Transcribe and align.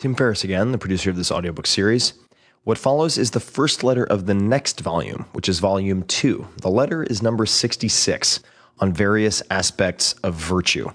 Tim 0.00 0.14
Ferriss 0.14 0.44
again, 0.44 0.72
the 0.72 0.78
producer 0.78 1.10
of 1.10 1.16
this 1.16 1.30
audiobook 1.30 1.66
series. 1.66 2.14
What 2.64 2.78
follows 2.78 3.18
is 3.18 3.32
the 3.32 3.38
first 3.38 3.84
letter 3.84 4.04
of 4.04 4.24
the 4.24 4.32
next 4.32 4.80
volume, 4.80 5.26
which 5.32 5.46
is 5.46 5.58
volume 5.58 6.04
two. 6.04 6.48
The 6.56 6.70
letter 6.70 7.02
is 7.02 7.22
number 7.22 7.44
66 7.44 8.40
on 8.78 8.94
various 8.94 9.42
aspects 9.50 10.14
of 10.24 10.34
virtue. 10.34 10.88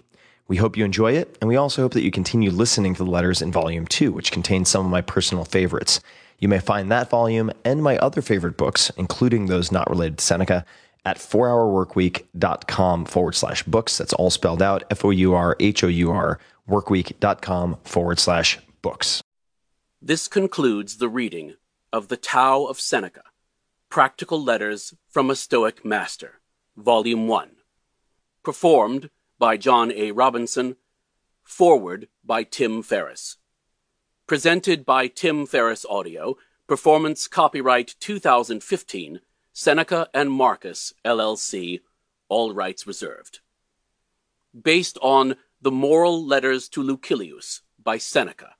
We 0.47 0.57
hope 0.57 0.75
you 0.75 0.83
enjoy 0.83 1.11
it, 1.11 1.37
and 1.39 1.47
we 1.47 1.55
also 1.55 1.83
hope 1.83 1.93
that 1.93 2.01
you 2.01 2.09
continue 2.09 2.49
listening 2.49 2.95
to 2.95 3.03
the 3.03 3.11
letters 3.11 3.43
in 3.43 3.51
volume 3.51 3.85
two, 3.85 4.11
which 4.11 4.31
contains 4.31 4.69
some 4.69 4.83
of 4.83 4.91
my 4.91 5.01
personal 5.01 5.45
favorites. 5.45 5.99
You 6.39 6.47
may 6.47 6.57
find 6.57 6.91
that 6.91 7.11
volume 7.11 7.51
and 7.63 7.83
my 7.83 7.99
other 7.99 8.23
favorite 8.23 8.57
books, 8.57 8.91
including 8.97 9.45
those 9.45 9.71
not 9.71 9.87
related 9.87 10.17
to 10.17 10.25
Seneca, 10.25 10.65
at 11.05 11.17
4hourworkweek.com 11.17 13.05
forward 13.05 13.35
slash 13.35 13.61
books. 13.61 13.99
That's 13.99 14.13
all 14.13 14.31
spelled 14.31 14.63
out 14.63 14.83
F 14.89 15.05
O 15.05 15.11
U 15.11 15.35
R 15.35 15.55
H 15.59 15.83
O 15.83 15.87
U 15.87 16.09
R 16.09 16.39
workweek.com 16.67 17.77
forward 17.83 18.17
slash 18.17 18.57
books. 18.85 19.23
This 19.99 20.27
concludes 20.27 20.97
the 20.97 21.09
reading 21.09 21.55
of 21.91 22.07
The 22.07 22.17
Tao 22.17 22.65
of 22.65 22.79
Seneca 22.79 23.23
Practical 23.89 24.39
Letters 24.39 24.93
from 25.09 25.31
a 25.31 25.35
Stoic 25.35 25.83
Master, 25.83 26.39
Volume 26.77 27.27
1. 27.27 27.49
Performed 28.43 29.09
by 29.39 29.57
John 29.57 29.91
A. 29.91 30.11
Robinson. 30.11 30.75
Foreword 31.41 32.09
by 32.23 32.43
Tim 32.43 32.83
Ferriss. 32.83 33.37
Presented 34.27 34.85
by 34.85 35.07
Tim 35.07 35.47
Ferriss 35.47 35.83
Audio. 35.89 36.35
Performance 36.67 37.27
copyright 37.27 37.95
2015. 37.99 39.19
Seneca 39.51 40.09
and 40.13 40.29
Marcus, 40.29 40.93
LLC. 41.03 41.79
All 42.29 42.53
rights 42.53 42.85
reserved. 42.85 43.39
Based 44.53 44.99
on 45.01 45.37
The 45.59 45.71
Moral 45.71 46.23
Letters 46.23 46.69
to 46.69 46.83
Lucilius 46.83 47.61
by 47.83 47.97
Seneca. 47.97 48.54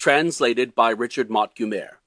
Translated 0.00 0.74
by 0.74 0.88
Richard 0.88 1.28
Mott 1.28 1.54
Gummere. 1.54 1.98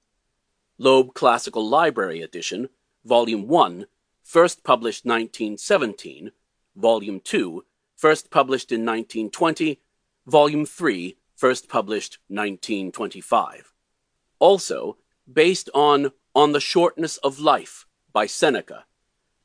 Loeb 0.80 1.14
Classical 1.14 1.70
Library 1.70 2.24
Edition, 2.24 2.70
Volume 3.06 3.48
1, 3.48 3.86
first 4.24 4.64
published 4.64 5.06
1917, 5.06 6.32
Volume 6.76 7.20
2, 7.20 7.64
first 7.96 8.32
published 8.32 8.72
in 8.72 8.80
1920, 8.80 9.80
Volume 10.26 10.66
3, 10.66 11.18
first 11.36 11.70
published 11.70 12.18
1925. 12.30 13.72
Also, 14.40 14.98
based 15.32 15.70
on 15.76 16.14
On 16.34 16.52
the 16.52 16.60
Shortness 16.60 17.18
of 17.18 17.40
Life 17.40 17.86
by 18.12 18.26
Seneca, 18.26 18.86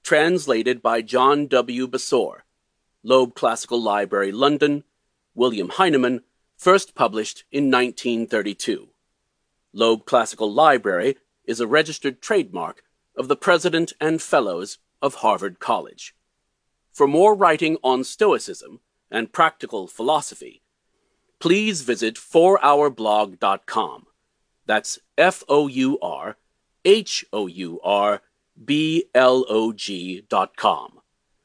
translated 0.03 0.81
by 0.81 1.03
John 1.03 1.49
W. 1.49 1.87
Basore, 1.87 2.47
Loeb 3.03 3.35
Classical 3.35 3.83
Library, 3.83 4.33
London, 4.33 4.85
William 5.35 5.69
Heinemann, 5.69 6.23
first 6.59 6.97
published 6.97 7.45
in 7.53 7.71
1932. 7.71 8.89
Loeb 9.73 10.05
Classical 10.05 10.53
Library 10.53 11.17
is 11.45 11.61
a 11.61 11.69
registered 11.69 12.21
trademark 12.21 12.83
of 13.17 13.29
the 13.29 13.37
President 13.37 13.93
and 14.01 14.21
Fellows 14.21 14.79
of 15.01 15.17
Harvard 15.17 15.61
College. 15.61 16.17
For 16.93 17.07
more 17.07 17.35
writing 17.37 17.79
on 17.85 18.03
Stoicism 18.03 18.81
and 19.09 19.33
practical 19.33 19.87
philosophy, 19.87 20.63
please 21.39 21.83
visit 21.83 22.17
4hourblog.com. 22.17 24.07
That's 24.67 24.99
F 25.17 25.45
O 25.49 25.69
U 25.69 25.99
R 26.01 26.37
H 26.85 27.25
O 27.33 27.47
U 27.47 27.81
R 27.85 28.21
B 28.63 29.05
L 29.15 29.47
O 29.49 29.73
G.com, 29.73 31.01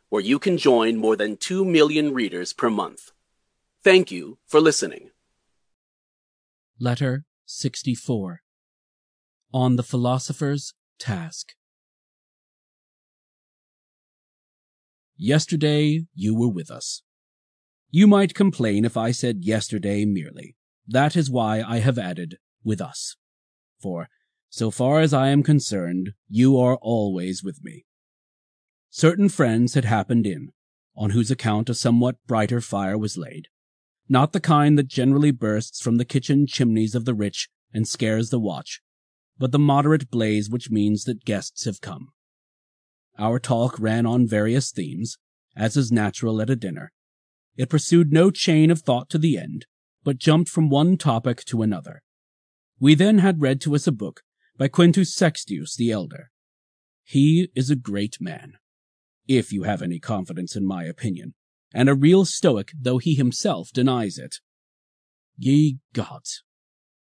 where 0.09 0.21
you 0.21 0.39
can 0.39 0.57
join 0.57 0.97
more 0.97 1.15
than 1.15 1.37
2 1.37 1.63
million 1.63 2.13
readers 2.15 2.51
per 2.51 2.69
month. 2.69 3.12
Thank 3.83 4.11
you 4.11 4.37
for 4.47 4.61
listening. 4.61 5.09
Letter 6.79 7.25
64 7.45 8.39
On 9.53 9.75
the 9.75 9.83
Philosopher's 9.83 10.73
Task. 10.99 11.49
Yesterday 15.17 16.05
you 16.15 16.33
were 16.33 16.47
with 16.47 16.71
us. 16.71 17.03
You 17.91 18.07
might 18.07 18.33
complain 18.33 18.85
if 18.85 18.95
I 18.95 19.11
said 19.11 19.43
yesterday 19.43 20.05
merely. 20.05 20.55
That 20.87 21.17
is 21.17 21.29
why 21.29 21.61
I 21.61 21.79
have 21.79 21.99
added 21.99 22.37
with 22.63 22.79
us. 22.79 23.17
For, 23.81 24.07
so 24.49 24.71
far 24.71 25.01
as 25.01 25.13
I 25.13 25.27
am 25.27 25.43
concerned, 25.43 26.13
you 26.29 26.57
are 26.57 26.77
always 26.81 27.43
with 27.43 27.59
me. 27.61 27.83
Certain 28.89 29.27
friends 29.27 29.73
had 29.73 29.83
happened 29.83 30.25
in, 30.25 30.53
on 30.95 31.09
whose 31.09 31.29
account 31.29 31.69
a 31.69 31.73
somewhat 31.73 32.15
brighter 32.25 32.61
fire 32.61 32.97
was 32.97 33.17
laid, 33.17 33.49
not 34.09 34.33
the 34.33 34.39
kind 34.39 34.77
that 34.77 34.87
generally 34.87 35.31
bursts 35.31 35.81
from 35.81 35.97
the 35.97 36.05
kitchen 36.05 36.45
chimneys 36.47 36.95
of 36.95 37.05
the 37.05 37.13
rich 37.13 37.49
and 37.73 37.87
scares 37.87 38.29
the 38.29 38.39
watch, 38.39 38.81
but 39.37 39.51
the 39.51 39.59
moderate 39.59 40.09
blaze 40.09 40.49
which 40.49 40.69
means 40.69 41.05
that 41.05 41.25
guests 41.25 41.65
have 41.65 41.81
come. 41.81 42.09
Our 43.17 43.39
talk 43.39 43.79
ran 43.79 44.05
on 44.05 44.27
various 44.27 44.71
themes, 44.71 45.17
as 45.55 45.77
is 45.77 45.91
natural 45.91 46.41
at 46.41 46.49
a 46.49 46.55
dinner. 46.55 46.91
It 47.55 47.69
pursued 47.69 48.11
no 48.11 48.31
chain 48.31 48.71
of 48.71 48.81
thought 48.81 49.09
to 49.11 49.17
the 49.17 49.37
end, 49.37 49.65
but 50.03 50.17
jumped 50.17 50.49
from 50.49 50.69
one 50.69 50.97
topic 50.97 51.45
to 51.45 51.61
another. 51.61 52.01
We 52.79 52.95
then 52.95 53.19
had 53.19 53.41
read 53.41 53.61
to 53.61 53.75
us 53.75 53.87
a 53.87 53.91
book 53.91 54.21
by 54.57 54.67
Quintus 54.67 55.15
Sextius 55.15 55.75
the 55.75 55.91
Elder. 55.91 56.31
He 57.03 57.49
is 57.55 57.69
a 57.69 57.75
great 57.75 58.17
man, 58.19 58.53
if 59.27 59.51
you 59.51 59.63
have 59.63 59.81
any 59.81 59.99
confidence 59.99 60.55
in 60.55 60.65
my 60.65 60.83
opinion, 60.83 61.33
and 61.73 61.89
a 61.89 61.95
real 61.95 62.25
Stoic, 62.25 62.71
though 62.79 62.99
he 62.99 63.15
himself 63.15 63.71
denies 63.73 64.17
it. 64.17 64.35
Ye 65.37 65.79
gods, 65.93 66.43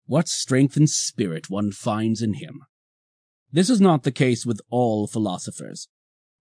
what 0.06 0.28
strength 0.28 0.76
and 0.76 0.90
spirit 0.90 1.50
one 1.50 1.72
finds 1.72 2.22
in 2.22 2.36
him! 2.36 2.62
This 3.52 3.70
is 3.70 3.80
not 3.80 4.04
the 4.04 4.12
case 4.12 4.46
with 4.46 4.60
all 4.70 5.08
philosophers. 5.08 5.88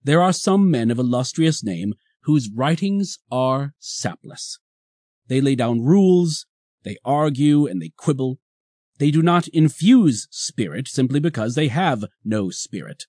There 0.03 0.23
are 0.23 0.33
some 0.33 0.71
men 0.71 0.91
of 0.91 0.99
illustrious 0.99 1.63
name 1.63 1.95
whose 2.25 2.51
writings 2.51 3.19
are 3.31 3.75
sapless. 3.79 4.59
They 5.29 5.41
lay 5.41 5.55
down 5.55 5.83
rules, 5.83 6.47
they 6.85 6.97
argue, 7.05 7.67
and 7.67 7.81
they 7.81 7.93
quibble. 7.97 8.39
They 8.99 9.11
do 9.11 9.23
not 9.23 9.49
infuse 9.49 10.29
spirit 10.31 10.89
simply 10.89 11.21
because 11.21 11.55
they 11.55 11.69
have 11.69 12.05
no 12.25 12.51
spirit. 12.51 13.05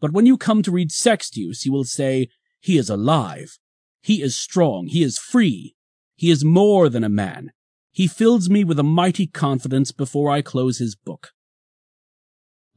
But 0.00 0.12
when 0.12 0.26
you 0.26 0.36
come 0.36 0.62
to 0.62 0.70
read 0.70 0.90
Sextius, 0.90 1.64
you 1.64 1.72
will 1.72 1.84
say, 1.84 2.28
He 2.60 2.76
is 2.76 2.90
alive. 2.90 3.58
He 4.06 4.22
is 4.22 4.38
strong. 4.38 4.86
He 4.86 5.02
is 5.02 5.18
free. 5.18 5.74
He 6.14 6.30
is 6.30 6.44
more 6.44 6.88
than 6.88 7.02
a 7.02 7.08
man. 7.08 7.50
He 7.90 8.06
fills 8.06 8.48
me 8.48 8.62
with 8.62 8.78
a 8.78 8.84
mighty 8.84 9.26
confidence 9.26 9.90
before 9.90 10.30
I 10.30 10.42
close 10.42 10.78
his 10.78 10.94
book. 10.94 11.32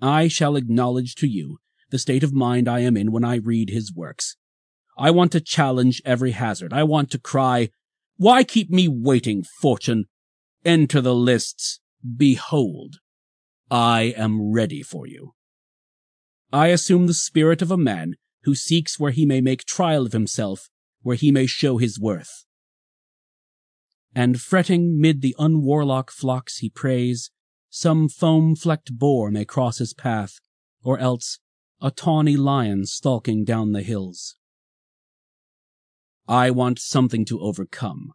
I 0.01 0.27
shall 0.27 0.55
acknowledge 0.55 1.13
to 1.17 1.27
you 1.27 1.59
the 1.91 1.99
state 1.99 2.23
of 2.23 2.33
mind 2.33 2.67
I 2.67 2.79
am 2.79 2.97
in 2.97 3.11
when 3.11 3.23
I 3.23 3.35
read 3.35 3.69
his 3.69 3.93
works. 3.93 4.37
I 4.97 5.11
want 5.11 5.31
to 5.33 5.39
challenge 5.39 6.01
every 6.03 6.31
hazard. 6.31 6.73
I 6.73 6.81
want 6.81 7.11
to 7.11 7.19
cry, 7.19 7.69
Why 8.17 8.43
keep 8.43 8.71
me 8.71 8.87
waiting, 8.87 9.43
fortune? 9.61 10.05
Enter 10.65 10.99
the 10.99 11.13
lists. 11.13 11.79
Behold, 12.17 12.95
I 13.69 14.15
am 14.17 14.51
ready 14.51 14.81
for 14.81 15.05
you. 15.05 15.35
I 16.51 16.69
assume 16.69 17.05
the 17.05 17.13
spirit 17.13 17.61
of 17.61 17.69
a 17.69 17.77
man 17.77 18.15
who 18.45 18.55
seeks 18.55 18.99
where 18.99 19.11
he 19.11 19.27
may 19.27 19.41
make 19.41 19.63
trial 19.65 20.07
of 20.07 20.13
himself, 20.13 20.71
where 21.01 21.15
he 21.15 21.31
may 21.31 21.45
show 21.45 21.77
his 21.77 21.99
worth. 21.99 22.45
And 24.15 24.41
fretting 24.41 24.99
mid 24.99 25.21
the 25.21 25.35
unwarlock 25.37 26.11
flocks 26.11 26.57
he 26.57 26.69
prays, 26.69 27.31
some 27.69 28.09
foam-flecked 28.09 28.97
boar 28.97 29.29
may 29.29 29.45
cross 29.45 29.77
his 29.77 29.93
path, 29.93 30.39
or 30.83 30.97
else 30.97 31.39
a 31.81 31.91
tawny 31.91 32.35
lion 32.35 32.85
stalking 32.85 33.45
down 33.45 33.71
the 33.71 33.83
hills. 33.83 34.35
I 36.27 36.51
want 36.51 36.79
something 36.79 37.25
to 37.25 37.39
overcome, 37.39 38.13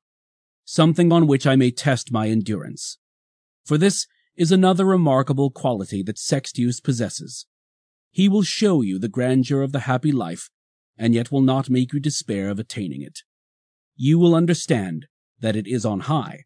something 0.64 1.12
on 1.12 1.26
which 1.26 1.46
I 1.46 1.56
may 1.56 1.70
test 1.70 2.12
my 2.12 2.28
endurance. 2.28 2.98
For 3.64 3.78
this 3.78 4.06
is 4.36 4.52
another 4.52 4.84
remarkable 4.84 5.50
quality 5.50 6.02
that 6.02 6.18
Sextius 6.18 6.82
possesses. 6.82 7.46
He 8.10 8.28
will 8.28 8.42
show 8.42 8.82
you 8.82 8.98
the 8.98 9.08
grandeur 9.08 9.62
of 9.62 9.72
the 9.72 9.80
happy 9.80 10.12
life, 10.12 10.50
and 10.96 11.14
yet 11.14 11.32
will 11.32 11.42
not 11.42 11.70
make 11.70 11.92
you 11.92 12.00
despair 12.00 12.48
of 12.48 12.58
attaining 12.58 13.02
it. 13.02 13.20
You 13.96 14.18
will 14.18 14.34
understand 14.34 15.06
that 15.40 15.56
it 15.56 15.66
is 15.66 15.84
on 15.84 16.00
high, 16.00 16.44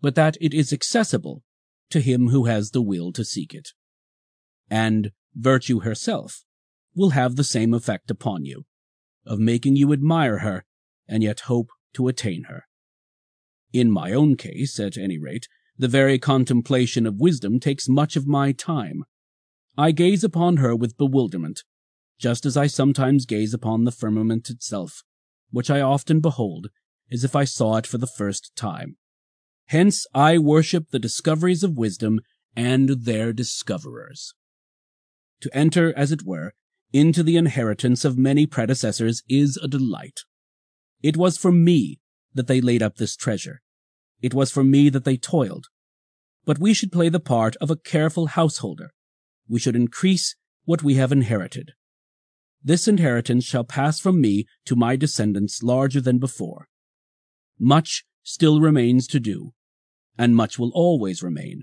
but 0.00 0.14
that 0.14 0.36
it 0.40 0.52
is 0.52 0.72
accessible 0.72 1.42
to 1.90 2.00
him 2.00 2.28
who 2.28 2.46
has 2.46 2.70
the 2.70 2.82
will 2.82 3.12
to 3.12 3.24
seek 3.24 3.54
it. 3.54 3.70
And 4.70 5.12
virtue 5.34 5.80
herself 5.80 6.44
will 6.94 7.10
have 7.10 7.36
the 7.36 7.44
same 7.44 7.74
effect 7.74 8.10
upon 8.10 8.44
you, 8.44 8.64
of 9.24 9.38
making 9.38 9.76
you 9.76 9.92
admire 9.92 10.38
her 10.38 10.64
and 11.08 11.22
yet 11.22 11.40
hope 11.40 11.68
to 11.94 12.08
attain 12.08 12.44
her. 12.44 12.64
In 13.72 13.90
my 13.90 14.12
own 14.12 14.36
case, 14.36 14.80
at 14.80 14.96
any 14.96 15.18
rate, 15.18 15.48
the 15.78 15.88
very 15.88 16.18
contemplation 16.18 17.06
of 17.06 17.20
wisdom 17.20 17.60
takes 17.60 17.88
much 17.88 18.16
of 18.16 18.26
my 18.26 18.52
time. 18.52 19.04
I 19.76 19.92
gaze 19.92 20.24
upon 20.24 20.56
her 20.56 20.74
with 20.74 20.96
bewilderment, 20.96 21.62
just 22.18 22.46
as 22.46 22.56
I 22.56 22.66
sometimes 22.66 23.26
gaze 23.26 23.54
upon 23.54 23.84
the 23.84 23.92
firmament 23.92 24.50
itself, 24.50 25.02
which 25.50 25.70
I 25.70 25.80
often 25.80 26.20
behold 26.20 26.68
as 27.10 27.24
if 27.24 27.36
I 27.36 27.44
saw 27.44 27.76
it 27.76 27.86
for 27.86 27.98
the 27.98 28.06
first 28.06 28.54
time. 28.56 28.96
Hence 29.66 30.06
I 30.14 30.38
worship 30.38 30.90
the 30.90 30.98
discoveries 30.98 31.62
of 31.62 31.76
wisdom 31.76 32.20
and 32.54 32.88
their 32.88 33.32
discoverers. 33.32 34.34
To 35.40 35.50
enter, 35.56 35.92
as 35.96 36.12
it 36.12 36.24
were, 36.24 36.54
into 36.92 37.22
the 37.22 37.36
inheritance 37.36 38.04
of 38.04 38.16
many 38.16 38.46
predecessors 38.46 39.22
is 39.28 39.56
a 39.56 39.68
delight. 39.68 40.20
It 41.02 41.16
was 41.16 41.36
for 41.36 41.52
me 41.52 42.00
that 42.34 42.46
they 42.46 42.60
laid 42.60 42.82
up 42.82 42.96
this 42.96 43.16
treasure. 43.16 43.60
It 44.22 44.34
was 44.34 44.50
for 44.50 44.64
me 44.64 44.88
that 44.88 45.04
they 45.04 45.16
toiled. 45.16 45.66
But 46.44 46.58
we 46.58 46.72
should 46.72 46.92
play 46.92 47.08
the 47.08 47.20
part 47.20 47.56
of 47.56 47.70
a 47.70 47.76
careful 47.76 48.28
householder. 48.28 48.90
We 49.48 49.58
should 49.58 49.76
increase 49.76 50.36
what 50.64 50.82
we 50.82 50.94
have 50.94 51.12
inherited. 51.12 51.72
This 52.66 52.88
inheritance 52.88 53.44
shall 53.44 53.62
pass 53.62 54.00
from 54.00 54.20
me 54.20 54.44
to 54.64 54.74
my 54.74 54.96
descendants 54.96 55.62
larger 55.62 56.00
than 56.00 56.18
before. 56.18 56.66
Much 57.60 58.04
still 58.24 58.60
remains 58.60 59.06
to 59.06 59.20
do, 59.20 59.52
and 60.18 60.34
much 60.34 60.58
will 60.58 60.72
always 60.74 61.22
remain, 61.22 61.62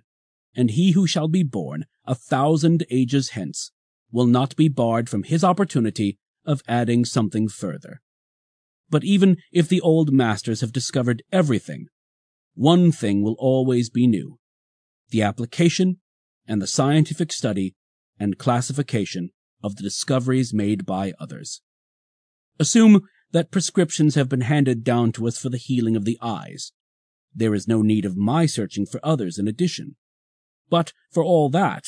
and 0.56 0.72
he 0.72 0.92
who 0.92 1.06
shall 1.06 1.28
be 1.28 1.44
born 1.44 1.88
a 2.06 2.16
thousand 2.16 2.86
ages 2.90 3.32
hence 3.32 3.74
will 4.14 4.28
not 4.28 4.56
be 4.56 4.70
barred 4.70 5.10
from 5.10 5.24
his 5.24 5.44
opportunity 5.44 6.18
of 6.46 6.64
adding 6.70 7.04
something 7.04 7.50
further. 7.50 8.00
But 8.90 9.04
even 9.04 9.40
if 9.52 9.68
the 9.68 9.82
old 9.82 10.14
masters 10.14 10.62
have 10.62 10.72
discovered 10.72 11.22
everything, 11.34 11.88
one 12.54 12.94
thing 12.94 13.22
will 13.22 13.36
always 13.40 13.90
be 13.90 14.08
new 14.08 14.40
the 15.10 15.22
application 15.22 15.98
and 16.48 16.62
the 16.62 16.68
scientific 16.68 17.34
study 17.34 17.76
and 18.18 18.38
classification 18.38 19.32
of 19.64 19.78
the 19.78 19.84
discoveries 19.84 20.54
made 20.54 20.86
by 20.86 21.14
others. 21.20 21.62
Assume 22.60 23.08
that 23.32 23.52
prescriptions 23.52 24.16
have 24.16 24.30
been 24.30 24.42
handed 24.42 24.84
down 24.84 25.12
to 25.14 25.28
us 25.28 25.38
for 25.38 25.50
the 25.50 25.58
healing 25.58 25.96
of 25.96 26.06
the 26.06 26.20
eyes. 26.22 26.72
There 27.34 27.56
is 27.56 27.68
no 27.68 27.82
need 27.82 28.06
of 28.06 28.16
my 28.16 28.46
searching 28.46 28.86
for 28.86 29.00
others 29.04 29.40
in 29.40 29.48
addition. 29.48 29.96
But 30.70 30.94
for 31.12 31.24
all 31.24 31.50
that, 31.50 31.86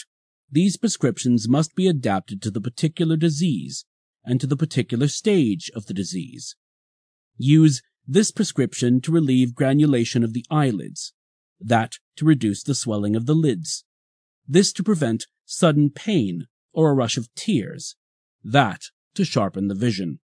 these 0.52 0.78
prescriptions 0.78 1.48
must 1.48 1.76
be 1.76 1.88
adapted 1.88 2.42
to 2.42 2.52
the 2.52 2.62
particular 2.62 3.18
disease 3.18 3.86
and 4.24 4.42
to 4.42 4.48
the 4.48 4.58
particular 4.58 5.08
stage 5.08 5.70
of 5.76 5.86
the 5.86 5.94
disease. 5.94 6.56
Use 7.38 7.82
this 8.08 8.32
prescription 8.32 9.02
to 9.02 9.12
relieve 9.12 9.56
granulation 9.56 10.24
of 10.24 10.34
the 10.34 10.46
eyelids, 10.50 11.14
that 11.60 11.94
to 12.16 12.26
reduce 12.26 12.64
the 12.64 12.76
swelling 12.76 13.16
of 13.16 13.26
the 13.26 13.36
lids, 13.36 13.84
this 14.48 14.72
to 14.74 14.84
prevent 14.84 15.28
sudden 15.46 15.90
pain 15.90 16.48
or 16.76 16.92
a 16.92 16.94
rush 16.94 17.18
of 17.18 17.34
tears, 17.34 17.96
that 18.44 18.82
to 19.16 19.26
sharpen 19.26 19.70
the 19.70 19.74
vision. 19.74 20.20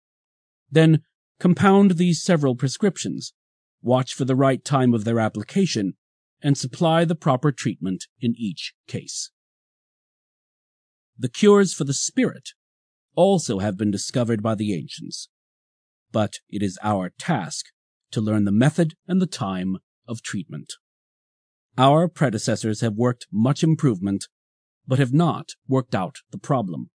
Then 0.69 1.03
compound 1.39 1.91
these 1.91 2.21
several 2.21 2.55
prescriptions, 2.55 3.33
watch 3.81 4.13
for 4.13 4.25
the 4.25 4.35
right 4.35 4.65
time 4.65 4.93
of 4.93 5.05
their 5.05 5.19
application, 5.19 5.93
and 6.41 6.57
supply 6.57 7.05
the 7.05 7.15
proper 7.15 7.51
treatment 7.51 8.07
in 8.19 8.33
each 8.37 8.73
case. 8.87 9.31
The 11.17 11.29
cures 11.29 11.73
for 11.73 11.83
the 11.83 11.93
spirit 11.93 12.49
also 13.15 13.59
have 13.59 13.77
been 13.77 13.91
discovered 13.91 14.41
by 14.41 14.55
the 14.55 14.73
ancients, 14.73 15.29
but 16.11 16.35
it 16.49 16.63
is 16.63 16.79
our 16.81 17.11
task 17.19 17.67
to 18.11 18.21
learn 18.21 18.45
the 18.45 18.51
method 18.51 18.95
and 19.07 19.21
the 19.21 19.27
time 19.27 19.77
of 20.07 20.23
treatment. 20.23 20.73
Our 21.77 22.07
predecessors 22.07 22.81
have 22.81 22.95
worked 22.95 23.27
much 23.31 23.63
improvement, 23.63 24.27
but 24.89 24.97
have 24.97 25.13
not 25.13 25.51
worked 25.67 25.93
out 25.93 26.17
the 26.31 26.37
problem. 26.39 26.89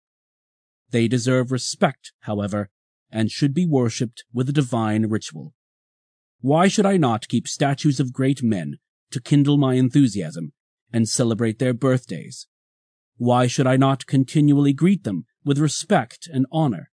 They 0.91 1.09
deserve 1.09 1.53
respect, 1.53 2.13
however, 2.21 2.71
and 3.11 3.31
should 3.31 3.53
be 3.53 3.67
worshipped 3.67 4.25
with 4.33 4.49
a 4.49 4.53
divine 4.53 5.07
ritual. 5.07 5.53
Why 6.41 6.69
should 6.69 6.87
I 6.87 6.97
not 6.97 7.29
keep 7.29 7.47
statues 7.47 8.01
of 8.01 8.15
great 8.15 8.43
men 8.43 8.79
to 9.11 9.21
kindle 9.21 9.59
my 9.59 9.75
enthusiasm 9.75 10.55
and 10.91 11.07
celebrate 11.07 11.59
their 11.59 11.75
birthdays? 11.75 12.47
Why 13.19 13.47
should 13.47 13.67
I 13.67 13.77
not 13.77 14.07
continually 14.07 14.73
greet 14.73 15.05
them 15.05 15.27
with 15.45 15.59
respect 15.59 16.31
and 16.33 16.47
honor? 16.51 16.91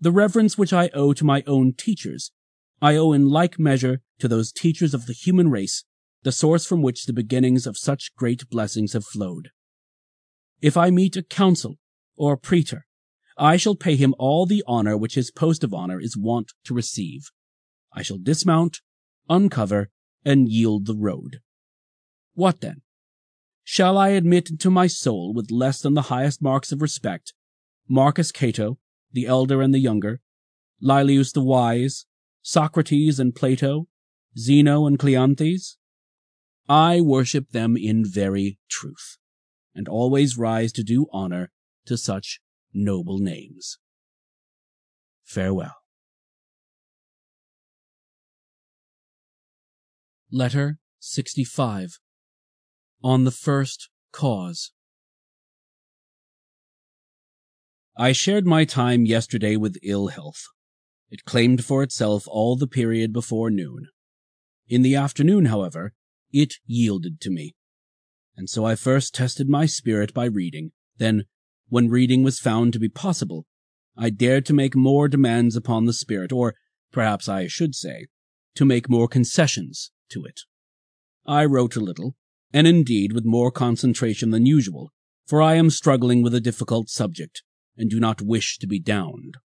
The 0.00 0.12
reverence 0.12 0.56
which 0.56 0.72
I 0.72 0.88
owe 0.94 1.12
to 1.12 1.24
my 1.24 1.42
own 1.46 1.74
teachers, 1.74 2.32
I 2.80 2.96
owe 2.96 3.12
in 3.12 3.28
like 3.28 3.58
measure 3.58 4.00
to 4.20 4.28
those 4.28 4.50
teachers 4.50 4.94
of 4.94 5.04
the 5.04 5.12
human 5.12 5.50
race, 5.50 5.84
the 6.22 6.32
source 6.32 6.64
from 6.64 6.80
which 6.80 7.04
the 7.04 7.12
beginnings 7.12 7.66
of 7.66 7.76
such 7.76 8.14
great 8.16 8.48
blessings 8.48 8.94
have 8.94 9.04
flowed. 9.04 9.50
If 10.60 10.76
I 10.76 10.90
meet 10.90 11.16
a 11.16 11.22
consul 11.22 11.76
or 12.16 12.34
a 12.34 12.38
praetor, 12.38 12.86
I 13.36 13.56
shall 13.56 13.74
pay 13.76 13.96
him 13.96 14.14
all 14.18 14.46
the 14.46 14.64
honor 14.66 14.96
which 14.96 15.14
his 15.14 15.30
post 15.30 15.62
of 15.62 15.74
honor 15.74 16.00
is 16.00 16.16
wont 16.16 16.52
to 16.64 16.74
receive. 16.74 17.30
I 17.92 18.02
shall 18.02 18.18
dismount, 18.18 18.80
uncover, 19.28 19.90
and 20.24 20.48
yield 20.48 20.86
the 20.86 20.96
road. 20.96 21.40
What 22.34 22.60
then? 22.60 22.82
Shall 23.64 23.98
I 23.98 24.10
admit 24.10 24.50
into 24.50 24.70
my 24.70 24.86
soul 24.86 25.34
with 25.34 25.50
less 25.50 25.80
than 25.80 25.94
the 25.94 26.02
highest 26.02 26.40
marks 26.40 26.72
of 26.72 26.80
respect 26.80 27.34
Marcus 27.88 28.32
Cato, 28.32 28.78
the 29.12 29.26
elder 29.26 29.60
and 29.60 29.74
the 29.74 29.78
younger, 29.78 30.20
Laelius 30.80 31.32
the 31.32 31.42
wise, 31.42 32.06
Socrates 32.42 33.18
and 33.18 33.34
Plato, 33.34 33.88
Zeno 34.38 34.86
and 34.86 34.98
Cleanthes? 34.98 35.76
I 36.68 37.00
worship 37.00 37.50
them 37.50 37.76
in 37.76 38.04
very 38.04 38.58
truth, 38.68 39.18
and 39.76 39.88
always 39.88 40.38
rise 40.38 40.72
to 40.72 40.82
do 40.82 41.06
honor 41.12 41.50
to 41.84 41.96
such 41.96 42.40
noble 42.72 43.18
names. 43.18 43.78
Farewell. 45.22 45.76
Letter 50.32 50.78
65 50.98 51.98
On 53.04 53.24
the 53.24 53.30
First 53.30 53.90
Cause 54.12 54.72
I 57.96 58.12
shared 58.12 58.46
my 58.46 58.64
time 58.64 59.06
yesterday 59.06 59.56
with 59.56 59.78
ill 59.82 60.08
health. 60.08 60.42
It 61.10 61.24
claimed 61.24 61.64
for 61.64 61.82
itself 61.82 62.24
all 62.26 62.56
the 62.56 62.66
period 62.66 63.12
before 63.12 63.50
noon. 63.50 63.88
In 64.68 64.82
the 64.82 64.96
afternoon, 64.96 65.46
however, 65.46 65.92
it 66.32 66.54
yielded 66.66 67.20
to 67.20 67.30
me. 67.30 67.54
And 68.36 68.50
so 68.50 68.64
I 68.64 68.74
first 68.74 69.14
tested 69.14 69.48
my 69.48 69.66
spirit 69.66 70.12
by 70.12 70.26
reading. 70.26 70.72
Then, 70.98 71.24
when 71.68 71.88
reading 71.88 72.22
was 72.22 72.38
found 72.38 72.72
to 72.72 72.78
be 72.78 72.88
possible, 72.88 73.46
I 73.96 74.10
dared 74.10 74.44
to 74.46 74.52
make 74.52 74.76
more 74.76 75.08
demands 75.08 75.56
upon 75.56 75.86
the 75.86 75.92
spirit, 75.92 76.32
or 76.32 76.54
perhaps 76.92 77.28
I 77.28 77.46
should 77.46 77.74
say, 77.74 78.06
to 78.54 78.64
make 78.64 78.90
more 78.90 79.08
concessions 79.08 79.90
to 80.10 80.24
it. 80.24 80.42
I 81.26 81.44
wrote 81.44 81.76
a 81.76 81.80
little, 81.80 82.14
and 82.52 82.66
indeed 82.66 83.12
with 83.12 83.24
more 83.24 83.50
concentration 83.50 84.30
than 84.30 84.46
usual, 84.46 84.92
for 85.26 85.42
I 85.42 85.54
am 85.54 85.70
struggling 85.70 86.22
with 86.22 86.34
a 86.34 86.40
difficult 86.40 86.88
subject, 86.88 87.42
and 87.76 87.90
do 87.90 87.98
not 87.98 88.22
wish 88.22 88.58
to 88.58 88.66
be 88.66 88.78
downed. 88.78 89.38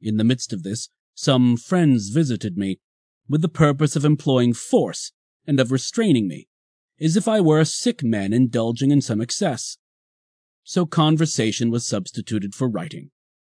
In 0.00 0.16
the 0.16 0.24
midst 0.24 0.52
of 0.52 0.62
this, 0.62 0.88
some 1.14 1.56
friends 1.56 2.08
visited 2.08 2.56
me, 2.56 2.80
with 3.28 3.42
the 3.42 3.48
purpose 3.48 3.94
of 3.94 4.04
employing 4.04 4.54
force 4.54 5.12
and 5.46 5.60
of 5.60 5.70
restraining 5.70 6.28
me, 6.28 6.48
as 7.00 7.16
if 7.16 7.28
I 7.28 7.40
were 7.40 7.60
a 7.60 7.66
sick 7.66 8.02
man 8.02 8.32
indulging 8.32 8.90
in 8.90 9.00
some 9.00 9.20
excess. 9.20 9.78
So 10.64 10.86
conversation 10.86 11.70
was 11.70 11.86
substituted 11.86 12.54
for 12.54 12.68
writing, 12.68 13.10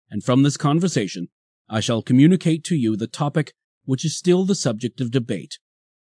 and 0.09 0.23
from 0.23 0.43
this 0.43 0.57
conversation 0.57 1.29
I 1.69 1.79
shall 1.79 2.01
communicate 2.01 2.63
to 2.65 2.75
you 2.75 2.95
the 2.95 3.07
topic 3.07 3.53
which 3.85 4.03
is 4.03 4.17
still 4.17 4.45
the 4.45 4.55
subject 4.55 4.99
of 4.99 5.11
debate, 5.11 5.59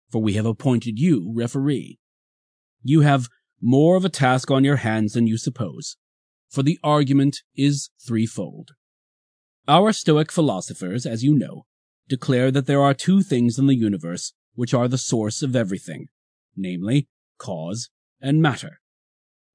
for 0.10 0.22
we 0.22 0.34
have 0.34 0.46
appointed 0.46 1.00
you 1.00 1.32
referee. 1.36 2.00
You 2.84 3.02
have 3.02 3.30
more 3.62 3.96
of 3.96 4.06
a 4.06 4.10
task 4.10 4.50
on 4.52 4.64
your 4.64 4.78
hands 4.78 5.14
than 5.14 5.28
you 5.28 5.38
suppose, 5.38 5.98
for 6.50 6.64
the 6.64 6.80
argument 6.84 7.38
is 7.56 7.90
threefold. 8.06 8.72
Our 9.68 9.94
Stoic 9.94 10.32
philosophers, 10.32 11.06
as 11.06 11.24
you 11.24 11.34
know, 11.34 11.66
declare 12.08 12.52
that 12.52 12.66
there 12.66 12.82
are 12.82 12.94
two 12.94 13.22
things 13.22 13.60
in 13.60 13.68
the 13.68 13.76
universe 13.76 14.34
which 14.56 14.74
are 14.74 14.88
the 14.88 14.98
source 14.98 15.42
of 15.42 15.56
everything, 15.56 16.08
namely, 16.58 17.08
cause 17.40 17.90
and 18.22 18.42
matter. 18.42 18.80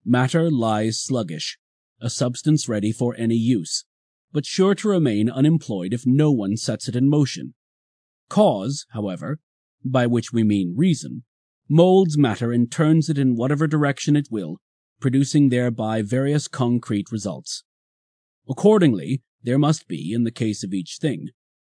Matter 0.04 0.50
lies 0.50 1.00
sluggish, 1.00 1.58
a 2.00 2.10
substance 2.10 2.68
ready 2.68 2.90
for 2.90 3.14
any 3.16 3.36
use, 3.36 3.84
but 4.32 4.44
sure 4.44 4.74
to 4.74 4.88
remain 4.88 5.30
unemployed 5.30 5.94
if 5.94 6.04
no 6.04 6.32
one 6.32 6.56
sets 6.56 6.88
it 6.88 6.96
in 6.96 7.08
motion. 7.08 7.54
Cause, 8.28 8.86
however, 8.90 9.38
by 9.84 10.06
which 10.06 10.32
we 10.32 10.42
mean 10.42 10.74
reason, 10.76 11.24
molds 11.68 12.18
matter 12.18 12.52
and 12.52 12.70
turns 12.70 13.08
it 13.08 13.18
in 13.18 13.36
whatever 13.36 13.66
direction 13.66 14.16
it 14.16 14.28
will, 14.30 14.58
producing 15.00 15.48
thereby 15.48 16.02
various 16.02 16.48
concrete 16.48 17.12
results. 17.12 17.64
Accordingly, 18.48 19.22
there 19.42 19.58
must 19.58 19.86
be, 19.86 20.12
in 20.12 20.24
the 20.24 20.30
case 20.30 20.64
of 20.64 20.72
each 20.72 20.98
thing, 21.00 21.28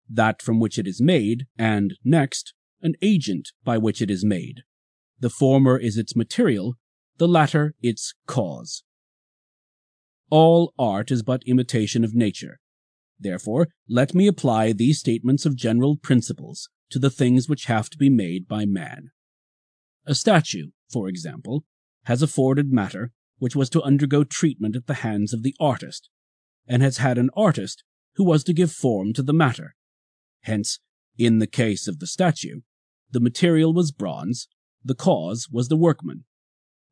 that 0.08 0.42
from 0.42 0.60
which 0.60 0.78
it 0.78 0.86
is 0.86 1.00
made, 1.00 1.46
and, 1.58 1.94
next, 2.04 2.54
an 2.82 2.94
agent 3.00 3.50
by 3.64 3.78
which 3.78 4.02
it 4.02 4.10
is 4.10 4.24
made. 4.24 4.62
The 5.22 5.30
former 5.30 5.78
is 5.78 5.96
its 5.96 6.16
material, 6.16 6.74
the 7.18 7.28
latter 7.28 7.76
its 7.80 8.12
cause. 8.26 8.82
All 10.30 10.74
art 10.76 11.12
is 11.12 11.22
but 11.22 11.44
imitation 11.46 12.02
of 12.02 12.12
nature. 12.12 12.58
Therefore, 13.20 13.68
let 13.88 14.16
me 14.16 14.26
apply 14.26 14.72
these 14.72 14.98
statements 14.98 15.46
of 15.46 15.54
general 15.54 15.96
principles 15.96 16.68
to 16.90 16.98
the 16.98 17.08
things 17.08 17.48
which 17.48 17.66
have 17.66 17.88
to 17.90 17.96
be 17.96 18.10
made 18.10 18.48
by 18.48 18.64
man. 18.64 19.12
A 20.06 20.16
statue, 20.16 20.70
for 20.92 21.08
example, 21.08 21.66
has 22.06 22.20
afforded 22.20 22.72
matter 22.72 23.12
which 23.38 23.54
was 23.54 23.70
to 23.70 23.82
undergo 23.82 24.24
treatment 24.24 24.74
at 24.74 24.88
the 24.88 25.02
hands 25.06 25.32
of 25.32 25.44
the 25.44 25.54
artist, 25.60 26.08
and 26.66 26.82
has 26.82 26.96
had 26.96 27.16
an 27.16 27.30
artist 27.36 27.84
who 28.16 28.24
was 28.24 28.42
to 28.42 28.52
give 28.52 28.72
form 28.72 29.12
to 29.12 29.22
the 29.22 29.32
matter. 29.32 29.76
Hence, 30.40 30.80
in 31.16 31.38
the 31.38 31.46
case 31.46 31.86
of 31.86 32.00
the 32.00 32.08
statue, 32.08 32.62
the 33.12 33.20
material 33.20 33.72
was 33.72 33.92
bronze, 33.92 34.48
the 34.84 34.94
cause 34.94 35.48
was 35.50 35.68
the 35.68 35.76
workman. 35.76 36.24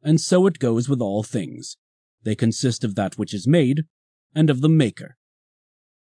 And 0.02 0.20
so 0.20 0.46
it 0.46 0.58
goes 0.58 0.88
with 0.88 1.00
all 1.00 1.22
things. 1.22 1.76
They 2.22 2.34
consist 2.34 2.84
of 2.84 2.94
that 2.94 3.18
which 3.18 3.34
is 3.34 3.46
made, 3.46 3.84
and 4.34 4.50
of 4.50 4.60
the 4.60 4.68
maker. 4.68 5.16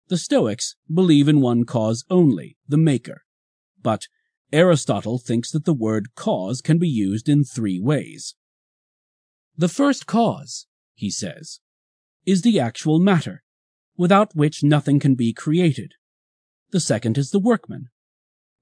The 0.09 0.17
Stoics 0.17 0.77
believe 0.93 1.29
in 1.29 1.41
one 1.41 1.65
cause 1.65 2.05
only, 2.09 2.57
the 2.69 2.77
maker. 2.77 3.23
But 3.83 4.07
Aristotle 4.53 5.19
thinks 5.19 5.51
that 5.51 5.65
the 5.65 5.75
word 5.75 6.15
cause 6.15 6.61
can 6.61 6.79
be 6.79 6.89
used 6.89 7.29
in 7.29 7.45
three 7.45 7.81
ways. 7.81 8.37
The 9.57 9.69
first 9.69 10.07
cause, 10.07 10.67
he 10.95 11.11
says, 11.11 11.61
is 12.25 12.43
the 12.43 12.61
actual 12.61 13.01
matter, 13.01 13.43
without 13.97 14.37
which 14.37 14.63
nothing 14.63 15.01
can 15.01 15.15
be 15.15 15.33
created. 15.33 15.95
The 16.71 16.81
second 16.81 17.19
is 17.19 17.31
the 17.31 17.39
workman. 17.39 17.89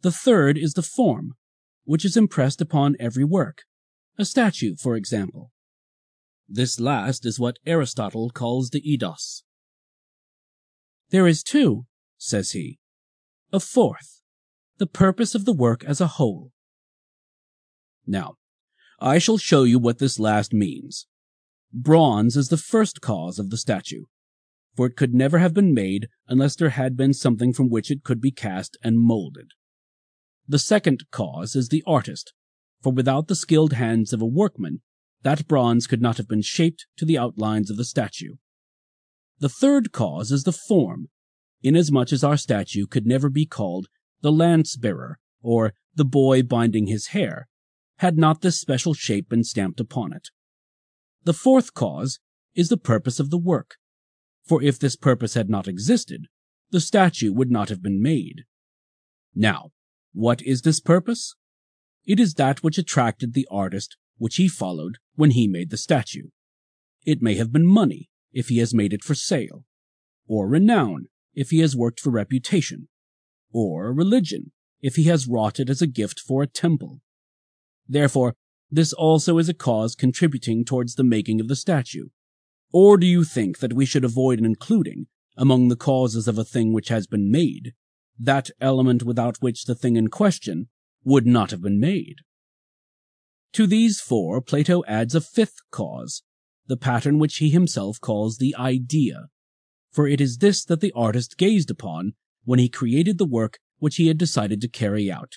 The 0.02 0.12
third 0.12 0.56
is 0.56 0.74
the 0.74 0.82
form, 0.82 1.34
which 1.84 2.04
is 2.04 2.16
impressed 2.16 2.60
upon 2.60 2.96
every 2.98 3.24
work, 3.24 3.62
a 4.18 4.24
statue, 4.24 4.74
for 4.76 4.96
example. 4.96 5.52
This 6.48 6.78
last 6.78 7.24
is 7.24 7.40
what 7.40 7.58
Aristotle 7.64 8.30
calls 8.30 8.70
the 8.70 8.82
eidos. 8.82 9.42
There 11.10 11.26
is 11.26 11.42
too, 11.42 11.86
says 12.18 12.52
he, 12.52 12.78
a 13.52 13.60
fourth, 13.60 14.22
the 14.78 14.86
purpose 14.86 15.34
of 15.34 15.44
the 15.44 15.52
work 15.52 15.84
as 15.84 16.00
a 16.00 16.06
whole. 16.06 16.50
Now, 18.06 18.34
I 19.00 19.18
shall 19.18 19.38
show 19.38 19.62
you 19.62 19.78
what 19.78 19.98
this 19.98 20.18
last 20.18 20.52
means. 20.52 21.06
Bronze 21.72 22.36
is 22.36 22.48
the 22.48 22.56
first 22.56 23.00
cause 23.00 23.38
of 23.38 23.50
the 23.50 23.56
statue, 23.56 24.04
for 24.76 24.86
it 24.86 24.96
could 24.96 25.14
never 25.14 25.38
have 25.38 25.54
been 25.54 25.74
made 25.74 26.08
unless 26.28 26.56
there 26.56 26.70
had 26.70 26.96
been 26.96 27.12
something 27.12 27.52
from 27.52 27.68
which 27.68 27.90
it 27.90 28.04
could 28.04 28.20
be 28.20 28.30
cast 28.30 28.76
and 28.82 28.98
molded. 28.98 29.50
The 30.46 30.58
second 30.58 31.04
cause 31.10 31.56
is 31.56 31.68
the 31.68 31.82
artist, 31.86 32.34
for 32.82 32.92
without 32.92 33.28
the 33.28 33.34
skilled 33.34 33.72
hands 33.72 34.12
of 34.12 34.20
a 34.20 34.26
workman, 34.26 34.82
that 35.22 35.48
bronze 35.48 35.86
could 35.86 36.02
not 36.02 36.18
have 36.18 36.28
been 36.28 36.42
shaped 36.42 36.86
to 36.98 37.06
the 37.06 37.16
outlines 37.16 37.70
of 37.70 37.78
the 37.78 37.84
statue. 37.84 38.34
The 39.38 39.48
third 39.48 39.90
cause 39.90 40.30
is 40.30 40.44
the 40.44 40.52
form, 40.52 41.08
inasmuch 41.62 42.12
as 42.12 42.22
our 42.22 42.36
statue 42.36 42.86
could 42.86 43.06
never 43.06 43.30
be 43.30 43.46
called 43.46 43.88
the 44.20 44.30
lance 44.30 44.76
bearer 44.76 45.18
or 45.40 45.72
the 45.94 46.04
boy 46.04 46.42
binding 46.42 46.86
his 46.86 47.08
hair, 47.08 47.48
had 47.98 48.18
not 48.18 48.42
this 48.42 48.60
special 48.60 48.92
shape 48.92 49.28
been 49.28 49.44
stamped 49.44 49.80
upon 49.80 50.12
it. 50.12 50.28
The 51.24 51.32
fourth 51.32 51.72
cause 51.72 52.20
is 52.54 52.68
the 52.68 52.76
purpose 52.76 53.18
of 53.18 53.30
the 53.30 53.38
work, 53.38 53.76
for 54.44 54.62
if 54.62 54.78
this 54.78 54.96
purpose 54.96 55.34
had 55.34 55.48
not 55.48 55.68
existed, 55.68 56.26
the 56.70 56.80
statue 56.80 57.32
would 57.32 57.50
not 57.50 57.70
have 57.70 57.82
been 57.82 58.02
made. 58.02 58.44
Now, 59.34 59.70
what 60.14 60.40
is 60.42 60.62
this 60.62 60.80
purpose? 60.80 61.34
It 62.06 62.20
is 62.20 62.34
that 62.34 62.62
which 62.62 62.78
attracted 62.78 63.34
the 63.34 63.48
artist 63.50 63.96
which 64.16 64.36
he 64.36 64.48
followed 64.48 64.98
when 65.16 65.32
he 65.32 65.48
made 65.48 65.70
the 65.70 65.76
statue. 65.76 66.28
It 67.04 67.20
may 67.20 67.34
have 67.34 67.52
been 67.52 67.66
money, 67.66 68.08
if 68.32 68.48
he 68.48 68.58
has 68.58 68.72
made 68.72 68.92
it 68.92 69.02
for 69.02 69.16
sale, 69.16 69.64
or 70.26 70.48
renown, 70.48 71.06
if 71.34 71.50
he 71.50 71.58
has 71.58 71.76
worked 71.76 71.98
for 71.98 72.10
reputation, 72.10 72.88
or 73.52 73.92
religion, 73.92 74.52
if 74.80 74.94
he 74.94 75.04
has 75.04 75.26
wrought 75.26 75.58
it 75.58 75.68
as 75.68 75.82
a 75.82 75.86
gift 75.86 76.20
for 76.20 76.42
a 76.42 76.46
temple. 76.46 77.00
Therefore, 77.88 78.36
this 78.70 78.92
also 78.92 79.38
is 79.38 79.48
a 79.48 79.54
cause 79.54 79.94
contributing 79.94 80.64
towards 80.64 80.94
the 80.94 81.04
making 81.04 81.40
of 81.40 81.48
the 81.48 81.56
statue. 81.56 82.08
Or 82.72 82.96
do 82.96 83.06
you 83.06 83.24
think 83.24 83.58
that 83.58 83.72
we 83.72 83.84
should 83.84 84.04
avoid 84.04 84.38
including, 84.38 85.06
among 85.36 85.68
the 85.68 85.76
causes 85.76 86.28
of 86.28 86.38
a 86.38 86.44
thing 86.44 86.72
which 86.72 86.88
has 86.88 87.06
been 87.06 87.30
made, 87.30 87.72
that 88.18 88.50
element 88.60 89.02
without 89.02 89.38
which 89.38 89.64
the 89.64 89.74
thing 89.74 89.96
in 89.96 90.08
question 90.08 90.68
would 91.04 91.26
not 91.26 91.50
have 91.50 91.62
been 91.62 91.80
made? 91.80 92.16
To 93.54 93.66
these 93.66 94.00
four, 94.00 94.40
Plato 94.40 94.82
adds 94.86 95.14
a 95.14 95.20
fifth 95.20 95.60
cause, 95.70 96.22
the 96.66 96.76
pattern 96.76 97.18
which 97.18 97.36
he 97.36 97.50
himself 97.50 98.00
calls 98.00 98.38
the 98.38 98.54
idea, 98.56 99.26
for 99.90 100.08
it 100.08 100.20
is 100.20 100.38
this 100.38 100.64
that 100.64 100.80
the 100.80 100.92
artist 100.96 101.36
gazed 101.36 101.70
upon 101.70 102.14
when 102.44 102.58
he 102.58 102.68
created 102.68 103.18
the 103.18 103.24
work 103.24 103.58
which 103.78 103.96
he 103.96 104.08
had 104.08 104.18
decided 104.18 104.60
to 104.60 104.68
carry 104.68 105.10
out. 105.10 105.34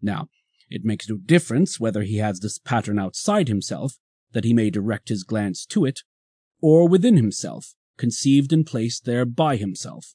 Now, 0.00 0.28
it 0.68 0.84
makes 0.84 1.08
no 1.08 1.16
difference 1.16 1.80
whether 1.80 2.02
he 2.02 2.18
has 2.18 2.40
this 2.40 2.58
pattern 2.58 2.98
outside 2.98 3.48
himself, 3.48 3.98
that 4.32 4.44
he 4.44 4.54
may 4.54 4.70
direct 4.70 5.08
his 5.08 5.24
glance 5.24 5.64
to 5.66 5.84
it, 5.84 6.00
or 6.60 6.88
within 6.88 7.16
himself, 7.16 7.74
conceived 7.96 8.52
and 8.52 8.66
placed 8.66 9.04
there 9.04 9.24
by 9.24 9.56
himself. 9.56 10.14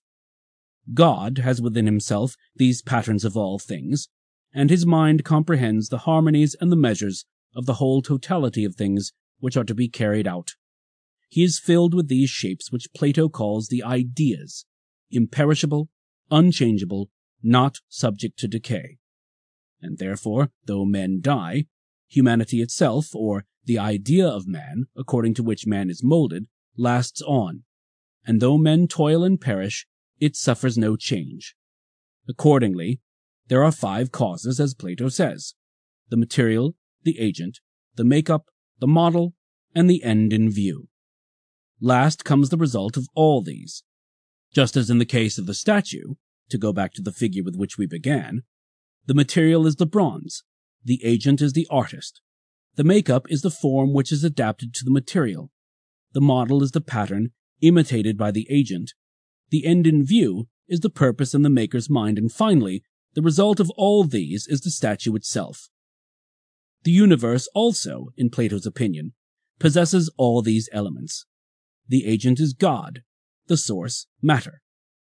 God 0.93 1.39
has 1.39 1.61
within 1.61 1.85
himself 1.85 2.35
these 2.55 2.81
patterns 2.81 3.23
of 3.25 3.37
all 3.37 3.59
things, 3.59 4.09
and 4.53 4.69
his 4.69 4.85
mind 4.85 5.23
comprehends 5.23 5.89
the 5.89 5.99
harmonies 5.99 6.55
and 6.59 6.71
the 6.71 6.75
measures 6.75 7.25
of 7.55 7.65
the 7.65 7.75
whole 7.75 8.01
totality 8.01 8.63
of 8.63 8.75
things 8.75 9.13
which 9.39 9.57
are 9.57 9.63
to 9.63 9.75
be 9.75 9.87
carried 9.87 10.27
out. 10.27 10.55
He 11.29 11.43
is 11.43 11.59
filled 11.59 11.93
with 11.93 12.07
these 12.07 12.29
shapes 12.29 12.71
which 12.71 12.93
Plato 12.95 13.29
calls 13.29 13.67
the 13.67 13.83
ideas, 13.83 14.65
imperishable, 15.11 15.89
unchangeable, 16.31 17.09
not 17.43 17.79
subject 17.87 18.39
to 18.39 18.47
decay. 18.47 18.97
And 19.81 19.97
therefore, 19.97 20.51
though 20.65 20.85
men 20.85 21.19
die, 21.21 21.65
humanity 22.07 22.61
itself, 22.61 23.13
or 23.13 23.45
the 23.65 23.77
idea 23.77 24.27
of 24.27 24.47
man, 24.47 24.85
according 24.97 25.35
to 25.35 25.43
which 25.43 25.67
man 25.67 25.89
is 25.89 26.03
molded, 26.03 26.47
lasts 26.75 27.21
on, 27.21 27.63
and 28.25 28.41
though 28.41 28.57
men 28.57 28.87
toil 28.87 29.23
and 29.23 29.39
perish, 29.39 29.85
it 30.19 30.35
suffers 30.35 30.77
no 30.77 30.95
change. 30.95 31.55
Accordingly, 32.27 32.99
there 33.47 33.63
are 33.63 33.71
five 33.71 34.11
causes, 34.11 34.59
as 34.59 34.73
Plato 34.73 35.09
says 35.09 35.55
the 36.09 36.17
material, 36.17 36.75
the 37.03 37.19
agent, 37.19 37.59
the 37.95 38.03
makeup, 38.03 38.45
the 38.79 38.87
model, 38.87 39.33
and 39.75 39.89
the 39.89 40.03
end 40.03 40.33
in 40.33 40.49
view. 40.49 40.87
Last 41.79 42.25
comes 42.25 42.49
the 42.49 42.57
result 42.57 42.97
of 42.97 43.07
all 43.13 43.43
these. 43.43 43.83
Just 44.53 44.75
as 44.75 44.89
in 44.89 44.97
the 44.97 45.05
case 45.05 45.37
of 45.37 45.45
the 45.45 45.53
statue, 45.53 46.15
to 46.49 46.57
go 46.57 46.73
back 46.73 46.93
to 46.93 47.01
the 47.01 47.11
figure 47.11 47.43
with 47.43 47.55
which 47.55 47.77
we 47.77 47.85
began, 47.85 48.41
the 49.05 49.13
material 49.13 49.67
is 49.67 49.75
the 49.75 49.85
bronze, 49.85 50.43
the 50.83 50.99
agent 51.03 51.41
is 51.41 51.53
the 51.53 51.67
artist, 51.69 52.21
the 52.75 52.83
makeup 52.83 53.25
is 53.29 53.41
the 53.41 53.51
form 53.51 53.93
which 53.93 54.11
is 54.11 54.23
adapted 54.23 54.73
to 54.73 54.83
the 54.83 54.91
material, 54.91 55.51
the 56.13 56.21
model 56.21 56.63
is 56.63 56.71
the 56.71 56.81
pattern 56.81 57.29
imitated 57.61 58.17
by 58.17 58.31
the 58.31 58.47
agent, 58.49 58.93
the 59.49 59.65
end 59.65 59.87
in 59.87 60.05
view 60.05 60.47
is 60.67 60.81
the 60.81 60.89
purpose 60.89 61.33
in 61.33 61.41
the 61.41 61.49
maker's 61.49 61.89
mind, 61.89 62.17
and 62.17 62.31
finally, 62.31 62.83
the 63.13 63.21
result 63.21 63.59
of 63.59 63.71
all 63.71 64.03
these 64.03 64.47
is 64.47 64.61
the 64.61 64.69
statue 64.69 65.15
itself. 65.15 65.69
The 66.83 66.91
universe 66.91 67.49
also, 67.53 68.09
in 68.15 68.29
Plato's 68.29 68.65
opinion, 68.65 69.13
possesses 69.59 70.11
all 70.17 70.41
these 70.41 70.69
elements. 70.71 71.25
The 71.87 72.05
agent 72.05 72.39
is 72.39 72.53
God, 72.53 73.01
the 73.47 73.57
source, 73.57 74.07
matter, 74.21 74.61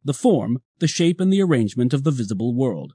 the 0.03 0.13
form, 0.13 0.59
the 0.79 0.87
shape 0.87 1.19
and 1.19 1.31
the 1.31 1.41
arrangement 1.41 1.93
of 1.93 2.03
the 2.03 2.11
visible 2.11 2.53
world. 2.53 2.93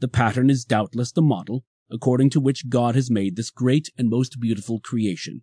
The 0.00 0.08
pattern 0.08 0.50
is 0.50 0.64
doubtless 0.64 1.12
the 1.12 1.22
model, 1.22 1.64
according 1.90 2.30
to 2.30 2.40
which 2.40 2.68
God 2.68 2.94
has 2.94 3.10
made 3.10 3.36
this 3.36 3.50
great 3.50 3.90
and 3.96 4.10
most 4.10 4.38
beautiful 4.40 4.80
creation. 4.80 5.42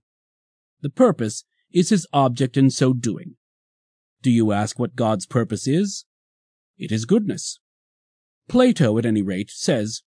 The 0.82 0.90
purpose 0.90 1.46
is 1.72 1.90
his 1.90 2.06
object 2.14 2.58
in 2.58 2.70
so 2.70 2.94
doing. 2.94 3.36
Do 4.24 4.32
you 4.32 4.54
ask 4.54 4.80
what 4.80 4.96
God's 4.96 5.26
purpose 5.26 5.68
is? 5.68 6.06
It 6.78 6.94
is 6.94 7.04
goodness. 7.04 7.60
Plato, 8.48 8.98
at 8.98 9.06
any 9.06 9.22
rate, 9.22 9.52
says, 9.52 10.02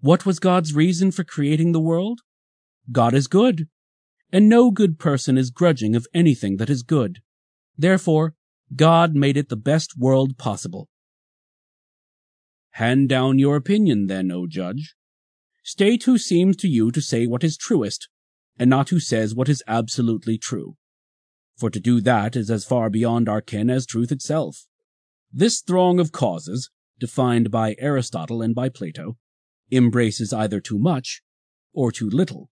What 0.00 0.26
was 0.26 0.40
God's 0.40 0.74
reason 0.74 1.12
for 1.12 1.22
creating 1.22 1.70
the 1.70 1.80
world? 1.80 2.22
God 2.90 3.14
is 3.14 3.28
good, 3.28 3.68
and 4.32 4.48
no 4.48 4.72
good 4.72 4.98
person 4.98 5.38
is 5.38 5.50
grudging 5.50 5.94
of 5.94 6.08
anything 6.12 6.56
that 6.56 6.68
is 6.68 6.82
good. 6.82 7.20
Therefore, 7.78 8.34
God 8.74 9.14
made 9.14 9.36
it 9.36 9.50
the 9.50 9.56
best 9.56 9.96
world 9.96 10.36
possible. 10.36 10.88
Hand 12.70 13.08
down 13.08 13.38
your 13.38 13.54
opinion, 13.54 14.08
then, 14.08 14.32
O 14.32 14.48
judge. 14.48 14.96
State 15.62 16.02
who 16.04 16.18
seems 16.18 16.56
to 16.56 16.66
you 16.66 16.90
to 16.90 17.00
say 17.00 17.28
what 17.28 17.44
is 17.44 17.56
truest, 17.56 18.08
and 18.58 18.68
not 18.68 18.88
who 18.88 18.98
says 18.98 19.32
what 19.32 19.48
is 19.48 19.62
absolutely 19.68 20.38
true. 20.38 20.74
For 21.62 21.70
to 21.70 21.78
do 21.78 22.00
that 22.00 22.34
is 22.34 22.50
as 22.50 22.64
far 22.64 22.90
beyond 22.90 23.28
our 23.28 23.40
ken 23.40 23.70
as 23.70 23.86
truth 23.86 24.10
itself. 24.10 24.66
This 25.32 25.60
throng 25.60 26.00
of 26.00 26.10
causes, 26.10 26.70
defined 26.98 27.52
by 27.52 27.76
Aristotle 27.78 28.42
and 28.42 28.52
by 28.52 28.68
Plato, 28.68 29.16
embraces 29.70 30.32
either 30.32 30.58
too 30.58 30.80
much 30.80 31.22
or 31.72 31.92
too 31.92 32.10
little. 32.10 32.50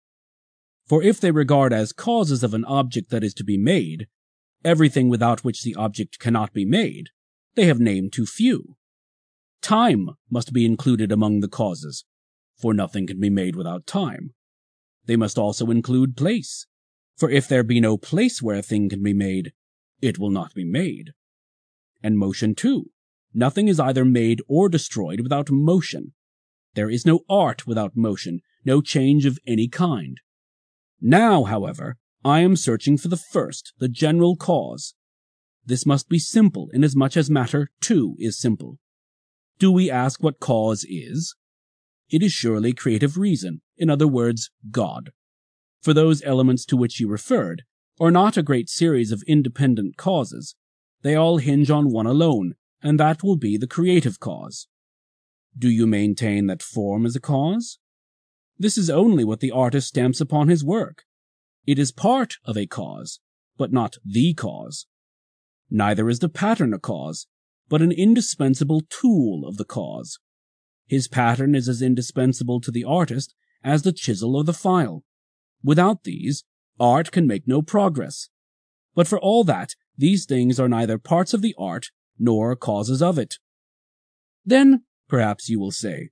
For 0.86 1.02
if 1.02 1.22
they 1.22 1.30
regard 1.30 1.72
as 1.72 1.94
causes 1.94 2.44
of 2.44 2.52
an 2.52 2.66
object 2.66 3.08
that 3.08 3.24
is 3.24 3.32
to 3.36 3.44
be 3.44 3.56
made 3.56 4.08
everything 4.62 5.08
without 5.08 5.42
which 5.42 5.62
the 5.62 5.74
object 5.74 6.18
cannot 6.18 6.52
be 6.52 6.66
made, 6.66 7.08
they 7.54 7.64
have 7.64 7.80
named 7.80 8.12
too 8.12 8.26
few. 8.26 8.76
Time 9.62 10.10
must 10.30 10.52
be 10.52 10.66
included 10.66 11.10
among 11.10 11.40
the 11.40 11.48
causes, 11.48 12.04
for 12.58 12.74
nothing 12.74 13.06
can 13.06 13.18
be 13.18 13.30
made 13.30 13.56
without 13.56 13.86
time. 13.86 14.34
They 15.06 15.16
must 15.16 15.38
also 15.38 15.70
include 15.70 16.14
place, 16.14 16.66
for 17.18 17.30
if 17.30 17.48
there 17.48 17.64
be 17.64 17.80
no 17.80 17.98
place 17.98 18.40
where 18.40 18.56
a 18.56 18.62
thing 18.62 18.88
can 18.88 19.02
be 19.02 19.12
made, 19.12 19.52
it 20.00 20.18
will 20.18 20.30
not 20.30 20.54
be 20.54 20.64
made. 20.64 21.10
And 22.02 22.16
motion 22.16 22.54
too. 22.54 22.90
Nothing 23.34 23.68
is 23.68 23.80
either 23.80 24.04
made 24.04 24.40
or 24.48 24.68
destroyed 24.68 25.20
without 25.20 25.50
motion. 25.50 26.14
There 26.74 26.88
is 26.88 27.04
no 27.04 27.20
art 27.28 27.66
without 27.66 27.96
motion, 27.96 28.40
no 28.64 28.80
change 28.80 29.26
of 29.26 29.38
any 29.46 29.68
kind. 29.68 30.20
Now, 31.00 31.44
however, 31.44 31.96
I 32.24 32.40
am 32.40 32.56
searching 32.56 32.96
for 32.96 33.08
the 33.08 33.16
first, 33.16 33.72
the 33.78 33.88
general 33.88 34.36
cause. 34.36 34.94
This 35.64 35.84
must 35.84 36.08
be 36.08 36.18
simple, 36.18 36.68
inasmuch 36.72 37.16
as 37.16 37.28
matter, 37.28 37.70
too, 37.80 38.14
is 38.18 38.40
simple. 38.40 38.78
Do 39.58 39.72
we 39.72 39.90
ask 39.90 40.22
what 40.22 40.40
cause 40.40 40.86
is? 40.88 41.34
It 42.10 42.22
is 42.22 42.32
surely 42.32 42.72
creative 42.72 43.18
reason, 43.18 43.60
in 43.76 43.90
other 43.90 44.08
words, 44.08 44.50
God. 44.70 45.10
For 45.80 45.94
those 45.94 46.22
elements 46.24 46.64
to 46.66 46.76
which 46.76 47.00
you 47.00 47.08
referred 47.08 47.62
are 48.00 48.10
not 48.10 48.36
a 48.36 48.42
great 48.42 48.68
series 48.68 49.12
of 49.12 49.22
independent 49.26 49.96
causes. 49.96 50.54
They 51.02 51.14
all 51.14 51.38
hinge 51.38 51.70
on 51.70 51.90
one 51.90 52.06
alone, 52.06 52.54
and 52.82 52.98
that 52.98 53.22
will 53.22 53.36
be 53.36 53.56
the 53.56 53.66
creative 53.66 54.20
cause. 54.20 54.68
Do 55.56 55.68
you 55.68 55.86
maintain 55.86 56.46
that 56.46 56.62
form 56.62 57.06
is 57.06 57.16
a 57.16 57.20
cause? 57.20 57.78
This 58.58 58.76
is 58.76 58.90
only 58.90 59.24
what 59.24 59.40
the 59.40 59.50
artist 59.50 59.88
stamps 59.88 60.20
upon 60.20 60.48
his 60.48 60.64
work. 60.64 61.04
It 61.66 61.78
is 61.78 61.92
part 61.92 62.36
of 62.44 62.56
a 62.56 62.66
cause, 62.66 63.20
but 63.56 63.72
not 63.72 63.96
the 64.04 64.34
cause. 64.34 64.86
Neither 65.70 66.08
is 66.08 66.18
the 66.18 66.28
pattern 66.28 66.72
a 66.72 66.78
cause, 66.78 67.26
but 67.68 67.82
an 67.82 67.92
indispensable 67.92 68.82
tool 68.88 69.46
of 69.46 69.58
the 69.58 69.64
cause. 69.64 70.18
His 70.86 71.06
pattern 71.06 71.54
is 71.54 71.68
as 71.68 71.82
indispensable 71.82 72.60
to 72.62 72.70
the 72.70 72.84
artist 72.84 73.34
as 73.62 73.82
the 73.82 73.92
chisel 73.92 74.34
or 74.34 74.44
the 74.44 74.52
file. 74.52 75.04
Without 75.62 76.04
these, 76.04 76.44
art 76.78 77.10
can 77.10 77.26
make 77.26 77.46
no 77.46 77.62
progress. 77.62 78.28
But 78.94 79.08
for 79.08 79.18
all 79.18 79.44
that, 79.44 79.74
these 79.96 80.26
things 80.26 80.60
are 80.60 80.68
neither 80.68 80.98
parts 80.98 81.34
of 81.34 81.42
the 81.42 81.54
art 81.58 81.90
nor 82.18 82.54
causes 82.56 83.02
of 83.02 83.18
it. 83.18 83.36
Then, 84.44 84.84
perhaps 85.08 85.48
you 85.48 85.58
will 85.58 85.70
say, 85.70 86.10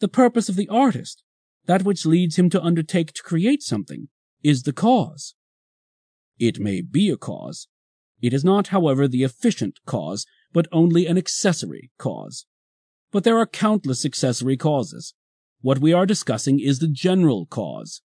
the 0.00 0.08
purpose 0.08 0.48
of 0.48 0.56
the 0.56 0.68
artist, 0.68 1.22
that 1.66 1.82
which 1.82 2.06
leads 2.06 2.38
him 2.38 2.48
to 2.50 2.62
undertake 2.62 3.12
to 3.12 3.22
create 3.22 3.62
something, 3.62 4.08
is 4.42 4.62
the 4.62 4.72
cause. 4.72 5.34
It 6.38 6.60
may 6.60 6.80
be 6.80 7.10
a 7.10 7.16
cause. 7.16 7.68
It 8.20 8.32
is 8.32 8.44
not, 8.44 8.68
however, 8.68 9.08
the 9.08 9.24
efficient 9.24 9.80
cause, 9.86 10.26
but 10.52 10.68
only 10.72 11.06
an 11.06 11.18
accessory 11.18 11.90
cause. 11.98 12.46
But 13.10 13.24
there 13.24 13.38
are 13.38 13.46
countless 13.46 14.04
accessory 14.04 14.56
causes. 14.56 15.14
What 15.60 15.80
we 15.80 15.92
are 15.92 16.06
discussing 16.06 16.60
is 16.60 16.78
the 16.78 16.88
general 16.88 17.46
cause. 17.46 18.02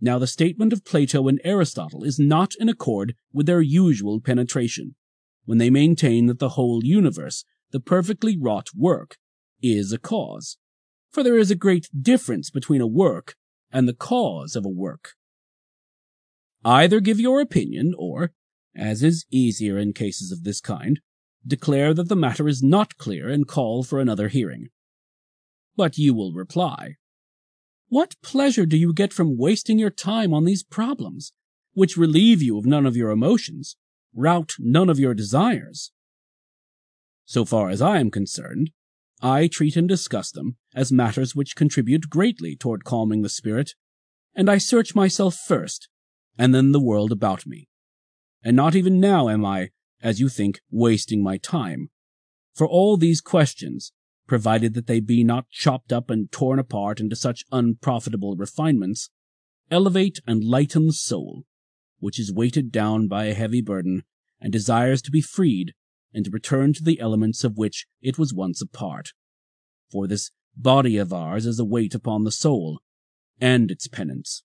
Now, 0.00 0.18
the 0.18 0.26
statement 0.26 0.72
of 0.72 0.84
Plato 0.84 1.26
and 1.26 1.40
Aristotle 1.42 2.04
is 2.04 2.18
not 2.18 2.54
in 2.60 2.68
accord 2.68 3.14
with 3.32 3.46
their 3.46 3.60
usual 3.60 4.20
penetration, 4.20 4.94
when 5.44 5.58
they 5.58 5.70
maintain 5.70 6.26
that 6.26 6.38
the 6.38 6.50
whole 6.50 6.84
universe, 6.84 7.44
the 7.72 7.80
perfectly 7.80 8.38
wrought 8.38 8.68
work, 8.76 9.16
is 9.60 9.92
a 9.92 9.98
cause. 9.98 10.56
For 11.10 11.22
there 11.22 11.38
is 11.38 11.50
a 11.50 11.56
great 11.56 11.88
difference 12.00 12.50
between 12.50 12.80
a 12.80 12.86
work 12.86 13.34
and 13.72 13.88
the 13.88 13.94
cause 13.94 14.54
of 14.54 14.64
a 14.64 14.70
work. 14.70 15.14
Either 16.64 17.00
give 17.00 17.18
your 17.18 17.40
opinion, 17.40 17.94
or, 17.98 18.32
as 18.76 19.02
is 19.02 19.26
easier 19.30 19.78
in 19.78 19.92
cases 19.92 20.30
of 20.30 20.44
this 20.44 20.60
kind, 20.60 21.00
declare 21.46 21.94
that 21.94 22.08
the 22.08 22.16
matter 22.16 22.46
is 22.46 22.62
not 22.62 22.96
clear 22.96 23.28
and 23.28 23.48
call 23.48 23.82
for 23.82 24.00
another 24.00 24.28
hearing. 24.28 24.68
But 25.76 25.98
you 25.98 26.14
will 26.14 26.32
reply, 26.32 26.96
What 27.90 28.16
pleasure 28.22 28.66
do 28.66 28.76
you 28.76 28.92
get 28.92 29.14
from 29.14 29.38
wasting 29.38 29.78
your 29.78 29.90
time 29.90 30.34
on 30.34 30.44
these 30.44 30.62
problems, 30.62 31.32
which 31.72 31.96
relieve 31.96 32.42
you 32.42 32.58
of 32.58 32.66
none 32.66 32.84
of 32.84 32.96
your 32.96 33.10
emotions, 33.10 33.76
rout 34.14 34.52
none 34.58 34.90
of 34.90 34.98
your 34.98 35.14
desires? 35.14 35.90
So 37.24 37.46
far 37.46 37.70
as 37.70 37.80
I 37.80 37.98
am 37.98 38.10
concerned, 38.10 38.70
I 39.22 39.48
treat 39.48 39.74
and 39.74 39.88
discuss 39.88 40.30
them 40.30 40.58
as 40.74 40.92
matters 40.92 41.34
which 41.34 41.56
contribute 41.56 42.10
greatly 42.10 42.56
toward 42.56 42.84
calming 42.84 43.22
the 43.22 43.28
spirit, 43.30 43.72
and 44.34 44.50
I 44.50 44.58
search 44.58 44.94
myself 44.94 45.34
first, 45.34 45.88
and 46.36 46.54
then 46.54 46.72
the 46.72 46.80
world 46.80 47.10
about 47.10 47.46
me. 47.46 47.68
And 48.42 48.54
not 48.54 48.76
even 48.76 49.00
now 49.00 49.30
am 49.30 49.46
I, 49.46 49.70
as 50.02 50.20
you 50.20 50.28
think, 50.28 50.60
wasting 50.70 51.22
my 51.22 51.38
time. 51.38 51.88
For 52.54 52.68
all 52.68 52.98
these 52.98 53.22
questions, 53.22 53.92
provided 54.28 54.74
that 54.74 54.86
they 54.86 55.00
be 55.00 55.24
not 55.24 55.48
chopped 55.50 55.92
up 55.92 56.10
and 56.10 56.30
torn 56.30 56.58
apart 56.58 57.00
into 57.00 57.16
such 57.16 57.44
unprofitable 57.50 58.36
refinements, 58.36 59.10
elevate 59.70 60.20
and 60.26 60.44
lighten 60.44 60.86
the 60.86 60.92
soul, 60.92 61.44
which 61.98 62.20
is 62.20 62.32
weighted 62.32 62.70
down 62.70 63.08
by 63.08 63.24
a 63.24 63.34
heavy 63.34 63.62
burden, 63.62 64.04
and 64.40 64.52
desires 64.52 65.02
to 65.02 65.10
be 65.10 65.22
freed, 65.22 65.72
and 66.12 66.26
to 66.26 66.30
return 66.30 66.72
to 66.72 66.84
the 66.84 67.00
elements 67.00 67.42
of 67.42 67.56
which 67.56 67.86
it 68.00 68.18
was 68.18 68.32
once 68.32 68.62
a 68.62 68.66
part. 68.66 69.08
For 69.90 70.06
this 70.06 70.30
body 70.56 70.96
of 70.98 71.12
ours 71.12 71.46
is 71.46 71.58
a 71.58 71.64
weight 71.64 71.94
upon 71.94 72.24
the 72.24 72.30
soul, 72.30 72.80
and 73.40 73.70
its 73.70 73.88
penance. 73.88 74.44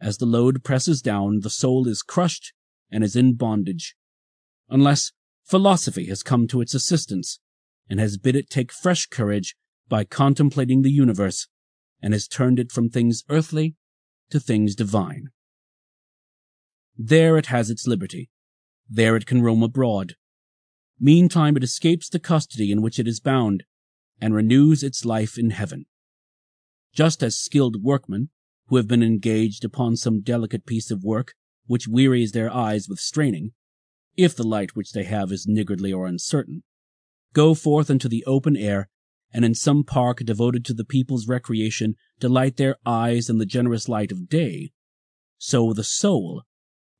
As 0.00 0.18
the 0.18 0.26
load 0.26 0.64
presses 0.64 1.00
down, 1.00 1.40
the 1.40 1.50
soul 1.50 1.88
is 1.88 2.02
crushed 2.02 2.52
and 2.90 3.04
is 3.04 3.16
in 3.16 3.34
bondage, 3.34 3.94
unless 4.68 5.12
philosophy 5.44 6.06
has 6.06 6.22
come 6.22 6.48
to 6.48 6.60
its 6.60 6.74
assistance 6.74 7.38
and 7.88 8.00
has 8.00 8.18
bid 8.18 8.36
it 8.36 8.50
take 8.50 8.72
fresh 8.72 9.06
courage 9.06 9.56
by 9.88 10.04
contemplating 10.04 10.82
the 10.82 10.90
universe 10.90 11.48
and 12.02 12.12
has 12.12 12.28
turned 12.28 12.58
it 12.58 12.72
from 12.72 12.88
things 12.88 13.24
earthly 13.28 13.76
to 14.30 14.40
things 14.40 14.74
divine. 14.74 15.28
There 16.96 17.36
it 17.36 17.46
has 17.46 17.70
its 17.70 17.86
liberty. 17.86 18.30
There 18.88 19.16
it 19.16 19.26
can 19.26 19.42
roam 19.42 19.62
abroad. 19.62 20.14
Meantime, 20.98 21.56
it 21.56 21.64
escapes 21.64 22.08
the 22.08 22.18
custody 22.18 22.72
in 22.72 22.80
which 22.80 22.98
it 22.98 23.06
is 23.06 23.20
bound 23.20 23.64
and 24.20 24.34
renews 24.34 24.82
its 24.82 25.04
life 25.04 25.36
in 25.36 25.50
heaven. 25.50 25.84
Just 26.94 27.22
as 27.22 27.36
skilled 27.36 27.82
workmen, 27.82 28.30
who 28.68 28.76
have 28.76 28.88
been 28.88 29.02
engaged 29.02 29.64
upon 29.64 29.96
some 29.96 30.22
delicate 30.22 30.66
piece 30.66 30.90
of 30.90 31.04
work 31.04 31.34
which 31.66 31.88
wearies 31.88 32.32
their 32.32 32.52
eyes 32.52 32.88
with 32.88 32.98
straining, 32.98 33.52
if 34.16 34.34
the 34.34 34.46
light 34.46 34.74
which 34.74 34.92
they 34.92 35.04
have 35.04 35.30
is 35.30 35.46
niggardly 35.46 35.92
or 35.92 36.06
uncertain, 36.06 36.62
go 37.36 37.54
forth 37.54 37.90
into 37.90 38.08
the 38.08 38.24
open 38.24 38.56
air, 38.56 38.88
and 39.30 39.44
in 39.44 39.54
some 39.54 39.84
park 39.84 40.20
devoted 40.24 40.64
to 40.64 40.72
the 40.72 40.86
people's 40.86 41.28
recreation 41.28 41.94
delight 42.18 42.56
their 42.56 42.76
eyes 42.86 43.28
in 43.28 43.36
the 43.36 43.44
generous 43.44 43.90
light 43.90 44.10
of 44.10 44.26
day, 44.26 44.70
so 45.36 45.74
the 45.74 45.84
soul, 45.84 46.44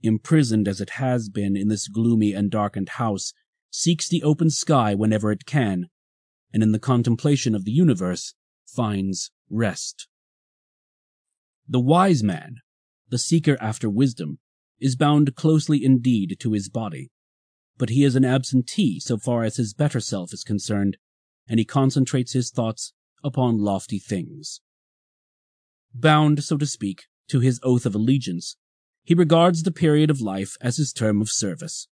imprisoned 0.03 0.68
as 0.68 0.79
it 0.79 0.90
has 0.90 1.31
been 1.31 1.57
in 1.57 1.68
this 1.68 1.88
gloomy 1.88 2.35
and 2.35 2.51
darkened 2.51 2.90
house, 2.90 3.33
seeks 3.70 4.11
the 4.11 4.22
open 4.22 4.51
sky 4.51 4.94
whenever 4.94 5.33
it 5.33 5.46
can, 5.46 5.87
and 6.53 6.62
in 6.62 6.72
the 6.72 6.79
contemplation 6.79 7.55
of 7.55 7.64
the 7.64 7.72
universe 7.72 8.35
finds 8.66 9.31
rest. 9.49 10.07
The 11.66 11.81
wise 11.81 12.22
man, 12.22 12.57
the 13.09 13.18
seeker 13.18 13.57
after 13.59 13.88
wisdom, 13.88 14.38
is 14.79 14.96
bound 14.96 15.35
closely 15.35 15.83
indeed 15.83 16.37
to 16.40 16.53
his 16.53 16.68
body, 16.68 17.11
but 17.78 17.90
he 17.90 18.04
is 18.04 18.16
an 18.16 18.24
absentee 18.24 18.98
so 19.00 19.16
far 19.16 19.44
as 19.44 19.56
his 19.56 19.74
better 19.74 20.00
self 20.00 20.32
is 20.32 20.44
concerned, 20.44 20.96
and 21.48 21.58
he 21.58 21.64
concentrates 21.64 22.32
his 22.32 22.50
thoughts 22.50 22.92
upon 23.22 23.58
lofty 23.58 23.98
things. 23.98 24.60
Bound, 25.94 26.42
so 26.44 26.56
to 26.56 26.66
speak, 26.66 27.04
to 27.28 27.40
his 27.40 27.60
oath 27.62 27.86
of 27.86 27.94
allegiance, 27.94 28.56
he 29.02 29.14
regards 29.14 29.62
the 29.62 29.70
period 29.70 30.10
of 30.10 30.20
life 30.20 30.56
as 30.60 30.76
his 30.76 30.92
term 30.92 31.20
of 31.20 31.30
service. 31.30 31.88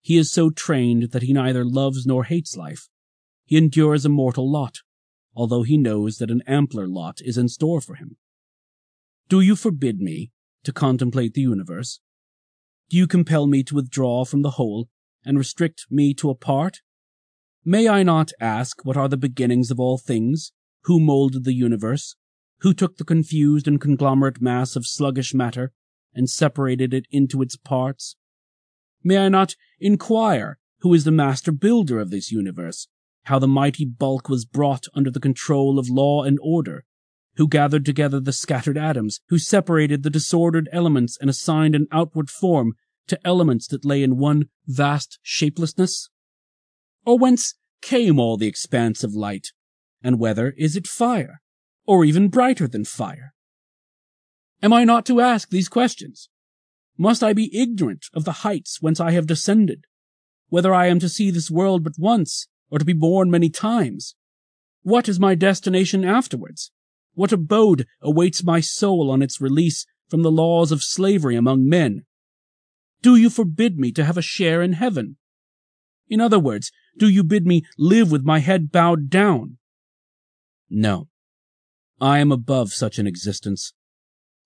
He 0.00 0.18
is 0.18 0.30
so 0.30 0.50
trained 0.50 1.12
that 1.12 1.22
he 1.22 1.32
neither 1.32 1.64
loves 1.64 2.06
nor 2.06 2.24
hates 2.24 2.56
life. 2.56 2.88
He 3.46 3.56
endures 3.56 4.04
a 4.04 4.10
mortal 4.10 4.50
lot, 4.50 4.80
although 5.34 5.62
he 5.62 5.78
knows 5.78 6.18
that 6.18 6.30
an 6.30 6.42
ampler 6.46 6.86
lot 6.86 7.20
is 7.22 7.38
in 7.38 7.48
store 7.48 7.80
for 7.80 7.94
him. 7.94 8.16
Do 9.28 9.40
you 9.40 9.56
forbid 9.56 10.00
me 10.00 10.30
to 10.64 10.72
contemplate 10.72 11.34
the 11.34 11.40
universe? 11.40 12.00
Do 12.90 12.98
you 12.98 13.06
compel 13.06 13.46
me 13.46 13.62
to 13.64 13.74
withdraw 13.74 14.24
from 14.24 14.42
the 14.42 14.52
whole 14.52 14.88
and 15.24 15.38
restrict 15.38 15.86
me 15.90 16.14
to 16.14 16.30
a 16.30 16.34
part? 16.34 16.80
May 17.64 17.88
I 17.88 18.02
not 18.02 18.32
ask 18.40 18.84
what 18.84 18.96
are 18.96 19.08
the 19.08 19.16
beginnings 19.16 19.70
of 19.70 19.80
all 19.80 19.98
things? 19.98 20.52
Who 20.84 21.00
molded 21.00 21.44
the 21.44 21.54
universe? 21.54 22.16
Who 22.60 22.74
took 22.74 22.96
the 22.96 23.04
confused 23.04 23.66
and 23.66 23.80
conglomerate 23.80 24.40
mass 24.40 24.76
of 24.76 24.86
sluggish 24.86 25.34
matter 25.34 25.72
and 26.14 26.28
separated 26.28 26.92
it 26.92 27.06
into 27.10 27.42
its 27.42 27.56
parts? 27.56 28.16
May 29.02 29.18
I 29.18 29.28
not 29.28 29.56
inquire 29.80 30.58
who 30.80 30.92
is 30.94 31.04
the 31.04 31.10
master 31.10 31.52
builder 31.52 31.98
of 31.98 32.10
this 32.10 32.30
universe? 32.30 32.88
How 33.24 33.38
the 33.38 33.48
mighty 33.48 33.84
bulk 33.84 34.28
was 34.28 34.44
brought 34.44 34.86
under 34.94 35.10
the 35.10 35.20
control 35.20 35.78
of 35.78 35.88
law 35.88 36.22
and 36.22 36.38
order? 36.42 36.84
who 37.36 37.48
gathered 37.48 37.84
together 37.84 38.20
the 38.20 38.32
scattered 38.32 38.78
atoms, 38.78 39.20
who 39.28 39.38
separated 39.38 40.02
the 40.02 40.10
disordered 40.10 40.68
elements 40.72 41.18
and 41.20 41.28
assigned 41.28 41.74
an 41.74 41.86
outward 41.90 42.30
form 42.30 42.74
to 43.08 43.18
elements 43.26 43.66
that 43.68 43.84
lay 43.84 44.02
in 44.02 44.18
one 44.18 44.46
vast 44.66 45.18
shapelessness? 45.22 46.08
Or 47.04 47.18
whence 47.18 47.54
came 47.82 48.18
all 48.18 48.36
the 48.36 48.46
expanse 48.46 49.04
of 49.04 49.14
light? 49.14 49.48
And 50.02 50.18
whether 50.18 50.54
is 50.56 50.76
it 50.76 50.86
fire, 50.86 51.40
or 51.86 52.04
even 52.04 52.28
brighter 52.28 52.68
than 52.68 52.84
fire? 52.84 53.34
Am 54.62 54.72
I 54.72 54.84
not 54.84 55.04
to 55.06 55.20
ask 55.20 55.50
these 55.50 55.68
questions? 55.68 56.28
Must 56.96 57.22
I 57.22 57.32
be 57.32 57.54
ignorant 57.56 58.06
of 58.14 58.24
the 58.24 58.40
heights 58.44 58.80
whence 58.80 59.00
I 59.00 59.10
have 59.10 59.26
descended? 59.26 59.84
Whether 60.48 60.72
I 60.72 60.86
am 60.86 60.98
to 61.00 61.08
see 61.08 61.30
this 61.30 61.50
world 61.50 61.82
but 61.82 61.98
once, 61.98 62.48
or 62.70 62.78
to 62.78 62.84
be 62.84 62.92
born 62.92 63.30
many 63.30 63.50
times? 63.50 64.14
What 64.82 65.08
is 65.08 65.18
my 65.18 65.34
destination 65.34 66.04
afterwards? 66.04 66.70
What 67.14 67.32
abode 67.32 67.86
awaits 68.00 68.44
my 68.44 68.60
soul 68.60 69.10
on 69.10 69.22
its 69.22 69.40
release 69.40 69.86
from 70.08 70.22
the 70.22 70.30
laws 70.30 70.70
of 70.72 70.82
slavery 70.82 71.36
among 71.36 71.68
men? 71.68 72.04
Do 73.04 73.16
you 73.16 73.28
forbid 73.28 73.78
me 73.78 73.92
to 73.92 74.04
have 74.06 74.16
a 74.16 74.22
share 74.22 74.62
in 74.62 74.72
heaven? 74.72 75.18
In 76.08 76.22
other 76.22 76.38
words, 76.38 76.72
do 76.98 77.06
you 77.06 77.22
bid 77.22 77.44
me 77.44 77.60
live 77.76 78.10
with 78.10 78.24
my 78.24 78.38
head 78.38 78.72
bowed 78.72 79.10
down? 79.10 79.58
No, 80.70 81.08
I 82.00 82.20
am 82.20 82.32
above 82.32 82.72
such 82.72 82.98
an 82.98 83.06
existence. 83.06 83.74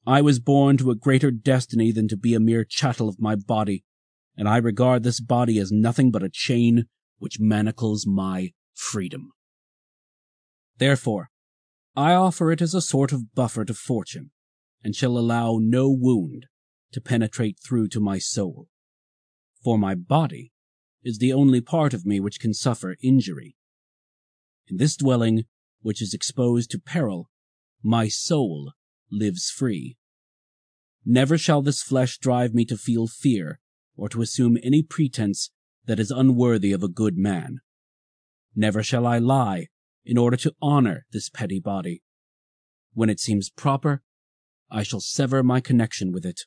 I 0.05 0.23
was 0.23 0.41
born 0.41 0.77
to 0.79 0.91
a 0.91 0.97
greater 0.97 1.31
destiny 1.31 1.93
than 1.93 2.09
to 2.09 2.17
be 2.17 2.35
a 2.35 2.41
mere 2.41 2.65
chattel 2.65 3.09
of 3.09 3.21
my 3.21 3.37
body, 3.37 3.85
and 4.37 4.49
I 4.49 4.57
regard 4.57 5.05
this 5.05 5.21
body 5.21 5.61
as 5.61 5.71
nothing 5.71 6.11
but 6.11 6.25
a 6.25 6.29
chain 6.29 6.87
which 7.19 7.39
manacles 7.39 8.09
my 8.09 8.51
freedom. 8.75 9.31
Therefore, 10.79 11.31
I 11.95 12.15
offer 12.15 12.51
it 12.51 12.61
as 12.61 12.75
a 12.75 12.81
sort 12.81 13.13
of 13.13 13.37
buffer 13.37 13.65
to 13.65 13.75
fortune, 13.75 14.33
and 14.83 14.97
shall 14.97 15.17
allow 15.17 15.61
no 15.63 15.89
wound 15.97 16.47
to 16.93 17.01
penetrate 17.01 17.59
through 17.59 17.89
to 17.89 18.01
my 18.01 18.19
soul. 18.19 18.69
For 19.63 19.79
my 19.79 19.95
body 19.95 20.53
is 21.03 21.19
the 21.19 21.33
only 21.33 21.61
part 21.61 21.95
of 21.95 22.07
me 22.07 22.21
which 22.21 22.41
can 22.41 22.55
suffer 22.55 22.97
injury. 23.03 23.57
In 24.69 24.77
this 24.77 24.97
dwelling, 24.97 25.45
which 25.81 26.03
is 26.03 26.15
exposed 26.15 26.71
to 26.71 26.79
peril, 26.79 27.31
my 27.83 28.09
soul 28.09 28.73
lives 29.11 29.51
free. 29.51 29.97
Never 31.05 31.39
shall 31.39 31.63
this 31.63 31.83
flesh 31.83 32.19
drive 32.19 32.53
me 32.53 32.65
to 32.67 32.77
feel 32.77 33.07
fear 33.07 33.61
or 33.97 34.09
to 34.11 34.23
assume 34.23 34.59
any 34.63 34.83
pretense 34.83 35.51
that 35.87 35.99
is 35.99 36.11
unworthy 36.11 36.73
of 36.73 36.83
a 36.83 36.89
good 36.89 37.17
man. 37.17 37.61
Never 38.55 38.83
shall 38.83 39.07
I 39.07 39.19
lie 39.19 39.69
in 40.05 40.19
order 40.19 40.37
to 40.39 40.55
honor 40.61 41.07
this 41.13 41.31
petty 41.31 41.61
body. 41.61 42.03
When 42.93 43.09
it 43.09 43.21
seems 43.21 43.51
proper, 43.51 44.03
I 44.71 44.83
shall 44.83 45.01
sever 45.01 45.43
my 45.43 45.61
connection 45.61 46.13
with 46.13 46.27
it. 46.27 46.43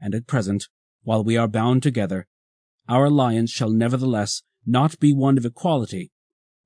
And 0.00 0.14
at 0.14 0.26
present, 0.26 0.68
while 1.02 1.24
we 1.24 1.36
are 1.36 1.48
bound 1.48 1.82
together, 1.82 2.26
our 2.88 3.06
alliance 3.06 3.50
shall 3.50 3.70
nevertheless 3.70 4.42
not 4.66 4.98
be 4.98 5.12
one 5.12 5.38
of 5.38 5.44
equality. 5.44 6.10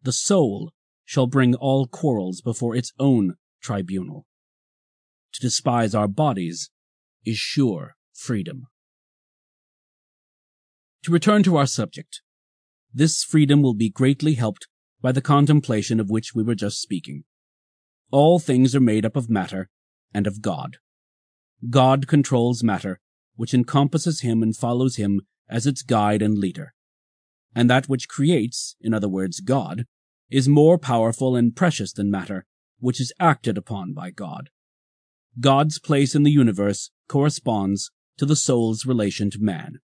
The 0.02 0.12
soul 0.12 0.72
shall 1.04 1.26
bring 1.26 1.54
all 1.54 1.86
quarrels 1.86 2.40
before 2.40 2.74
its 2.74 2.92
own 2.98 3.34
tribunal. 3.60 4.26
To 5.34 5.40
despise 5.40 5.94
our 5.94 6.08
bodies 6.08 6.70
is 7.24 7.38
sure 7.38 7.96
freedom. 8.12 8.66
To 11.04 11.12
return 11.12 11.42
to 11.44 11.56
our 11.56 11.66
subject, 11.66 12.22
this 12.92 13.22
freedom 13.22 13.62
will 13.62 13.74
be 13.74 13.90
greatly 13.90 14.34
helped 14.34 14.66
by 15.00 15.12
the 15.12 15.22
contemplation 15.22 16.00
of 16.00 16.10
which 16.10 16.34
we 16.34 16.42
were 16.42 16.54
just 16.54 16.80
speaking. 16.80 17.24
All 18.10 18.38
things 18.38 18.74
are 18.74 18.80
made 18.80 19.04
up 19.04 19.16
of 19.16 19.30
matter 19.30 19.70
and 20.12 20.26
of 20.26 20.42
God. 20.42 20.78
God 21.70 22.06
controls 22.06 22.64
matter, 22.64 23.00
which 23.38 23.54
encompasses 23.54 24.22
him 24.22 24.42
and 24.42 24.56
follows 24.56 24.96
him 24.96 25.20
as 25.48 25.64
its 25.64 25.82
guide 25.82 26.22
and 26.22 26.36
leader. 26.36 26.74
And 27.54 27.70
that 27.70 27.88
which 27.88 28.08
creates, 28.08 28.74
in 28.80 28.92
other 28.92 29.08
words, 29.08 29.38
God, 29.38 29.84
is 30.28 30.48
more 30.48 30.76
powerful 30.76 31.36
and 31.36 31.54
precious 31.54 31.92
than 31.92 32.10
matter, 32.10 32.46
which 32.80 33.00
is 33.00 33.12
acted 33.20 33.56
upon 33.56 33.94
by 33.94 34.10
God. 34.10 34.50
God's 35.38 35.78
place 35.78 36.16
in 36.16 36.24
the 36.24 36.32
universe 36.32 36.90
corresponds 37.08 37.92
to 38.16 38.26
the 38.26 38.34
soul's 38.34 38.84
relation 38.84 39.30
to 39.30 39.38
man. 39.38 39.78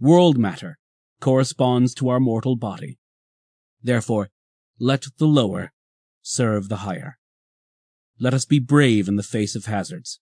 World 0.00 0.36
matter 0.36 0.76
corresponds 1.20 1.94
to 1.94 2.08
our 2.08 2.18
mortal 2.18 2.56
body. 2.56 2.98
Therefore, 3.80 4.30
let 4.80 5.04
the 5.18 5.26
lower 5.28 5.72
serve 6.20 6.68
the 6.68 6.78
higher. 6.78 7.16
Let 8.18 8.34
us 8.34 8.44
be 8.44 8.58
brave 8.58 9.06
in 9.06 9.14
the 9.14 9.22
face 9.22 9.54
of 9.54 9.66
hazards. 9.66 10.18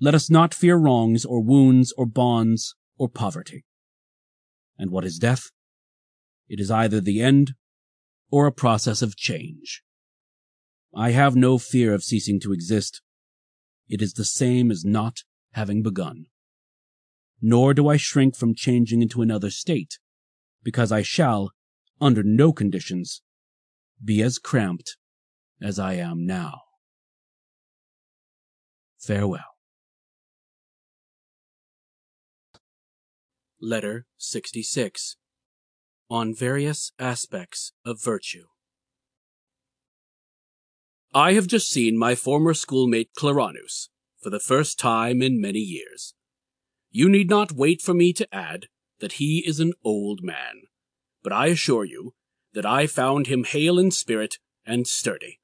Let 0.00 0.14
us 0.14 0.30
not 0.30 0.54
fear 0.54 0.76
wrongs 0.76 1.24
or 1.24 1.40
wounds 1.40 1.92
or 1.96 2.06
bonds 2.06 2.74
or 2.96 3.08
poverty. 3.08 3.64
And 4.78 4.90
what 4.90 5.04
is 5.04 5.18
death? 5.18 5.50
It 6.48 6.60
is 6.60 6.70
either 6.70 7.00
the 7.00 7.20
end 7.20 7.54
or 8.30 8.46
a 8.46 8.52
process 8.52 9.02
of 9.02 9.16
change. 9.16 9.82
I 10.94 11.10
have 11.10 11.34
no 11.34 11.58
fear 11.58 11.94
of 11.94 12.04
ceasing 12.04 12.38
to 12.40 12.52
exist. 12.52 13.02
It 13.88 14.00
is 14.00 14.12
the 14.12 14.24
same 14.24 14.70
as 14.70 14.84
not 14.84 15.18
having 15.52 15.82
begun. 15.82 16.26
Nor 17.40 17.74
do 17.74 17.88
I 17.88 17.96
shrink 17.96 18.36
from 18.36 18.54
changing 18.54 19.02
into 19.02 19.22
another 19.22 19.50
state, 19.50 19.98
because 20.62 20.92
I 20.92 21.02
shall, 21.02 21.52
under 22.00 22.22
no 22.22 22.52
conditions, 22.52 23.22
be 24.02 24.22
as 24.22 24.38
cramped 24.38 24.96
as 25.60 25.78
I 25.78 25.94
am 25.94 26.26
now. 26.26 26.60
Farewell. 28.98 29.47
Letter 33.60 34.06
66 34.18 35.16
On 36.08 36.32
Various 36.32 36.92
Aspects 36.96 37.72
of 37.84 38.00
Virtue. 38.00 38.44
I 41.12 41.32
have 41.32 41.48
just 41.48 41.68
seen 41.68 41.98
my 41.98 42.14
former 42.14 42.54
schoolmate 42.54 43.10
Claranus 43.16 43.88
for 44.22 44.30
the 44.30 44.38
first 44.38 44.78
time 44.78 45.20
in 45.22 45.40
many 45.40 45.58
years. 45.58 46.14
You 46.92 47.08
need 47.08 47.28
not 47.28 47.50
wait 47.50 47.82
for 47.82 47.94
me 47.94 48.12
to 48.12 48.32
add 48.32 48.66
that 49.00 49.14
he 49.14 49.42
is 49.44 49.58
an 49.58 49.72
old 49.82 50.20
man, 50.22 50.62
but 51.24 51.32
I 51.32 51.48
assure 51.48 51.84
you 51.84 52.14
that 52.52 52.64
I 52.64 52.86
found 52.86 53.26
him 53.26 53.42
hale 53.42 53.80
in 53.80 53.90
spirit 53.90 54.38
and 54.64 54.86
sturdy, 54.86 55.40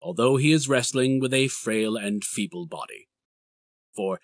although 0.00 0.36
he 0.36 0.50
is 0.50 0.68
wrestling 0.68 1.20
with 1.20 1.32
a 1.32 1.46
frail 1.46 1.94
and 1.94 2.24
feeble 2.24 2.66
body. 2.66 3.06
For 3.94 4.18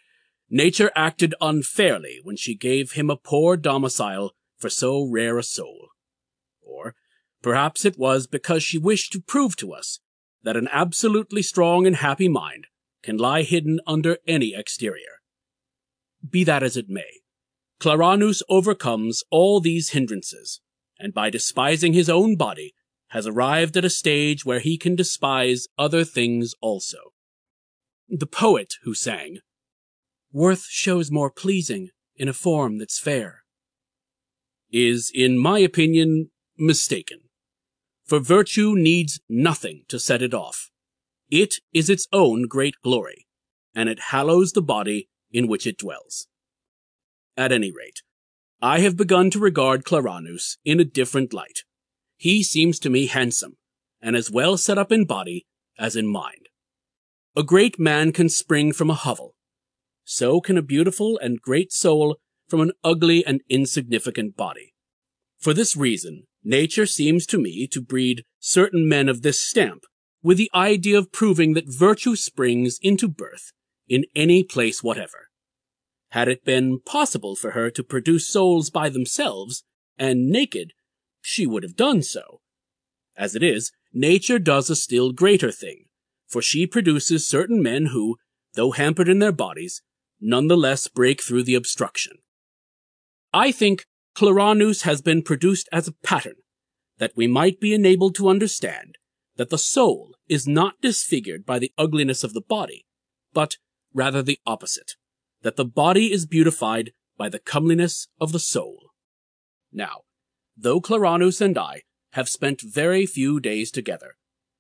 nature 0.51 0.91
acted 0.95 1.35
unfairly 1.41 2.21
when 2.23 2.37
she 2.37 2.55
gave 2.55 2.93
him 2.93 3.11
a 3.11 3.17
poor 3.17 3.57
domicile 3.57 4.33
for 4.57 4.71
so 4.71 5.05
rare 5.05 5.39
a 5.39 5.43
soul. 5.43 5.89
Or 6.61 6.95
perhaps 7.43 7.85
it 7.85 7.99
was 7.99 8.27
because 8.27 8.63
she 8.63 8.79
wished 8.79 9.13
to 9.13 9.21
prove 9.21 9.57
to 9.57 9.73
us 9.73 10.01
that 10.43 10.57
an 10.57 10.69
absolutely 10.71 11.43
strong 11.43 11.87
and 11.87 11.97
happy 11.97 12.29
mind 12.29 12.67
can 13.03 13.17
lie 13.17 13.43
hidden 13.43 13.81
under 13.87 14.19
any 14.27 14.55
exterior. 14.55 15.21
Be 16.29 16.45
that 16.45 16.63
as 16.63 16.77
it 16.77 16.89
may, 16.89 17.21
Claranus 17.81 18.43
overcomes 18.49 19.23
all 19.31 19.61
these 19.61 19.91
hindrances, 19.91 20.61
and 20.99 21.15
by 21.15 21.31
despising 21.31 21.93
his 21.93 22.09
own 22.09 22.37
body, 22.37 22.75
has 23.09 23.27
arrived 23.27 23.77
at 23.77 23.85
a 23.85 23.91
stage 23.91 24.45
where 24.45 24.59
he 24.59 24.77
can 24.77 24.97
despise 24.97 25.69
other 25.79 26.05
things 26.05 26.55
also. 26.61 27.13
The 28.09 28.27
poet 28.27 28.75
who 28.83 28.95
sang, 28.95 29.39
Worth 30.33 30.67
shows 30.69 31.11
more 31.11 31.31
pleasing 31.31 31.89
in 32.17 32.29
a 32.29 32.35
form 32.35 32.79
that's 32.79 32.99
fair, 32.99 33.45
is, 34.71 35.11
in 35.15 35.39
my 35.39 35.59
opinion, 35.59 36.31
mistaken. 36.59 37.21
For 38.05 38.19
virtue 38.19 38.75
needs 38.75 39.21
nothing 39.29 39.85
to 39.89 39.99
set 39.99 40.23
it 40.23 40.35
off. 40.35 40.71
It 41.31 41.57
is 41.73 41.89
its 41.89 42.09
own 42.13 42.43
great 42.43 42.75
glory, 42.83 43.27
and 43.75 43.89
it 43.89 44.11
hallows 44.11 44.53
the 44.53 44.63
body 44.63 45.09
in 45.31 45.47
which 45.47 45.67
it 45.67 45.79
dwells. 45.79 46.27
At 47.37 47.53
any 47.53 47.71
rate, 47.71 48.03
I 48.61 48.81
have 48.81 48.97
begun 48.97 49.31
to 49.31 49.39
regard 49.39 49.85
Claranus 49.85 50.59
in 50.65 50.81
a 50.81 50.85
different 50.85 51.33
light. 51.33 51.61
He 52.17 52.43
seems 52.43 52.79
to 52.81 52.91
me 52.91 53.07
handsome, 53.07 53.57
and 54.03 54.17
as 54.17 54.31
well 54.31 54.57
set 54.57 54.79
up 54.79 54.91
in 54.91 55.05
body 55.05 55.47
as 55.79 55.97
in 55.97 56.07
mind. 56.07 56.49
A 57.37 57.43
great 57.43 57.79
man 57.79 58.13
can 58.13 58.29
spring 58.29 58.73
from 58.73 58.91
a 58.91 58.95
hovel. 58.95 59.35
So 60.11 60.41
can 60.41 60.57
a 60.57 60.63
beautiful 60.63 61.19
and 61.19 61.39
great 61.39 61.71
soul 61.71 62.17
from 62.49 62.63
an 62.63 62.73
ugly 62.83 63.23
and 63.27 63.43
insignificant 63.51 64.39
body. 64.39 64.73
For 65.37 65.53
this 65.53 65.77
reason, 65.77 66.25
nature 66.43 66.87
seems 66.87 67.27
to 67.27 67.37
me 67.37 67.67
to 67.67 67.83
breed 67.83 68.25
certain 68.39 68.89
men 68.89 69.11
of 69.11 69.21
this 69.21 69.39
stamp 69.39 69.83
with 70.23 70.39
the 70.39 70.51
idea 70.55 70.97
of 70.97 71.13
proving 71.13 71.53
that 71.53 71.69
virtue 71.69 72.17
springs 72.17 72.79
into 72.81 73.07
birth 73.07 73.53
in 73.87 74.07
any 74.17 74.43
place 74.43 74.83
whatever. 74.83 75.29
Had 76.13 76.27
it 76.27 76.43
been 76.43 76.81
possible 76.81 77.37
for 77.37 77.51
her 77.51 77.71
to 77.73 77.85
produce 77.85 78.27
souls 78.27 78.71
by 78.71 78.89
themselves, 78.89 79.63
and 79.99 80.31
naked, 80.31 80.73
she 81.21 81.47
would 81.47 81.63
have 81.63 81.77
done 81.77 82.03
so. 82.03 82.41
As 83.15 83.37
it 83.37 83.43
is, 83.43 83.73
nature 83.93 84.39
does 84.39 84.71
a 84.71 84.75
still 84.75 85.13
greater 85.13 85.53
thing, 85.53 85.85
for 86.27 86.41
she 86.41 86.67
produces 86.67 87.29
certain 87.29 87.63
men 87.63 87.87
who, 87.87 88.17
though 88.55 88.71
hampered 88.71 89.11
in 89.11 89.19
their 89.19 89.33
bodies, 89.33 89.83
nonetheless 90.21 90.89
break 90.89 91.23
through 91.23 91.45
the 91.45 91.55
obstruction. 91.55 92.19
I 93.33 93.53
think 93.53 93.85
Claranus 94.15 94.83
has 94.83 95.01
been 95.01 95.23
produced 95.23 95.69
as 95.71 95.87
a 95.87 95.93
pattern, 95.93 96.37
that 96.99 97.13
we 97.15 97.27
might 97.27 97.61
be 97.61 97.75
enabled 97.75 98.15
to 98.17 98.29
understand 98.29 98.97
that 99.37 99.51
the 99.51 99.59
soul 99.59 100.15
is 100.29 100.49
not 100.49 100.81
disfigured 100.83 101.47
by 101.47 101.59
the 101.59 101.73
ugliness 101.79 102.25
of 102.25 102.35
the 102.35 102.41
body, 102.41 102.85
but 103.33 103.57
rather 103.95 104.23
the 104.23 104.41
opposite, 104.45 104.95
that 105.43 105.57
the 105.57 105.65
body 105.65 106.13
is 106.13 106.27
beautified 106.27 106.93
by 107.17 107.29
the 107.29 107.39
comeliness 107.39 108.09
of 108.21 108.33
the 108.33 108.41
soul. 108.41 108.91
Now, 109.73 110.01
though 110.57 110.81
Claranus 110.81 111.41
and 111.41 111.57
I 111.57 111.83
have 112.13 112.29
spent 112.29 112.61
very 112.61 113.07
few 113.07 113.39
days 113.39 113.71
together, 113.71 114.17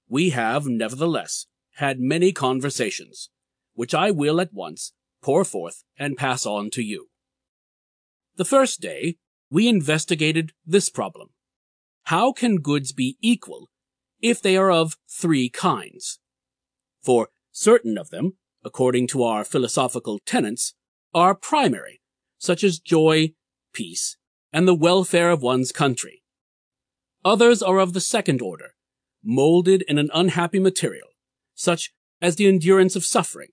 we 0.09 0.31
have, 0.31 0.67
nevertheless, 0.67 1.47
had 1.77 1.99
many 1.99 2.33
conversations, 2.33 3.31
which 3.75 3.95
I 3.95 4.11
will 4.11 4.41
at 4.41 4.53
once 4.53 4.93
pour 5.23 5.45
forth 5.45 5.85
and 5.99 6.17
pass 6.17 6.47
on 6.47 6.71
to 6.71 6.83
you. 6.83 7.09
The 8.37 8.45
first 8.45 8.81
day, 8.81 9.17
we 9.51 9.69
investigated 9.69 10.53
this 10.65 10.91
problem. 10.91 11.31
How 12.05 12.33
can 12.33 12.57
goods 12.57 12.93
be 12.93 13.17
equal 13.21 13.71
if 14.21 14.41
they 14.41 14.57
are 14.57 14.71
of 14.71 14.97
three 15.11 15.49
kinds? 15.49 16.19
For 17.03 17.29
certain 17.51 17.99
of 17.99 18.11
them, 18.11 18.35
according 18.65 19.09
to 19.09 19.23
our 19.23 19.45
philosophical 19.45 20.19
tenets, 20.25 20.75
are 21.15 21.35
primary, 21.35 22.01
such 22.39 22.63
as 22.63 22.79
joy, 22.79 23.33
peace, 23.73 24.17
and 24.53 24.67
the 24.67 24.75
welfare 24.75 25.31
of 25.31 25.43
one's 25.43 25.73
country. 25.73 26.23
Others 27.25 27.63
are 27.63 27.79
of 27.79 27.93
the 27.93 28.01
second 28.01 28.41
order, 28.41 28.75
molded 29.25 29.83
in 29.89 29.99
an 29.99 30.11
unhappy 30.15 30.61
material, 30.61 31.09
such 31.55 31.93
as 32.21 32.37
the 32.37 32.47
endurance 32.47 32.95
of 32.95 33.05
suffering 33.05 33.49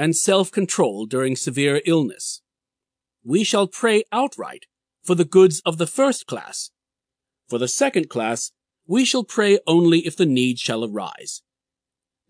and 0.00 0.16
self-control 0.16 1.04
during 1.04 1.36
severe 1.36 1.82
illness. 1.84 2.40
We 3.22 3.44
shall 3.44 3.66
pray 3.66 4.02
outright 4.10 4.64
for 5.04 5.14
the 5.14 5.26
goods 5.26 5.60
of 5.66 5.76
the 5.76 5.86
first 5.86 6.26
class. 6.26 6.70
For 7.50 7.58
the 7.58 7.68
second 7.68 8.08
class, 8.08 8.52
we 8.86 9.04
shall 9.04 9.24
pray 9.24 9.58
only 9.66 9.98
if 10.06 10.16
the 10.16 10.24
need 10.24 10.58
shall 10.58 10.86
arise. 10.86 11.42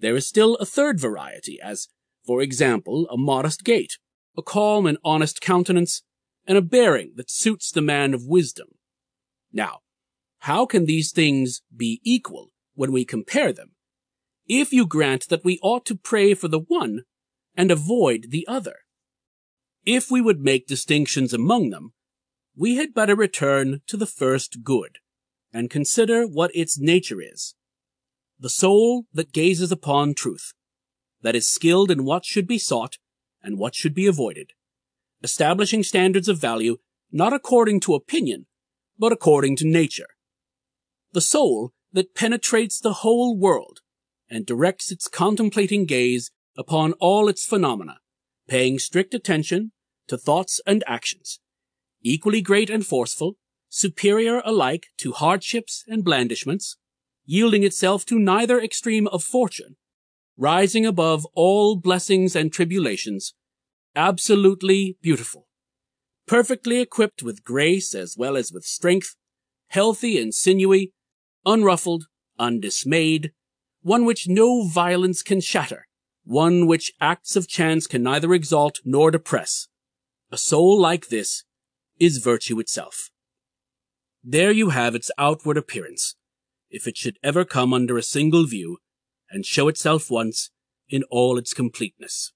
There 0.00 0.16
is 0.16 0.26
still 0.26 0.56
a 0.56 0.66
third 0.66 0.98
variety, 0.98 1.60
as, 1.62 1.86
for 2.26 2.42
example, 2.42 3.06
a 3.08 3.16
modest 3.16 3.62
gait, 3.62 3.98
a 4.36 4.42
calm 4.42 4.84
and 4.84 4.98
honest 5.04 5.40
countenance, 5.40 6.02
and 6.48 6.58
a 6.58 6.62
bearing 6.62 7.12
that 7.14 7.30
suits 7.30 7.70
the 7.70 7.80
man 7.80 8.14
of 8.14 8.26
wisdom. 8.26 8.66
Now, 9.52 9.78
how 10.40 10.66
can 10.66 10.86
these 10.86 11.12
things 11.12 11.62
be 11.74 12.00
equal 12.02 12.48
when 12.74 12.90
we 12.90 13.04
compare 13.04 13.52
them? 13.52 13.76
If 14.48 14.72
you 14.72 14.88
grant 14.88 15.28
that 15.28 15.44
we 15.44 15.60
ought 15.62 15.86
to 15.86 15.94
pray 15.94 16.34
for 16.34 16.48
the 16.48 16.58
one 16.58 17.04
and 17.56 17.70
avoid 17.70 18.26
the 18.30 18.46
other. 18.48 18.76
If 19.84 20.10
we 20.10 20.20
would 20.20 20.40
make 20.40 20.66
distinctions 20.66 21.32
among 21.32 21.70
them, 21.70 21.92
we 22.56 22.76
had 22.76 22.94
better 22.94 23.14
return 23.14 23.80
to 23.86 23.96
the 23.96 24.06
first 24.06 24.62
good 24.62 24.98
and 25.52 25.70
consider 25.70 26.24
what 26.26 26.54
its 26.54 26.78
nature 26.78 27.20
is. 27.20 27.54
The 28.38 28.50
soul 28.50 29.06
that 29.12 29.32
gazes 29.32 29.72
upon 29.72 30.14
truth, 30.14 30.52
that 31.22 31.34
is 31.34 31.48
skilled 31.48 31.90
in 31.90 32.04
what 32.04 32.24
should 32.24 32.46
be 32.46 32.58
sought 32.58 32.98
and 33.42 33.58
what 33.58 33.74
should 33.74 33.94
be 33.94 34.06
avoided, 34.06 34.52
establishing 35.22 35.82
standards 35.82 36.28
of 36.28 36.38
value 36.38 36.78
not 37.12 37.32
according 37.32 37.80
to 37.80 37.94
opinion, 37.94 38.46
but 38.98 39.12
according 39.12 39.56
to 39.56 39.66
nature. 39.66 40.08
The 41.12 41.20
soul 41.20 41.72
that 41.92 42.14
penetrates 42.14 42.78
the 42.78 42.94
whole 42.94 43.36
world 43.36 43.80
and 44.28 44.46
directs 44.46 44.92
its 44.92 45.08
contemplating 45.08 45.86
gaze 45.86 46.30
upon 46.60 46.92
all 47.00 47.26
its 47.26 47.46
phenomena, 47.46 47.96
paying 48.46 48.78
strict 48.78 49.14
attention 49.14 49.72
to 50.06 50.18
thoughts 50.18 50.60
and 50.66 50.84
actions, 50.86 51.40
equally 52.02 52.42
great 52.42 52.68
and 52.68 52.84
forceful, 52.86 53.36
superior 53.70 54.42
alike 54.44 54.88
to 54.98 55.12
hardships 55.12 55.82
and 55.88 56.04
blandishments, 56.04 56.76
yielding 57.24 57.64
itself 57.64 58.04
to 58.04 58.18
neither 58.18 58.60
extreme 58.60 59.06
of 59.08 59.24
fortune, 59.24 59.76
rising 60.36 60.84
above 60.84 61.26
all 61.34 61.76
blessings 61.76 62.36
and 62.36 62.52
tribulations, 62.52 63.32
absolutely 63.96 64.98
beautiful, 65.00 65.46
perfectly 66.26 66.78
equipped 66.78 67.22
with 67.22 67.42
grace 67.42 67.94
as 67.94 68.16
well 68.18 68.36
as 68.36 68.52
with 68.52 68.64
strength, 68.64 69.16
healthy 69.68 70.20
and 70.20 70.34
sinewy, 70.34 70.92
unruffled, 71.46 72.04
undismayed, 72.38 73.32
one 73.80 74.04
which 74.04 74.28
no 74.28 74.68
violence 74.68 75.22
can 75.22 75.40
shatter, 75.40 75.86
one 76.30 76.64
which 76.64 76.92
acts 77.00 77.34
of 77.34 77.48
chance 77.48 77.88
can 77.88 78.04
neither 78.04 78.32
exalt 78.32 78.78
nor 78.84 79.10
depress. 79.10 79.66
A 80.30 80.38
soul 80.38 80.80
like 80.80 81.08
this 81.08 81.42
is 81.98 82.18
virtue 82.18 82.60
itself. 82.60 83.10
There 84.22 84.52
you 84.52 84.68
have 84.68 84.94
its 84.94 85.10
outward 85.18 85.56
appearance, 85.56 86.14
if 86.70 86.86
it 86.86 86.96
should 86.96 87.18
ever 87.24 87.44
come 87.44 87.74
under 87.74 87.98
a 87.98 88.02
single 88.02 88.46
view 88.46 88.78
and 89.28 89.44
show 89.44 89.66
itself 89.66 90.08
once 90.08 90.52
in 90.88 91.02
all 91.10 91.36
its 91.36 91.52
completeness. 91.52 92.32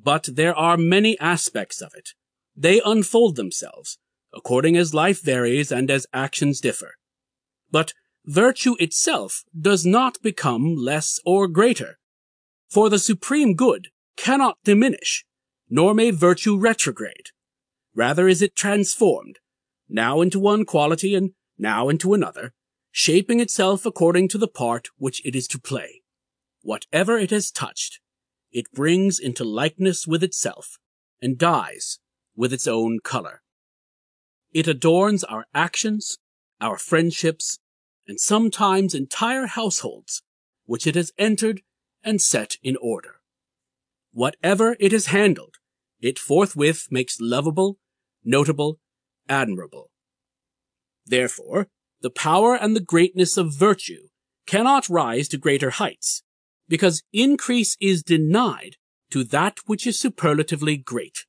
But 0.00 0.28
there 0.32 0.54
are 0.54 0.76
many 0.76 1.18
aspects 1.18 1.80
of 1.82 1.90
it. 1.96 2.10
They 2.54 2.80
unfold 2.84 3.34
themselves, 3.34 3.98
according 4.32 4.76
as 4.76 4.94
life 4.94 5.20
varies 5.20 5.72
and 5.72 5.90
as 5.90 6.06
actions 6.12 6.60
differ. 6.60 6.92
But 7.68 7.94
virtue 8.24 8.76
itself 8.78 9.42
does 9.60 9.84
not 9.84 10.22
become 10.22 10.76
less 10.76 11.18
or 11.26 11.48
greater. 11.48 11.96
For 12.70 12.88
the 12.88 13.00
supreme 13.00 13.54
good 13.54 13.88
cannot 14.16 14.58
diminish, 14.62 15.24
nor 15.68 15.92
may 15.92 16.12
virtue 16.12 16.56
retrograde. 16.56 17.30
Rather 17.94 18.28
is 18.28 18.40
it 18.42 18.54
transformed, 18.54 19.40
now 19.88 20.20
into 20.20 20.38
one 20.38 20.64
quality 20.64 21.16
and 21.16 21.32
now 21.58 21.88
into 21.88 22.14
another, 22.14 22.54
shaping 22.92 23.40
itself 23.40 23.84
according 23.84 24.28
to 24.28 24.38
the 24.38 24.48
part 24.48 24.88
which 24.96 25.24
it 25.26 25.34
is 25.34 25.48
to 25.48 25.58
play. 25.58 26.02
Whatever 26.62 27.18
it 27.18 27.30
has 27.30 27.50
touched, 27.50 28.00
it 28.52 28.70
brings 28.72 29.18
into 29.18 29.44
likeness 29.44 30.06
with 30.06 30.22
itself, 30.22 30.78
and 31.20 31.38
dyes 31.38 31.98
with 32.36 32.52
its 32.52 32.68
own 32.68 33.00
color. 33.02 33.42
It 34.52 34.68
adorns 34.68 35.24
our 35.24 35.46
actions, 35.54 36.18
our 36.60 36.76
friendships, 36.76 37.58
and 38.06 38.20
sometimes 38.20 38.94
entire 38.94 39.46
households, 39.46 40.22
which 40.66 40.86
it 40.86 40.94
has 40.94 41.12
entered 41.18 41.62
and 42.04 42.20
set 42.20 42.56
in 42.62 42.76
order. 42.76 43.16
Whatever 44.12 44.76
it 44.80 44.92
has 44.92 45.06
handled, 45.06 45.56
it 46.00 46.18
forthwith 46.18 46.88
makes 46.90 47.20
lovable, 47.20 47.78
notable, 48.24 48.80
admirable. 49.28 49.90
Therefore, 51.06 51.68
the 52.00 52.10
power 52.10 52.54
and 52.54 52.74
the 52.74 52.80
greatness 52.80 53.36
of 53.36 53.54
virtue 53.54 54.08
cannot 54.46 54.88
rise 54.88 55.28
to 55.28 55.38
greater 55.38 55.70
heights, 55.70 56.22
because 56.68 57.02
increase 57.12 57.76
is 57.80 58.02
denied 58.02 58.76
to 59.10 59.24
that 59.24 59.58
which 59.66 59.86
is 59.86 59.98
superlatively 59.98 60.76
great. 60.76 61.26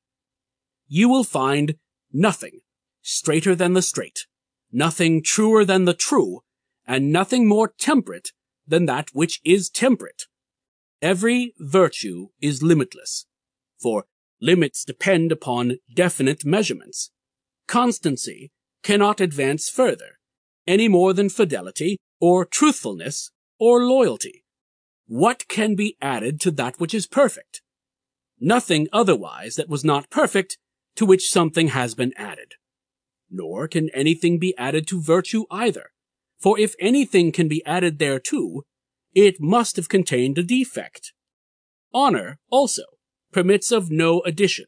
You 0.88 1.08
will 1.08 1.24
find 1.24 1.74
nothing 2.12 2.60
straighter 3.02 3.54
than 3.54 3.74
the 3.74 3.82
straight, 3.82 4.26
nothing 4.70 5.22
truer 5.22 5.64
than 5.64 5.84
the 5.84 5.94
true, 5.94 6.40
and 6.86 7.12
nothing 7.12 7.46
more 7.46 7.72
temperate 7.78 8.30
than 8.66 8.86
that 8.86 9.10
which 9.12 9.40
is 9.44 9.68
temperate. 9.68 10.24
Every 11.02 11.52
virtue 11.58 12.28
is 12.40 12.62
limitless, 12.62 13.26
for 13.80 14.06
limits 14.40 14.84
depend 14.84 15.32
upon 15.32 15.78
definite 15.92 16.44
measurements. 16.44 17.10
Constancy 17.66 18.52
cannot 18.84 19.20
advance 19.20 19.68
further, 19.68 20.18
any 20.64 20.86
more 20.86 21.12
than 21.12 21.28
fidelity, 21.28 21.98
or 22.20 22.44
truthfulness, 22.44 23.32
or 23.58 23.84
loyalty. 23.84 24.44
What 25.06 25.48
can 25.48 25.74
be 25.74 25.96
added 26.00 26.40
to 26.42 26.52
that 26.52 26.78
which 26.78 26.94
is 26.94 27.08
perfect? 27.08 27.62
Nothing 28.38 28.86
otherwise 28.92 29.56
that 29.56 29.68
was 29.68 29.84
not 29.84 30.08
perfect 30.08 30.56
to 30.94 31.04
which 31.04 31.30
something 31.30 31.68
has 31.68 31.96
been 31.96 32.12
added. 32.16 32.54
Nor 33.28 33.66
can 33.66 33.90
anything 33.90 34.38
be 34.38 34.56
added 34.56 34.86
to 34.88 35.02
virtue 35.02 35.46
either, 35.50 35.90
for 36.38 36.60
if 36.60 36.74
anything 36.78 37.32
can 37.32 37.48
be 37.48 37.64
added 37.66 37.98
thereto, 37.98 38.62
it 39.14 39.40
must 39.40 39.76
have 39.76 39.88
contained 39.88 40.38
a 40.38 40.42
defect. 40.42 41.12
Honor, 41.92 42.38
also, 42.50 42.84
permits 43.32 43.70
of 43.70 43.90
no 43.90 44.20
addition, 44.22 44.66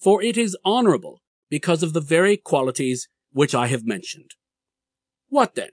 for 0.00 0.22
it 0.22 0.36
is 0.36 0.56
honorable 0.64 1.20
because 1.50 1.82
of 1.82 1.92
the 1.92 2.00
very 2.00 2.36
qualities 2.36 3.08
which 3.32 3.54
I 3.54 3.66
have 3.66 3.84
mentioned. 3.84 4.32
What 5.28 5.54
then? 5.54 5.70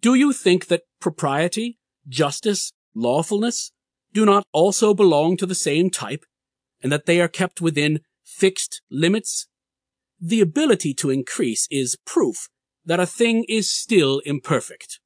Do 0.00 0.14
you 0.14 0.32
think 0.32 0.66
that 0.66 0.82
propriety, 1.00 1.78
justice, 2.08 2.72
lawfulness 2.94 3.72
do 4.12 4.24
not 4.24 4.44
also 4.52 4.94
belong 4.94 5.36
to 5.36 5.46
the 5.46 5.54
same 5.54 5.90
type, 5.90 6.24
and 6.82 6.90
that 6.90 7.06
they 7.06 7.20
are 7.20 7.28
kept 7.28 7.60
within 7.60 8.00
fixed 8.24 8.82
limits? 8.90 9.46
The 10.20 10.40
ability 10.40 10.94
to 10.94 11.10
increase 11.10 11.68
is 11.70 11.96
proof 12.04 12.48
that 12.84 13.00
a 13.00 13.06
thing 13.06 13.44
is 13.48 13.70
still 13.70 14.20
imperfect. 14.24 15.00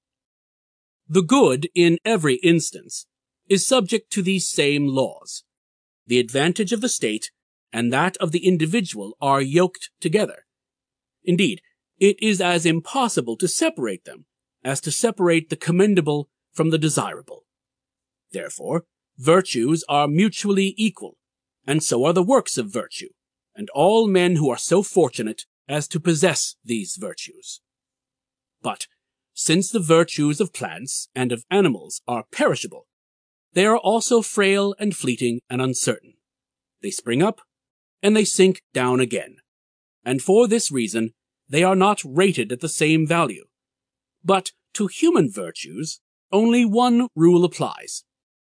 The 1.08 1.22
good, 1.22 1.68
in 1.74 1.98
every 2.04 2.36
instance, 2.36 3.06
is 3.48 3.66
subject 3.66 4.10
to 4.12 4.22
these 4.22 4.48
same 4.48 4.86
laws. 4.86 5.44
The 6.06 6.18
advantage 6.18 6.72
of 6.72 6.80
the 6.80 6.88
state 6.88 7.30
and 7.72 7.92
that 7.92 8.16
of 8.18 8.32
the 8.32 8.46
individual 8.46 9.16
are 9.20 9.42
yoked 9.42 9.90
together. 10.00 10.46
Indeed, 11.24 11.60
it 11.98 12.16
is 12.22 12.40
as 12.40 12.64
impossible 12.64 13.36
to 13.38 13.48
separate 13.48 14.04
them 14.04 14.26
as 14.62 14.80
to 14.82 14.90
separate 14.90 15.50
the 15.50 15.56
commendable 15.56 16.28
from 16.52 16.70
the 16.70 16.78
desirable. 16.78 17.44
Therefore, 18.30 18.84
virtues 19.18 19.84
are 19.88 20.08
mutually 20.08 20.74
equal, 20.76 21.18
and 21.66 21.82
so 21.82 22.04
are 22.04 22.12
the 22.12 22.22
works 22.22 22.56
of 22.56 22.72
virtue, 22.72 23.10
and 23.54 23.68
all 23.70 24.06
men 24.06 24.36
who 24.36 24.50
are 24.50 24.58
so 24.58 24.82
fortunate 24.82 25.42
as 25.68 25.88
to 25.88 26.00
possess 26.00 26.56
these 26.64 26.96
virtues. 26.98 27.60
But 28.62 28.86
since 29.34 29.70
the 29.70 29.80
virtues 29.80 30.40
of 30.40 30.52
plants 30.52 31.08
and 31.14 31.32
of 31.32 31.44
animals 31.50 32.00
are 32.06 32.24
perishable, 32.32 32.86
they 33.52 33.66
are 33.66 33.76
also 33.76 34.22
frail 34.22 34.74
and 34.78 34.96
fleeting 34.96 35.40
and 35.50 35.60
uncertain. 35.60 36.14
They 36.82 36.90
spring 36.90 37.22
up, 37.22 37.40
and 38.02 38.16
they 38.16 38.24
sink 38.24 38.62
down 38.72 39.00
again. 39.00 39.36
And 40.04 40.22
for 40.22 40.46
this 40.46 40.70
reason, 40.70 41.12
they 41.48 41.62
are 41.62 41.76
not 41.76 42.02
rated 42.04 42.52
at 42.52 42.60
the 42.60 42.68
same 42.68 43.06
value. 43.06 43.44
But 44.24 44.52
to 44.74 44.86
human 44.86 45.30
virtues, 45.30 46.00
only 46.32 46.64
one 46.64 47.08
rule 47.14 47.44
applies. 47.44 48.04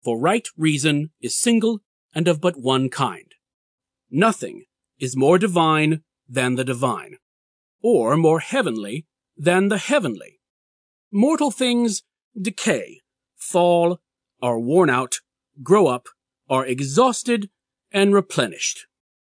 For 0.03 0.19
right 0.19 0.47
reason 0.57 1.11
is 1.21 1.37
single 1.37 1.81
and 2.15 2.29
of 2.29 2.41
but 2.41 2.57
one 2.57 2.89
kind. 2.89 3.33
Nothing 4.11 4.65
is 5.01 5.17
more 5.17 5.39
divine 5.39 6.03
than 6.29 6.55
the 6.55 6.65
divine, 6.65 7.17
or 7.83 8.17
more 8.17 8.41
heavenly 8.41 9.07
than 9.37 9.69
the 9.69 9.79
heavenly. 9.79 10.39
Mortal 11.17 11.53
things 11.53 12.03
decay, 12.37 13.01
fall, 13.37 14.01
are 14.43 14.59
worn 14.59 14.91
out, 14.91 15.21
grow 15.63 15.87
up, 15.87 16.09
are 16.51 16.67
exhausted, 16.67 17.51
and 17.93 18.13
replenished. 18.13 18.89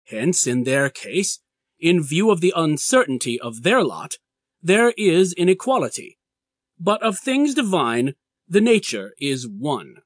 Hence, 0.03 0.45
in 0.45 0.65
their 0.65 0.89
case, 0.89 1.39
in 1.79 2.03
view 2.03 2.31
of 2.31 2.41
the 2.41 2.53
uncertainty 2.53 3.39
of 3.39 3.63
their 3.63 3.81
lot, 3.81 4.15
there 4.61 4.93
is 4.97 5.31
inequality. 5.31 6.17
But 6.77 7.01
of 7.01 7.17
things 7.17 7.53
divine, 7.53 8.15
the 8.45 8.59
nature 8.59 9.13
is 9.17 9.47
one. 9.47 9.99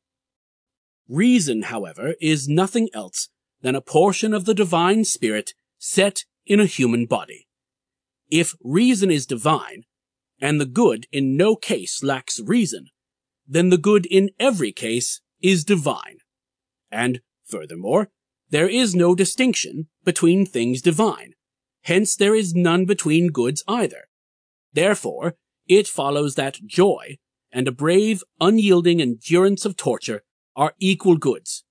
Reason, 1.10 1.64
however, 1.64 2.14
is 2.22 2.48
nothing 2.48 2.90
else 2.94 3.30
than 3.64 3.74
a 3.74 3.82
portion 3.82 4.32
of 4.32 4.46
the 4.46 4.54
divine 4.54 5.06
spirit 5.06 5.56
set 5.80 6.26
in 6.46 6.60
a 6.60 6.68
human 6.68 7.08
body. 7.08 7.48
If 8.30 8.54
reason 8.64 9.10
is 9.10 9.26
divine, 9.26 9.86
and 10.40 10.60
the 10.60 10.66
good 10.66 11.08
in 11.12 11.38
no 11.38 11.56
case 11.56 12.04
lacks 12.04 12.40
reason, 12.40 12.88
then 13.48 13.70
the 13.70 13.78
good 13.78 14.06
in 14.06 14.30
every 14.40 14.72
case 14.72 15.22
is 15.42 15.64
divine. 15.64 16.18
And, 16.92 17.22
furthermore, 17.46 18.10
there 18.50 18.70
is 18.70 18.96
no 18.96 19.16
distinction 19.16 19.88
between 20.04 20.46
things 20.46 20.82
divine. 20.82 21.34
Hence 21.84 22.16
there 22.16 22.36
is 22.36 22.54
none 22.54 22.86
between 22.86 23.28
goods 23.28 23.64
either. 23.68 24.06
Therefore, 24.72 25.36
it 25.68 25.88
follows 25.88 26.36
that 26.36 26.66
joy 26.66 27.18
and 27.52 27.68
a 27.68 27.72
brave, 27.72 28.24
unyielding 28.42 29.02
endurance 29.02 29.64
of 29.64 29.78
torture 29.78 30.24
are 30.56 30.74
equal 30.80 31.18
goods. 31.18 31.64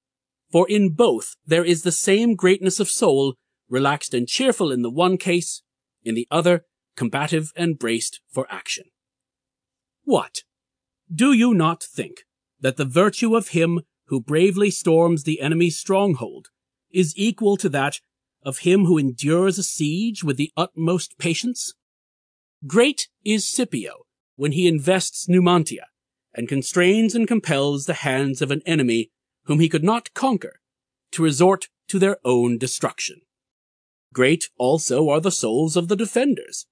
For 0.51 0.69
in 0.69 0.91
both 0.91 1.35
there 1.45 1.65
is 1.65 1.83
the 1.83 1.93
same 1.93 2.35
greatness 2.37 2.79
of 2.79 2.89
soul, 2.89 3.35
relaxed 3.69 4.15
and 4.15 4.29
cheerful 4.29 4.71
in 4.71 4.83
the 4.83 4.91
one 4.91 5.17
case, 5.17 5.63
in 6.05 6.15
the 6.15 6.29
other, 6.31 6.65
combative 6.97 7.53
and 7.57 7.79
braced 7.79 8.21
for 8.31 8.47
action. 8.51 8.85
What? 10.05 10.41
Do 11.13 11.33
you 11.33 11.55
not 11.55 11.83
think 11.83 12.25
that 12.61 12.77
the 12.77 12.85
virtue 12.85 13.37
of 13.37 13.49
him 13.49 13.81
who 14.07 14.21
bravely 14.21 14.71
storms 14.71 15.25
the 15.25 15.41
enemy's 15.41 15.79
stronghold 15.79 16.49
is 16.91 17.15
equal 17.17 17.57
to 17.57 17.69
that 17.71 18.01
of 18.45 18.59
him 18.59 18.87
who 18.87 18.99
endures 18.99 19.59
a 19.59 19.63
siege 19.63 20.25
with 20.25 20.37
the 20.37 20.53
utmost 20.57 21.19
patience? 21.19 21.75
Great 22.67 23.09
is 23.25 23.49
Scipio 23.49 24.05
when 24.37 24.53
he 24.53 24.69
invests 24.69 25.27
Numantia 25.29 25.87
and 26.35 26.49
constrains 26.49 27.15
and 27.15 27.29
compels 27.29 27.85
the 27.85 27.95
hands 27.95 28.41
of 28.41 28.51
an 28.51 28.63
enemy 28.65 29.11
whom 29.45 29.61
he 29.61 29.69
could 29.69 29.85
not 29.85 30.15
conquer 30.15 30.61
to 31.13 31.23
resort 31.23 31.69
to 31.89 31.99
their 31.99 32.17
own 32.25 32.59
destruction. 32.59 33.21
Great 34.13 34.49
also 34.59 35.09
are 35.09 35.21
the 35.21 35.31
souls 35.31 35.77
of 35.77 35.89
the 35.89 35.97
defenders, 35.97 36.67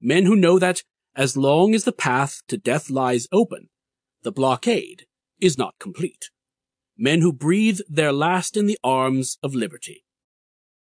men 0.00 0.26
who 0.26 0.36
know 0.36 0.58
that 0.58 0.82
as 1.16 1.36
long 1.36 1.74
as 1.74 1.84
the 1.84 1.92
path 1.92 2.42
to 2.48 2.56
death 2.56 2.90
lies 2.90 3.28
open, 3.32 3.68
the 4.22 4.32
blockade 4.32 5.06
is 5.40 5.58
not 5.58 5.74
complete. 5.78 6.30
Men 6.96 7.20
who 7.20 7.32
breathe 7.32 7.80
their 7.88 8.12
last 8.12 8.56
in 8.56 8.66
the 8.66 8.78
arms 8.82 9.38
of 9.42 9.54
liberty. 9.54 10.04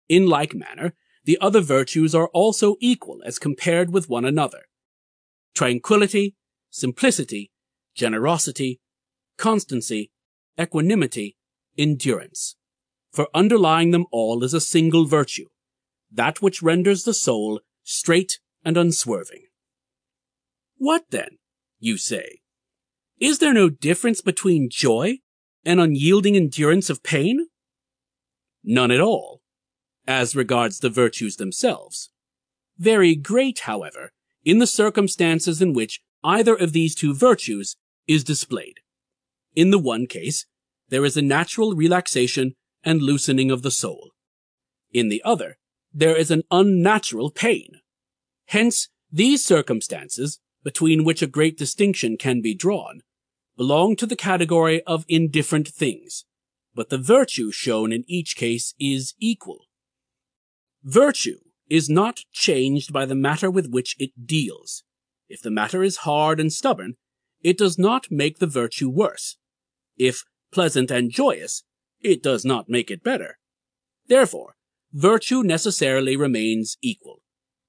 In 0.09 0.27
like 0.27 0.55
manner, 0.55 0.95
the 1.25 1.38
other 1.40 1.61
virtues 1.61 2.14
are 2.14 2.29
also 2.29 2.77
equal 2.81 3.21
as 3.25 3.38
compared 3.38 3.92
with 3.92 4.09
one 4.09 4.25
another. 4.25 4.62
Tranquility, 5.55 6.37
simplicity, 6.71 7.51
generosity, 7.95 8.81
constancy, 9.37 10.11
equanimity, 10.61 11.37
endurance. 11.77 12.57
For 13.12 13.29
underlying 13.35 13.90
them 13.90 14.07
all 14.12 14.45
is 14.45 14.55
a 14.55 14.61
single 14.61 15.07
virtue, 15.07 15.47
that 16.12 16.40
which 16.40 16.62
renders 16.62 17.05
the 17.05 17.14
soul 17.14 17.61
straight 17.83 18.38
and 18.66 18.76
unswerving. 18.76 19.46
What 20.76 21.05
then, 21.11 21.38
you 21.79 21.96
say? 21.96 22.40
Is 23.20 23.38
there 23.38 23.55
no 23.55 23.70
difference 23.70 24.20
between 24.20 24.68
joy 24.70 25.20
and 25.64 25.81
unyielding 25.81 26.37
endurance 26.37 26.90
of 26.90 27.05
pain? 27.05 27.46
None 28.64 28.90
at 28.90 29.00
all, 29.00 29.40
as 30.07 30.35
regards 30.35 30.81
the 30.81 30.90
virtues 30.90 31.37
themselves. 31.37 32.11
Very 32.76 33.14
great, 33.14 33.61
however, 33.61 34.11
in 34.44 34.59
the 34.59 34.66
circumstances 34.66 35.62
in 35.62 35.72
which 35.72 36.00
either 36.24 36.57
of 36.57 36.72
these 36.72 36.96
two 36.96 37.14
virtues 37.14 37.76
is 38.09 38.24
displayed. 38.24 38.81
In 39.55 39.70
the 39.70 39.79
one 39.79 40.09
case, 40.09 40.44
there 40.88 41.05
is 41.05 41.16
a 41.16 41.22
natural 41.22 41.74
relaxation 41.74 42.55
and 42.83 43.00
loosening 43.00 43.52
of 43.52 43.62
the 43.62 43.70
soul. 43.70 44.11
In 44.92 45.09
the 45.09 45.22
other, 45.24 45.57
there 45.94 46.16
is 46.16 46.33
an 46.33 46.42
unnatural 46.50 47.31
pain. 47.31 47.81
Hence, 48.47 48.89
these 49.11 49.45
circumstances 49.45 50.41
between 50.63 51.05
which 51.05 51.23
a 51.23 51.27
great 51.27 51.57
distinction 51.57 52.17
can 52.17 52.41
be 52.41 52.55
drawn, 52.55 53.03
belong 53.57 53.97
to 53.97 54.07
the 54.07 54.17
category 54.17 54.83
of 54.83 55.05
indifferent 55.09 55.69
things, 55.69 56.25
but 56.75 56.91
the 56.91 56.99
virtue 56.99 57.51
shown 57.51 57.93
in 57.93 58.05
each 58.07 58.37
case 58.37 58.75
is 58.79 59.15
equal. 59.19 59.67
Virtue 60.83 61.39
is 61.69 61.89
not 61.89 62.21
changed 62.33 62.93
by 62.93 63.07
the 63.07 63.15
matter 63.15 63.51
with 63.51 63.71
which 63.71 63.97
it 63.99 64.27
deals. 64.27 64.85
If 65.29 65.43
the 65.43 65.51
matter 65.51 65.83
is 65.83 65.99
hard 65.99 66.39
and 66.39 66.53
stubborn, 66.53 66.95
it 67.43 67.59
does 67.59 67.79
not 67.79 68.11
make 68.11 68.39
the 68.39 68.47
virtue 68.47 68.89
worse. 68.89 69.37
If 69.97 70.25
pleasant 70.53 70.91
and 70.91 71.11
joyous, 71.11 71.65
it 72.01 72.23
does 72.23 72.45
not 72.45 72.69
make 72.69 72.91
it 72.91 73.03
better. 73.03 73.39
Therefore, 74.07 74.57
virtue 74.93 75.43
necessarily 75.43 76.17
remains 76.17 76.77
equal. 76.83 77.23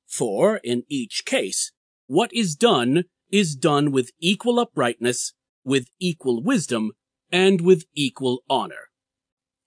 For, 0.07 0.57
in 0.63 0.83
each 0.87 1.25
case, 1.25 1.71
what 2.07 2.33
is 2.33 2.55
done 2.55 3.03
is 3.29 3.55
done 3.55 3.91
with 3.91 4.11
equal 4.19 4.59
uprightness, 4.59 5.33
with 5.63 5.89
equal 5.99 6.41
wisdom, 6.41 6.93
and 7.31 7.61
with 7.61 7.85
equal 7.93 8.43
honor. 8.49 8.89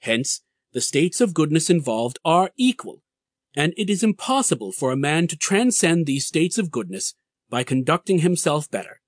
Hence, 0.01 0.43
the 0.73 0.81
states 0.81 1.21
of 1.21 1.35
goodness 1.35 1.69
involved 1.69 2.19
are 2.25 2.53
equal, 2.57 3.03
and 3.55 3.75
it 3.77 3.91
is 3.91 4.03
impossible 4.03 4.73
for 4.73 4.93
a 4.93 4.97
man 4.97 5.27
to 5.29 5.37
transcend 5.37 6.07
these 6.07 6.27
states 6.27 6.57
of 6.57 6.71
goodness 6.71 7.15
by 7.51 7.63
conducting 7.63 8.21
himself 8.21 8.71
better. 8.71 9.01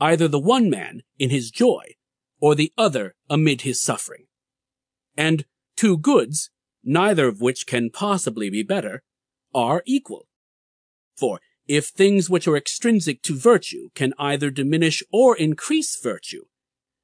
Either 0.00 0.26
the 0.26 0.40
one 0.40 0.68
man 0.68 1.02
in 1.18 1.30
his 1.30 1.50
joy, 1.50 1.94
or 2.40 2.54
the 2.54 2.72
other 2.78 3.14
amid 3.28 3.62
his 3.62 3.80
suffering. 3.80 4.24
And 5.16 5.44
two 5.76 5.98
goods, 5.98 6.50
neither 6.82 7.26
of 7.28 7.40
which 7.40 7.66
can 7.66 7.90
possibly 7.90 8.48
be 8.48 8.62
better, 8.62 9.02
are 9.54 9.82
equal. 9.86 10.27
For 11.18 11.40
if 11.66 11.88
things 11.88 12.30
which 12.30 12.46
are 12.46 12.56
extrinsic 12.56 13.22
to 13.22 13.36
virtue 13.36 13.88
can 13.94 14.14
either 14.18 14.50
diminish 14.50 15.02
or 15.12 15.36
increase 15.36 16.00
virtue, 16.00 16.44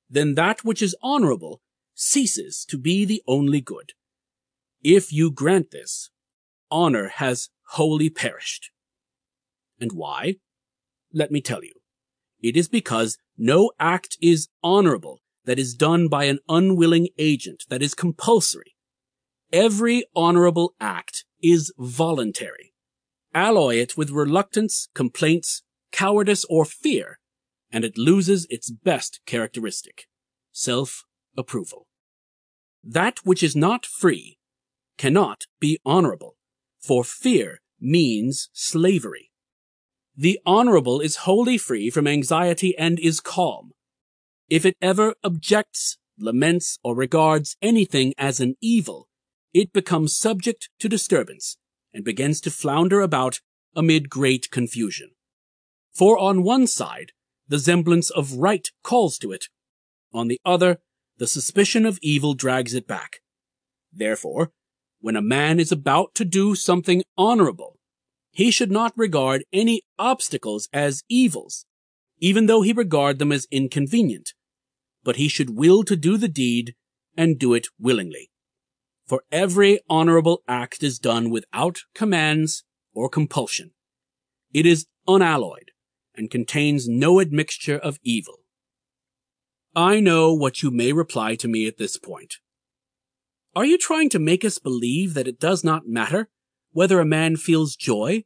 then 0.08 0.34
that 0.34 0.64
which 0.64 0.80
is 0.80 0.96
honorable 1.02 1.60
ceases 1.94 2.64
to 2.68 2.78
be 2.78 3.04
the 3.04 3.22
only 3.26 3.60
good. 3.60 3.92
If 4.82 5.12
you 5.12 5.32
grant 5.32 5.72
this, 5.72 6.10
honor 6.70 7.08
has 7.08 7.48
wholly 7.70 8.08
perished. 8.08 8.70
And 9.80 9.90
why? 9.92 10.36
Let 11.12 11.32
me 11.32 11.40
tell 11.40 11.64
you. 11.64 11.74
It 12.40 12.56
is 12.56 12.68
because 12.68 13.18
no 13.36 13.72
act 13.80 14.16
is 14.22 14.48
honorable 14.62 15.22
that 15.44 15.58
is 15.58 15.74
done 15.74 16.06
by 16.08 16.24
an 16.24 16.38
unwilling 16.48 17.08
agent 17.18 17.64
that 17.68 17.82
is 17.82 17.94
compulsory. 17.94 18.76
Every 19.52 20.04
honorable 20.14 20.74
act 20.80 21.24
is 21.42 21.72
voluntary 21.78 22.73
alloy 23.34 23.76
it 23.76 23.96
with 23.96 24.10
reluctance, 24.10 24.88
complaints, 24.94 25.62
cowardice, 25.92 26.44
or 26.48 26.64
fear, 26.64 27.18
and 27.70 27.84
it 27.84 27.98
loses 27.98 28.46
its 28.48 28.70
best 28.70 29.20
characteristic, 29.26 30.06
self-approval. 30.52 31.86
That 32.82 33.18
which 33.24 33.42
is 33.42 33.56
not 33.56 33.84
free 33.84 34.38
cannot 34.96 35.44
be 35.60 35.78
honorable, 35.84 36.36
for 36.80 37.02
fear 37.02 37.60
means 37.80 38.48
slavery. 38.52 39.30
The 40.16 40.38
honorable 40.46 41.00
is 41.00 41.16
wholly 41.16 41.58
free 41.58 41.90
from 41.90 42.06
anxiety 42.06 42.76
and 42.78 43.00
is 43.00 43.20
calm. 43.20 43.72
If 44.48 44.64
it 44.64 44.76
ever 44.80 45.14
objects, 45.24 45.98
laments, 46.18 46.78
or 46.84 46.94
regards 46.94 47.56
anything 47.60 48.14
as 48.16 48.38
an 48.38 48.54
evil, 48.60 49.08
it 49.52 49.72
becomes 49.72 50.16
subject 50.16 50.68
to 50.78 50.88
disturbance 50.88 51.56
and 51.94 52.04
begins 52.04 52.40
to 52.42 52.50
flounder 52.50 53.00
about 53.00 53.40
amid 53.74 54.10
great 54.10 54.50
confusion. 54.50 55.10
For 55.94 56.18
on 56.18 56.42
one 56.42 56.66
side, 56.66 57.12
the 57.48 57.58
semblance 57.58 58.10
of 58.10 58.34
right 58.34 58.68
calls 58.82 59.16
to 59.18 59.32
it. 59.32 59.46
On 60.12 60.28
the 60.28 60.40
other, 60.44 60.78
the 61.18 61.26
suspicion 61.26 61.86
of 61.86 61.98
evil 62.02 62.34
drags 62.34 62.74
it 62.74 62.86
back. 62.86 63.20
Therefore, 63.92 64.50
when 65.00 65.16
a 65.16 65.22
man 65.22 65.60
is 65.60 65.70
about 65.70 66.14
to 66.16 66.24
do 66.24 66.54
something 66.54 67.04
honorable, 67.16 67.78
he 68.32 68.50
should 68.50 68.72
not 68.72 68.92
regard 68.96 69.44
any 69.52 69.82
obstacles 69.98 70.68
as 70.72 71.04
evils, 71.08 71.66
even 72.18 72.46
though 72.46 72.62
he 72.62 72.72
regard 72.72 73.20
them 73.20 73.30
as 73.30 73.46
inconvenient, 73.50 74.34
but 75.04 75.16
he 75.16 75.28
should 75.28 75.50
will 75.50 75.84
to 75.84 75.94
do 75.94 76.16
the 76.16 76.28
deed 76.28 76.74
and 77.16 77.38
do 77.38 77.54
it 77.54 77.68
willingly. 77.78 78.30
For 79.06 79.22
every 79.30 79.80
honorable 79.88 80.42
act 80.48 80.82
is 80.82 80.98
done 80.98 81.30
without 81.30 81.80
commands 81.94 82.64
or 82.94 83.08
compulsion. 83.08 83.72
It 84.52 84.64
is 84.64 84.86
unalloyed 85.06 85.72
and 86.14 86.30
contains 86.30 86.88
no 86.88 87.20
admixture 87.20 87.76
of 87.76 87.98
evil. 88.02 88.38
I 89.76 90.00
know 90.00 90.32
what 90.32 90.62
you 90.62 90.70
may 90.70 90.92
reply 90.92 91.34
to 91.36 91.48
me 91.48 91.66
at 91.66 91.76
this 91.76 91.98
point. 91.98 92.36
Are 93.56 93.64
you 93.64 93.76
trying 93.76 94.08
to 94.10 94.18
make 94.18 94.44
us 94.44 94.58
believe 94.58 95.14
that 95.14 95.28
it 95.28 95.40
does 95.40 95.62
not 95.62 95.86
matter 95.86 96.28
whether 96.72 96.98
a 96.98 97.04
man 97.04 97.36
feels 97.36 97.76
joy 97.76 98.24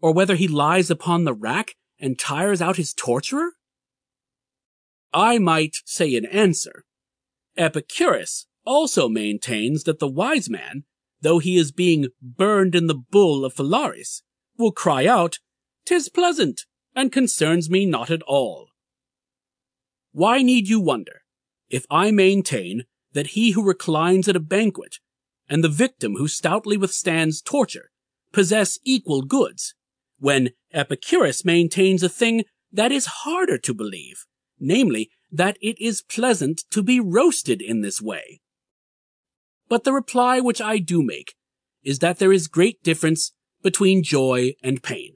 or 0.00 0.12
whether 0.12 0.36
he 0.36 0.48
lies 0.48 0.90
upon 0.90 1.24
the 1.24 1.34
rack 1.34 1.74
and 1.98 2.18
tires 2.18 2.62
out 2.62 2.76
his 2.76 2.94
torturer? 2.94 3.52
I 5.12 5.38
might 5.38 5.76
say 5.84 6.14
in 6.14 6.24
answer, 6.26 6.84
Epicurus 7.56 8.46
also 8.70 9.08
maintains 9.08 9.82
that 9.82 9.98
the 9.98 10.06
wise 10.06 10.48
man, 10.48 10.84
though 11.22 11.40
he 11.40 11.56
is 11.56 11.72
being 11.72 12.06
burned 12.22 12.76
in 12.76 12.86
the 12.86 12.94
bull 12.94 13.44
of 13.44 13.52
Phalaris, 13.52 14.22
will 14.56 14.70
cry 14.70 15.06
out, 15.06 15.40
"'Tis 15.84 16.08
pleasant, 16.08 16.66
and 16.94 17.10
concerns 17.10 17.68
me 17.68 17.84
not 17.84 18.12
at 18.12 18.22
all." 18.22 18.68
Why 20.12 20.42
need 20.42 20.68
you 20.68 20.78
wonder 20.78 21.22
if 21.68 21.84
I 21.90 22.12
maintain 22.12 22.84
that 23.12 23.34
he 23.34 23.50
who 23.50 23.64
reclines 23.64 24.28
at 24.28 24.36
a 24.36 24.40
banquet 24.56 24.98
and 25.48 25.64
the 25.64 25.68
victim 25.68 26.14
who 26.14 26.28
stoutly 26.28 26.76
withstands 26.76 27.42
torture 27.42 27.90
possess 28.32 28.78
equal 28.84 29.22
goods, 29.22 29.74
when 30.20 30.50
Epicurus 30.72 31.44
maintains 31.44 32.04
a 32.04 32.08
thing 32.08 32.44
that 32.70 32.92
is 32.92 33.24
harder 33.24 33.58
to 33.58 33.74
believe, 33.74 34.26
namely, 34.60 35.10
that 35.32 35.58
it 35.60 35.76
is 35.80 36.02
pleasant 36.02 36.62
to 36.70 36.84
be 36.84 37.00
roasted 37.00 37.60
in 37.60 37.80
this 37.80 38.00
way. 38.00 38.39
But 39.70 39.84
the 39.84 39.92
reply 39.92 40.40
which 40.40 40.60
I 40.60 40.78
do 40.78 41.02
make 41.02 41.36
is 41.82 42.00
that 42.00 42.18
there 42.18 42.32
is 42.32 42.48
great 42.48 42.82
difference 42.82 43.32
between 43.62 44.02
joy 44.02 44.54
and 44.62 44.82
pain. 44.82 45.14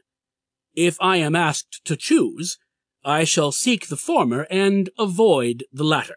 If 0.74 0.96
I 1.00 1.16
am 1.16 1.34
asked 1.34 1.84
to 1.84 1.96
choose, 1.96 2.56
I 3.04 3.24
shall 3.24 3.52
seek 3.52 3.88
the 3.88 3.96
former 3.96 4.46
and 4.48 4.88
avoid 4.98 5.64
the 5.72 5.84
latter. 5.84 6.16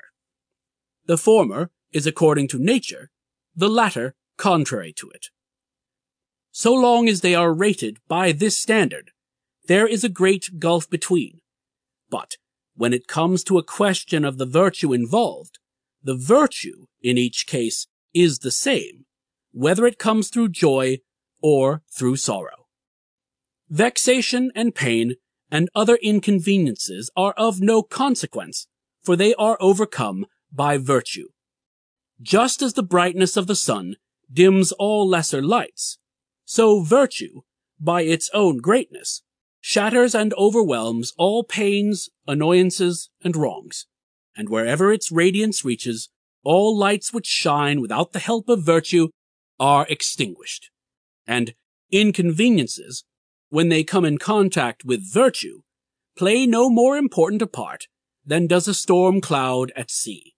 The 1.08 1.18
former 1.18 1.72
is 1.92 2.06
according 2.06 2.48
to 2.50 2.60
nature, 2.60 3.10
the 3.56 3.70
latter 3.70 4.16
contrary 4.38 4.94
to 4.98 5.10
it. 5.10 5.28
So 6.52 6.74
long 6.74 7.10
as 7.10 7.22
they 7.22 7.34
are 7.34 7.54
rated 7.54 7.98
by 8.08 8.32
this 8.34 8.58
standard, 8.58 9.12
there 9.68 9.88
is 9.88 10.04
a 10.04 10.10
great 10.10 10.60
gulf 10.60 10.88
between. 10.90 11.42
But 12.10 12.38
when 12.76 12.94
it 12.94 13.08
comes 13.08 13.44
to 13.46 13.58
a 13.58 13.64
question 13.64 14.24
of 14.24 14.38
the 14.38 14.46
virtue 14.46 14.94
involved, 14.94 15.58
the 16.04 16.16
virtue, 16.16 16.86
in 17.02 17.18
each 17.18 17.48
case, 17.48 17.88
is 18.22 18.40
the 18.40 18.52
same, 18.52 19.06
whether 19.52 19.86
it 19.86 20.00
comes 20.00 20.30
through 20.30 20.50
joy 20.50 21.00
or 21.42 21.84
through 21.92 22.16
sorrow. 22.16 22.68
Vexation 23.70 24.52
and 24.56 24.74
pain 24.74 25.16
and 25.52 25.70
other 25.76 25.96
inconveniences 26.02 27.10
are 27.16 27.34
of 27.38 27.62
no 27.62 27.82
consequence, 27.82 28.68
for 29.04 29.16
they 29.16 29.34
are 29.36 29.58
overcome 29.60 30.26
by 30.52 30.78
virtue. 30.78 31.28
Just 32.22 32.62
as 32.62 32.74
the 32.74 32.84
brightness 32.84 33.38
of 33.38 33.48
the 33.48 33.56
sun 33.56 33.96
dims 34.32 34.72
all 34.74 35.08
lesser 35.08 35.42
lights, 35.42 36.00
so 36.46 36.82
virtue, 36.82 37.42
by 37.80 38.02
its 38.02 38.30
own 38.34 38.58
greatness, 38.58 39.22
shatters 39.60 40.16
and 40.16 40.34
overwhelms 40.34 41.14
all 41.18 41.44
pains, 41.44 42.10
annoyances, 42.26 43.10
and 43.24 43.36
wrongs, 43.36 43.86
and 44.36 44.50
wherever 44.50 44.92
its 44.92 45.12
radiance 45.12 45.64
reaches, 45.64 46.10
all 46.44 46.78
lights 46.78 47.14
which 47.14 47.26
shine 47.26 47.82
without 47.82 48.14
the 48.14 48.20
help 48.20 48.50
of 48.50 48.64
virtue 48.64 49.10
are 49.60 49.86
extinguished, 49.90 50.70
and 51.26 51.54
inconveniences, 51.92 53.04
when 53.50 53.70
they 53.70 53.84
come 53.84 54.06
in 54.06 54.18
contact 54.18 54.84
with 54.84 55.14
virtue, 55.14 55.62
play 56.18 56.46
no 56.46 56.70
more 56.70 56.98
important 56.98 57.42
a 57.42 57.48
part 57.48 57.88
than 58.26 58.48
does 58.48 58.68
a 58.68 58.74
storm 58.74 59.22
cloud 59.22 59.72
at 59.76 59.92
sea. 59.92 60.34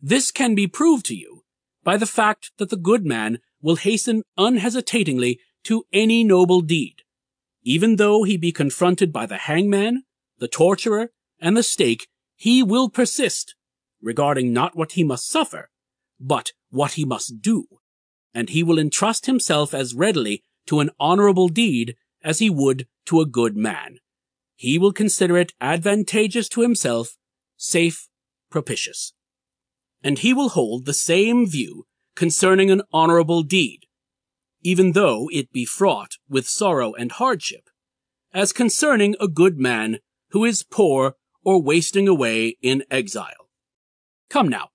This 0.00 0.30
can 0.30 0.54
be 0.54 0.66
proved 0.66 1.06
to 1.06 1.14
you 1.14 1.42
by 1.82 1.96
the 1.96 2.06
fact 2.06 2.52
that 2.58 2.70
the 2.70 2.76
good 2.76 3.04
man 3.04 3.38
will 3.60 3.76
hasten 3.76 4.22
unhesitatingly 4.36 5.40
to 5.64 5.84
any 5.92 6.22
noble 6.22 6.60
deed, 6.60 7.02
even 7.62 7.96
though 7.96 8.22
he 8.22 8.36
be 8.36 8.52
confronted 8.52 9.12
by 9.12 9.26
the 9.26 9.36
hangman, 9.36 10.04
the 10.38 10.46
torturer, 10.46 11.10
and 11.40 11.56
the 11.56 11.62
stake, 11.62 12.06
he 12.36 12.62
will 12.62 12.88
persist 12.88 13.55
regarding 14.06 14.52
not 14.52 14.76
what 14.76 14.92
he 14.92 15.02
must 15.02 15.28
suffer, 15.28 15.68
but 16.20 16.52
what 16.70 16.92
he 16.92 17.04
must 17.04 17.42
do, 17.42 17.66
and 18.32 18.50
he 18.50 18.62
will 18.62 18.78
entrust 18.78 19.26
himself 19.26 19.74
as 19.74 19.96
readily 19.96 20.44
to 20.64 20.78
an 20.78 20.90
honorable 21.00 21.48
deed 21.48 21.96
as 22.22 22.38
he 22.38 22.48
would 22.48 22.86
to 23.04 23.20
a 23.20 23.26
good 23.26 23.56
man. 23.56 23.98
He 24.54 24.78
will 24.78 24.92
consider 24.92 25.36
it 25.36 25.52
advantageous 25.60 26.48
to 26.50 26.60
himself, 26.60 27.16
safe, 27.56 28.08
propitious. 28.48 29.12
And 30.04 30.20
he 30.20 30.32
will 30.32 30.50
hold 30.50 30.86
the 30.86 30.94
same 30.94 31.44
view 31.44 31.84
concerning 32.14 32.70
an 32.70 32.82
honorable 32.92 33.42
deed, 33.42 33.86
even 34.62 34.92
though 34.92 35.28
it 35.32 35.50
be 35.50 35.64
fraught 35.64 36.12
with 36.28 36.46
sorrow 36.46 36.94
and 36.94 37.10
hardship, 37.10 37.64
as 38.32 38.52
concerning 38.52 39.16
a 39.18 39.26
good 39.26 39.58
man 39.58 39.98
who 40.30 40.44
is 40.44 40.62
poor 40.62 41.16
or 41.44 41.60
wasting 41.60 42.06
away 42.06 42.56
in 42.62 42.84
exile. 42.88 43.45
Come 44.28 44.48
now, 44.48 44.68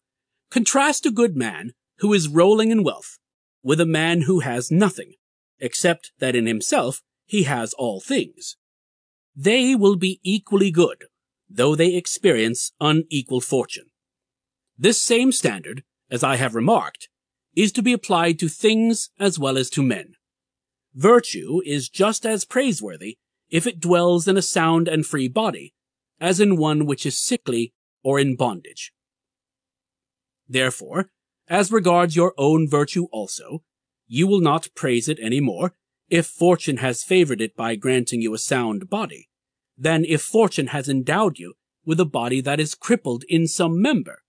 contrast 0.50 1.06
a 1.06 1.12
good 1.12 1.36
man 1.36 1.74
who 2.00 2.14
is 2.14 2.28
rolling 2.28 2.72
in 2.72 2.84
wealth 2.84 3.18
with 3.64 3.80
a 3.80 3.86
man 3.86 4.24
who 4.24 4.40
has 4.40 4.72
nothing, 4.72 5.14
except 5.60 6.12
that 6.20 6.36
in 6.36 6.48
himself 6.48 7.02
he 7.26 7.44
has 7.44 7.74
all 7.74 8.00
things. 8.00 8.58
They 9.36 9.76
will 9.76 9.96
be 9.96 10.20
equally 10.24 10.72
good, 10.72 11.06
though 11.50 11.76
they 11.76 11.96
experience 11.96 12.72
unequal 12.80 13.42
fortune. 13.42 13.86
This 14.78 15.02
same 15.02 15.32
standard, 15.32 15.84
as 16.10 16.24
I 16.24 16.38
have 16.38 16.56
remarked, 16.56 17.10
is 17.56 17.72
to 17.74 17.82
be 17.82 17.94
applied 17.94 18.40
to 18.40 18.50
things 18.50 19.10
as 19.20 19.38
well 19.38 19.58
as 19.58 19.70
to 19.72 19.84
men. 19.84 20.14
Virtue 20.94 21.62
is 21.66 21.90
just 21.90 22.26
as 22.26 22.46
praiseworthy 22.46 23.18
if 23.50 23.68
it 23.68 23.80
dwells 23.80 24.28
in 24.28 24.38
a 24.38 24.42
sound 24.42 24.88
and 24.88 25.06
free 25.06 25.28
body, 25.28 25.74
as 26.20 26.40
in 26.40 26.58
one 26.58 26.86
which 26.86 27.06
is 27.06 27.18
sickly 27.18 27.74
or 28.04 28.20
in 28.20 28.36
bondage. 28.36 28.92
Therefore, 30.52 31.10
as 31.48 31.72
regards 31.72 32.18
your 32.18 32.34
own 32.38 32.68
virtue 32.68 33.06
also, 33.14 33.64
you 34.06 34.28
will 34.28 34.42
not 34.42 34.68
praise 34.76 35.08
it 35.08 35.18
any 35.22 35.40
more 35.40 35.74
if 36.10 36.26
fortune 36.28 36.78
has 36.78 37.04
favored 37.04 37.40
it 37.40 37.56
by 37.56 37.76
granting 37.76 38.22
you 38.22 38.34
a 38.34 38.38
sound 38.38 38.90
body, 38.90 39.30
than 39.78 40.04
if 40.04 40.22
fortune 40.22 40.68
has 40.68 40.90
endowed 40.90 41.40
you 41.40 41.54
with 41.86 42.02
a 42.02 42.06
body 42.06 42.42
that 42.42 42.60
is 42.60 42.76
crippled 42.76 43.24
in 43.30 43.48
some 43.48 43.82
member, 43.82 44.24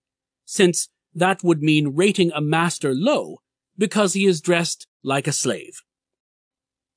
since 0.45 0.89
that 1.13 1.43
would 1.43 1.61
mean 1.61 1.97
rating 1.97 2.31
a 2.31 2.41
master 2.41 2.95
low 2.95 3.39
because 3.77 4.15
he 4.15 4.25
is 4.25 4.41
dressed 4.41 4.87
like 5.03 5.27
a 5.27 5.33
slave. 5.33 5.83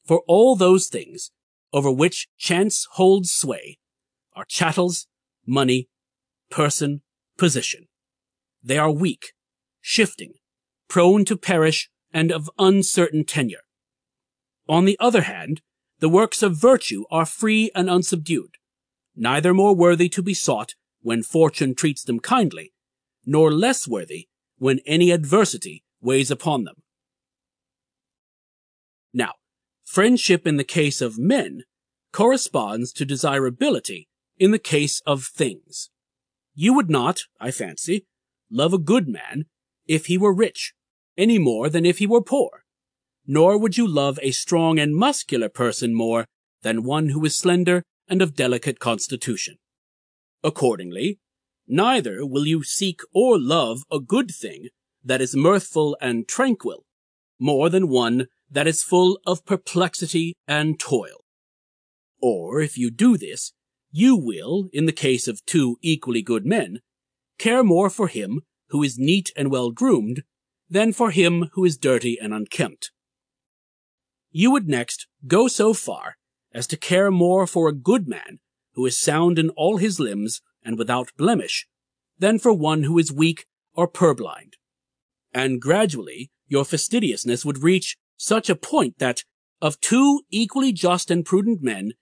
For 0.03 0.21
all 0.27 0.55
those 0.55 0.85
things 0.85 1.31
over 1.73 1.91
which 1.91 2.27
chance 2.37 2.87
holds 2.91 3.31
sway 3.31 3.79
are 4.35 4.45
chattels, 4.45 5.07
money, 5.47 5.89
person, 6.51 7.01
position. 7.39 7.87
They 8.65 8.79
are 8.79 8.91
weak, 8.91 9.33
shifting, 9.79 10.33
prone 10.89 11.23
to 11.25 11.37
perish, 11.37 11.87
and 12.11 12.31
of 12.31 12.49
uncertain 12.57 13.23
tenure. 13.23 13.59
On 14.67 14.85
the 14.85 14.97
other 14.99 15.21
hand, 15.21 15.61
the 15.99 16.09
works 16.09 16.41
of 16.41 16.59
virtue 16.59 17.03
are 17.11 17.27
free 17.27 17.69
and 17.75 17.87
unsubdued, 17.89 18.55
neither 19.15 19.53
more 19.53 19.75
worthy 19.75 20.09
to 20.09 20.23
be 20.23 20.33
sought 20.33 20.73
when 21.01 21.21
fortune 21.21 21.75
treats 21.75 22.03
them 22.03 22.19
kindly, 22.19 22.73
nor 23.23 23.51
less 23.51 23.87
worthy 23.87 24.29
when 24.57 24.79
any 24.87 25.11
adversity 25.11 25.83
weighs 26.01 26.31
upon 26.31 26.63
them. 26.63 26.81
Now, 29.13 29.33
friendship 29.83 30.47
in 30.47 30.57
the 30.57 30.63
case 30.63 31.01
of 31.01 31.19
men 31.19 31.61
corresponds 32.11 32.91
to 32.93 33.05
desirability 33.05 34.09
in 34.39 34.49
the 34.49 34.59
case 34.59 35.01
of 35.05 35.25
things. 35.25 35.91
You 36.55 36.73
would 36.73 36.89
not, 36.89 37.21
I 37.39 37.51
fancy, 37.51 38.07
love 38.49 38.73
a 38.73 38.77
good 38.77 39.07
man 39.07 39.45
if 39.87 40.07
he 40.07 40.17
were 40.17 40.33
rich, 40.33 40.73
any 41.17 41.37
more 41.37 41.69
than 41.69 41.85
if 41.85 41.99
he 41.99 42.07
were 42.07 42.21
poor, 42.21 42.63
nor 43.25 43.57
would 43.57 43.77
you 43.77 43.87
love 43.87 44.19
a 44.21 44.31
strong 44.31 44.79
and 44.79 44.95
muscular 44.95 45.49
person 45.49 45.93
more 45.93 46.25
than 46.61 46.83
one 46.83 47.09
who 47.09 47.23
is 47.25 47.35
slender 47.35 47.83
and 48.07 48.21
of 48.21 48.35
delicate 48.35 48.79
constitution. 48.79 49.55
Accordingly, 50.43 51.19
neither 51.67 52.25
will 52.25 52.45
you 52.45 52.63
seek 52.63 53.01
or 53.13 53.39
love 53.39 53.83
a 53.91 53.99
good 53.99 54.29
thing 54.29 54.69
that 55.03 55.21
is 55.21 55.35
mirthful 55.35 55.97
and 56.01 56.27
tranquil, 56.27 56.85
more 57.39 57.69
than 57.69 57.89
one 57.89 58.27
that 58.49 58.67
is 58.67 58.83
full 58.83 59.19
of 59.25 59.45
perplexity 59.45 60.33
and 60.47 60.79
toil. 60.79 61.23
Or, 62.21 62.61
if 62.61 62.77
you 62.77 62.91
do 62.91 63.17
this, 63.17 63.53
you 63.91 64.15
will, 64.15 64.69
in 64.73 64.85
the 64.85 64.91
case 64.91 65.27
of 65.27 65.45
two 65.45 65.77
equally 65.81 66.21
good 66.21 66.45
men, 66.45 66.79
care 67.37 67.63
more 67.63 67.89
for 67.89 68.07
him 68.07 68.41
who 68.69 68.83
is 68.83 68.97
neat 68.97 69.31
and 69.35 69.51
well 69.51 69.71
groomed 69.71 70.23
than 70.69 70.93
for 70.93 71.11
him 71.11 71.49
who 71.53 71.63
is 71.65 71.77
dirty 71.77 72.17
and 72.19 72.33
unkempt. 72.33 72.91
You 74.31 74.51
would 74.51 74.67
next 74.67 75.07
go 75.27 75.47
so 75.47 75.73
far 75.73 76.17
as 76.53 76.67
to 76.67 76.77
care 76.77 77.11
more 77.11 77.45
for 77.47 77.67
a 77.67 77.73
good 77.73 78.07
man 78.07 78.39
who 78.73 78.85
is 78.85 78.97
sound 78.97 79.39
in 79.39 79.49
all 79.51 79.77
his 79.77 79.99
limbs 79.99 80.41
and 80.63 80.77
without 80.77 81.11
blemish 81.17 81.67
than 82.17 82.39
for 82.39 82.53
one 82.53 82.83
who 82.83 82.97
is 82.97 83.11
weak 83.11 83.45
or 83.73 83.87
purblind. 83.87 84.53
And 85.33 85.61
gradually 85.61 86.31
your 86.47 86.65
fastidiousness 86.65 87.45
would 87.45 87.63
reach 87.63 87.97
such 88.17 88.49
a 88.49 88.55
point 88.55 88.99
that 88.99 89.23
of 89.61 89.79
two 89.81 90.21
equally 90.29 90.71
just 90.71 91.11
and 91.11 91.25
prudent 91.25 91.61
men, 91.61 91.93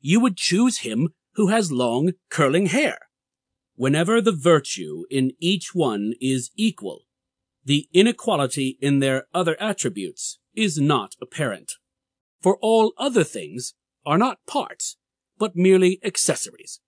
you 0.00 0.20
would 0.20 0.36
choose 0.36 0.78
him 0.78 1.10
who 1.34 1.48
has 1.48 1.72
long 1.72 2.12
curling 2.30 2.66
hair. 2.66 2.98
Whenever 3.74 4.20
the 4.20 4.32
virtue 4.32 5.04
in 5.10 5.32
each 5.40 5.74
one 5.74 6.14
is 6.20 6.50
equal, 6.56 7.06
the 7.64 7.88
inequality 7.92 8.76
in 8.80 8.98
their 8.98 9.26
other 9.32 9.60
attributes 9.60 10.38
is 10.54 10.78
not 10.78 11.14
apparent. 11.20 11.72
For 12.40 12.58
all 12.60 12.92
other 12.98 13.24
things 13.24 13.74
are 14.04 14.18
not 14.18 14.44
parts, 14.46 14.96
but 15.38 15.56
merely 15.56 16.00
accessories. 16.04 16.80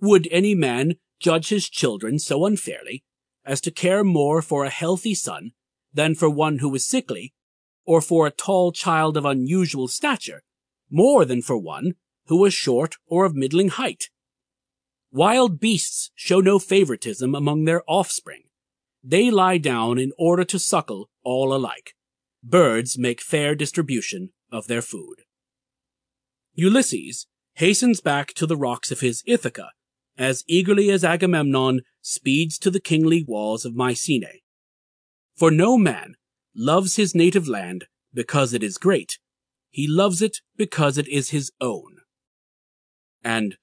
Would 0.00 0.28
any 0.30 0.54
man 0.54 0.96
judge 1.20 1.48
his 1.48 1.68
children 1.68 2.18
so 2.18 2.44
unfairly 2.44 3.04
as 3.44 3.60
to 3.62 3.70
care 3.70 4.04
more 4.04 4.42
for 4.42 4.64
a 4.64 4.70
healthy 4.70 5.14
son 5.14 5.52
than 5.92 6.14
for 6.14 6.30
one 6.30 6.58
who 6.58 6.74
is 6.74 6.86
sickly, 6.86 7.34
or 7.84 8.00
for 8.00 8.26
a 8.26 8.30
tall 8.30 8.72
child 8.72 9.16
of 9.16 9.24
unusual 9.24 9.88
stature, 9.88 10.42
more 10.90 11.24
than 11.24 11.42
for 11.42 11.56
one 11.58 11.94
who 12.26 12.36
was 12.36 12.54
short 12.54 12.96
or 13.06 13.24
of 13.24 13.34
middling 13.34 13.68
height? 13.68 14.10
Wild 15.12 15.60
beasts 15.60 16.10
show 16.14 16.40
no 16.40 16.58
favoritism 16.58 17.34
among 17.34 17.64
their 17.64 17.82
offspring. 17.86 18.44
They 19.04 19.30
lie 19.30 19.58
down 19.58 19.98
in 19.98 20.12
order 20.18 20.44
to 20.44 20.58
suckle 20.58 21.10
all 21.22 21.54
alike. 21.54 21.94
Birds 22.42 22.98
make 22.98 23.20
fair 23.20 23.54
distribution 23.54 24.30
of 24.50 24.68
their 24.68 24.80
food. 24.80 25.16
Ulysses 26.54 27.26
hastens 27.54 28.00
back 28.00 28.32
to 28.34 28.46
the 28.46 28.56
rocks 28.56 28.90
of 28.90 29.00
his 29.00 29.22
Ithaca 29.26 29.70
as 30.16 30.44
eagerly 30.46 30.90
as 30.90 31.04
Agamemnon 31.04 31.80
speeds 32.00 32.58
to 32.58 32.70
the 32.70 32.80
kingly 32.80 33.24
walls 33.26 33.64
of 33.64 33.74
Mycenae. 33.74 34.42
For 35.36 35.50
no 35.50 35.76
man 35.76 36.14
loves 36.54 36.96
his 36.96 37.14
native 37.14 37.48
land 37.48 37.86
because 38.12 38.52
it 38.52 38.62
is 38.62 38.78
great. 38.78 39.18
He 39.70 39.86
loves 39.88 40.20
it 40.20 40.38
because 40.56 40.98
it 40.98 41.08
is 41.08 41.30
his 41.30 41.50
own. 41.60 41.98
And 43.24 43.56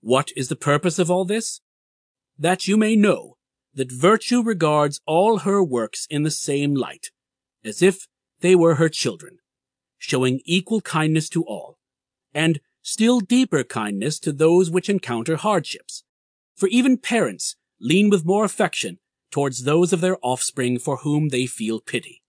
what 0.00 0.30
is 0.36 0.48
the 0.48 0.56
purpose 0.56 0.98
of 0.98 1.10
all 1.10 1.24
this? 1.24 1.60
That 2.38 2.68
you 2.68 2.76
may 2.76 2.96
know 2.96 3.36
that 3.74 3.92
virtue 3.92 4.42
regards 4.42 5.00
all 5.06 5.40
her 5.40 5.62
works 5.62 6.06
in 6.08 6.22
the 6.22 6.30
same 6.30 6.74
light, 6.74 7.10
as 7.64 7.82
if 7.82 8.06
they 8.40 8.54
were 8.54 8.76
her 8.76 8.88
children, 8.88 9.38
showing 9.98 10.40
equal 10.44 10.80
kindness 10.80 11.28
to 11.30 11.42
all, 11.44 11.78
and 12.32 12.60
still 12.82 13.20
deeper 13.20 13.64
kindness 13.64 14.18
to 14.20 14.32
those 14.32 14.70
which 14.70 14.88
encounter 14.88 15.36
hardships. 15.36 16.04
For 16.54 16.68
even 16.68 16.98
parents 16.98 17.56
lean 17.80 18.08
with 18.08 18.24
more 18.24 18.44
affection 18.44 18.98
towards 19.30 19.64
those 19.64 19.92
of 19.92 20.00
their 20.00 20.16
offspring 20.22 20.78
for 20.78 20.98
whom 20.98 21.28
they 21.28 21.46
feel 21.46 21.80
pity. 21.80 22.22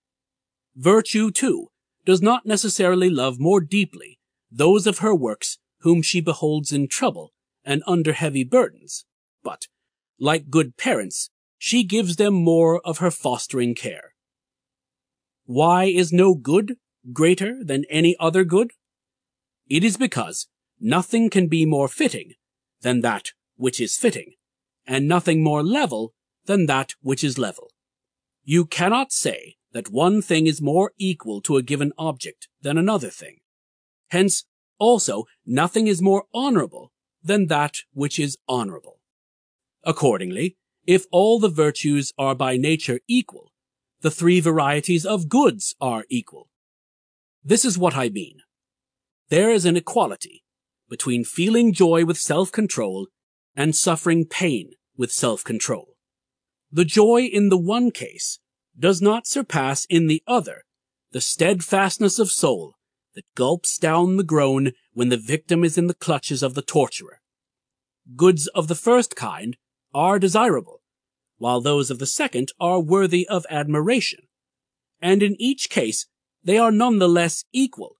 Virtue, 0.76 1.32
too, 1.32 1.68
does 2.05 2.22
not 2.22 2.45
necessarily 2.45 3.09
love 3.09 3.39
more 3.39 3.61
deeply 3.61 4.20
those 4.51 4.88
of 4.88 4.99
her 4.99 5.13
works 5.13 5.57
whom 5.82 6.01
she 6.01 6.22
beholds 6.22 6.72
in 6.72 6.88
trouble 6.88 7.34
and 7.68 7.84
under 7.86 8.13
heavy 8.13 8.45
burdens, 8.45 9.05
but, 9.43 9.68
like 10.18 10.49
good 10.49 10.78
parents, 10.78 11.30
she 11.57 11.84
gives 11.84 12.15
them 12.15 12.34
more 12.34 12.80
of 12.88 12.99
her 12.99 13.11
fostering 13.11 13.76
care. 13.76 14.13
Why 15.45 15.84
is 15.84 16.13
no 16.13 16.34
good 16.34 16.78
greater 17.11 17.63
than 17.63 17.84
any 17.89 18.15
other 18.22 18.45
good? 18.45 18.72
It 19.68 19.84
is 19.84 19.97
because 19.97 20.47
nothing 20.80 21.30
can 21.30 21.47
be 21.49 21.65
more 21.65 21.89
fitting 21.89 22.34
than 22.82 23.01
that 23.01 23.34
which 23.57 23.82
is 23.82 23.97
fitting, 23.97 24.36
and 24.86 25.05
nothing 25.05 25.43
more 25.43 25.61
level 25.61 26.13
than 26.45 26.68
that 26.68 26.93
which 27.01 27.24
is 27.24 27.38
level. 27.38 27.72
You 28.45 28.65
cannot 28.65 29.11
say 29.11 29.55
that 29.74 29.91
one 29.91 30.22
thing 30.22 30.47
is 30.47 30.61
more 30.61 30.93
equal 30.97 31.41
to 31.41 31.57
a 31.57 31.63
given 31.63 31.91
object 31.97 32.47
than 32.61 32.78
another 32.78 33.09
thing. 33.09 33.39
Hence, 34.07 34.45
also, 34.80 35.26
nothing 35.45 35.88
is 35.88 36.01
more 36.01 36.26
honorable 36.34 36.93
than 37.28 37.47
that 37.47 37.78
which 37.93 38.17
is 38.19 38.38
honorable. 38.47 38.99
Accordingly, 39.84 40.57
if 40.86 41.05
all 41.11 41.39
the 41.39 41.49
virtues 41.49 42.13
are 42.17 42.34
by 42.34 42.57
nature 42.57 43.01
equal, 43.07 43.51
the 44.01 44.11
three 44.11 44.39
varieties 44.39 45.05
of 45.05 45.30
goods 45.30 45.75
are 45.80 46.05
equal. 46.09 46.49
This 47.43 47.65
is 47.65 47.78
what 47.78 47.95
I 47.95 48.09
mean. 48.09 48.38
There 49.30 49.51
is 49.51 49.65
an 49.65 49.75
equality 49.75 50.43
between 50.89 51.23
feeling 51.23 51.73
joy 51.73 52.05
with 52.05 52.17
self-control 52.17 53.07
and 53.55 53.75
suffering 53.75 54.25
pain 54.25 54.71
with 54.95 55.11
self-control. 55.11 55.95
The 56.71 56.86
joy 56.86 57.23
in 57.23 57.49
the 57.49 57.57
one 57.57 57.91
case 57.91 58.39
does 58.78 59.01
not 59.01 59.28
surpass 59.28 59.86
in 59.89 60.07
the 60.07 60.23
other 60.28 60.63
the 61.11 61.21
steadfastness 61.21 62.19
of 62.19 62.32
soul 62.32 62.76
that 63.18 63.26
gulps 63.36 63.78
down 63.78 64.15
the 64.15 64.24
groan 64.24 64.72
when 64.93 65.09
the 65.09 65.18
victim 65.18 65.63
is 65.63 65.78
in 65.78 65.88
the 65.88 65.93
clutches 65.93 66.43
of 66.43 66.53
the 66.53 66.61
torturer. 66.61 67.20
Goods 68.15 68.47
of 68.55 68.68
the 68.68 68.76
first 68.76 69.15
kind 69.15 69.57
are 69.93 70.20
desirable, 70.20 70.82
while 71.38 71.59
those 71.59 71.91
of 71.91 71.97
the 71.97 72.05
second 72.05 72.53
are 72.59 72.80
worthy 72.80 73.28
of 73.28 73.45
admiration. 73.49 74.20
And 75.01 75.24
in 75.24 75.36
each 75.39 75.70
case, 75.70 76.05
they 76.43 76.59
are 76.59 76.72
none 76.72 76.99
the 76.99 77.09
less 77.09 77.43
equal, 77.51 77.97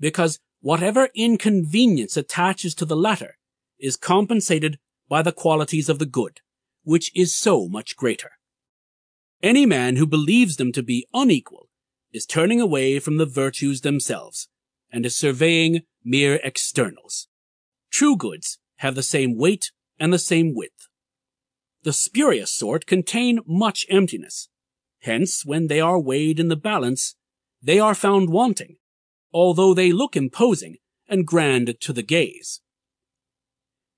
because 0.00 0.40
whatever 0.60 1.08
inconvenience 1.14 2.16
attaches 2.16 2.74
to 2.74 2.84
the 2.84 2.96
latter 2.96 3.38
is 3.78 3.96
compensated 3.96 4.80
by 5.08 5.22
the 5.22 5.32
qualities 5.32 5.88
of 5.88 6.00
the 6.00 6.06
good 6.06 6.40
which 6.86 7.10
is 7.16 7.34
so 7.34 7.68
much 7.68 7.96
greater. 7.96 8.30
Any 9.42 9.66
man 9.66 9.96
who 9.96 10.06
believes 10.06 10.56
them 10.56 10.70
to 10.70 10.84
be 10.84 11.08
unequal 11.12 11.68
is 12.12 12.24
turning 12.24 12.60
away 12.60 13.00
from 13.00 13.16
the 13.16 13.26
virtues 13.26 13.80
themselves 13.80 14.48
and 14.96 15.04
is 15.04 15.14
surveying 15.14 15.82
mere 16.02 16.40
externals. 16.42 17.28
True 17.90 18.16
goods 18.16 18.58
have 18.76 18.94
the 18.94 19.02
same 19.02 19.36
weight 19.36 19.70
and 20.00 20.10
the 20.10 20.18
same 20.18 20.54
width. 20.54 20.88
The 21.82 21.92
spurious 21.92 22.50
sort 22.50 22.86
contain 22.86 23.40
much 23.46 23.84
emptiness. 23.90 24.48
Hence, 25.00 25.44
when 25.44 25.66
they 25.66 25.80
are 25.80 26.00
weighed 26.00 26.40
in 26.40 26.48
the 26.48 26.56
balance, 26.56 27.14
they 27.62 27.78
are 27.78 27.94
found 27.94 28.30
wanting, 28.30 28.76
although 29.34 29.74
they 29.74 29.92
look 29.92 30.16
imposing 30.16 30.76
and 31.06 31.26
grand 31.26 31.78
to 31.82 31.92
the 31.92 32.02
gaze. 32.02 32.62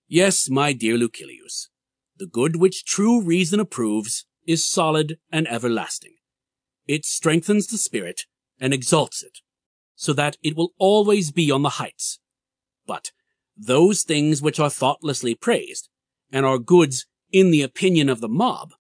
Yes, 0.09 0.51
my 0.51 0.73
dear 0.73 0.99
Lucilius, 0.99 1.69
the 2.17 2.27
good 2.27 2.57
which 2.57 2.85
true 2.85 3.23
reason 3.23 3.61
approves 3.61 4.27
is 4.49 4.69
solid 4.69 5.21
and 5.31 5.47
everlasting. 5.47 6.17
It 6.89 7.05
strengthens 7.05 7.69
the 7.69 7.79
spirit 7.79 8.23
and 8.59 8.75
exalts 8.75 9.23
it, 9.23 9.39
so 9.99 10.13
that 10.13 10.37
it 10.45 10.57
will 10.57 10.71
always 10.79 11.33
be 11.33 11.51
on 11.51 11.63
the 11.63 11.71
heights. 11.81 12.21
But 12.87 13.11
those 13.57 14.05
things 14.05 14.41
which 14.41 14.61
are 14.61 14.71
thoughtlessly 14.71 15.35
praised, 15.35 15.89
and 16.31 16.47
are 16.47 16.61
goods 16.61 17.07
in 17.33 17.51
the 17.51 17.63
opinion 17.63 18.09
of 18.09 18.21
the 18.21 18.29
mob, 18.29 18.75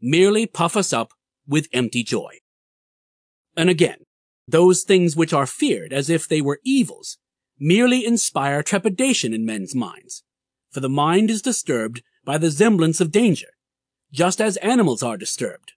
merely 0.00 0.46
puff 0.46 0.74
us 0.74 0.90
up 0.90 1.12
with 1.46 1.68
empty 1.74 2.02
joy. 2.02 2.38
And 3.54 3.68
again, 3.68 3.98
those 4.48 4.84
things 4.84 5.14
which 5.14 5.34
are 5.34 5.46
feared 5.46 5.92
as 5.92 6.08
if 6.08 6.26
they 6.26 6.40
were 6.40 6.60
evils, 6.64 7.18
merely 7.60 8.06
inspire 8.06 8.62
trepidation 8.62 9.34
in 9.34 9.44
men's 9.44 9.74
minds, 9.74 10.24
for 10.70 10.80
the 10.80 10.88
mind 10.88 11.30
is 11.30 11.42
disturbed 11.42 12.02
by 12.24 12.38
the 12.38 12.50
semblance 12.50 13.02
of 13.02 13.12
danger, 13.12 13.48
just 14.10 14.40
as 14.40 14.56
animals 14.58 15.02
are 15.02 15.18
disturbed. 15.18 15.74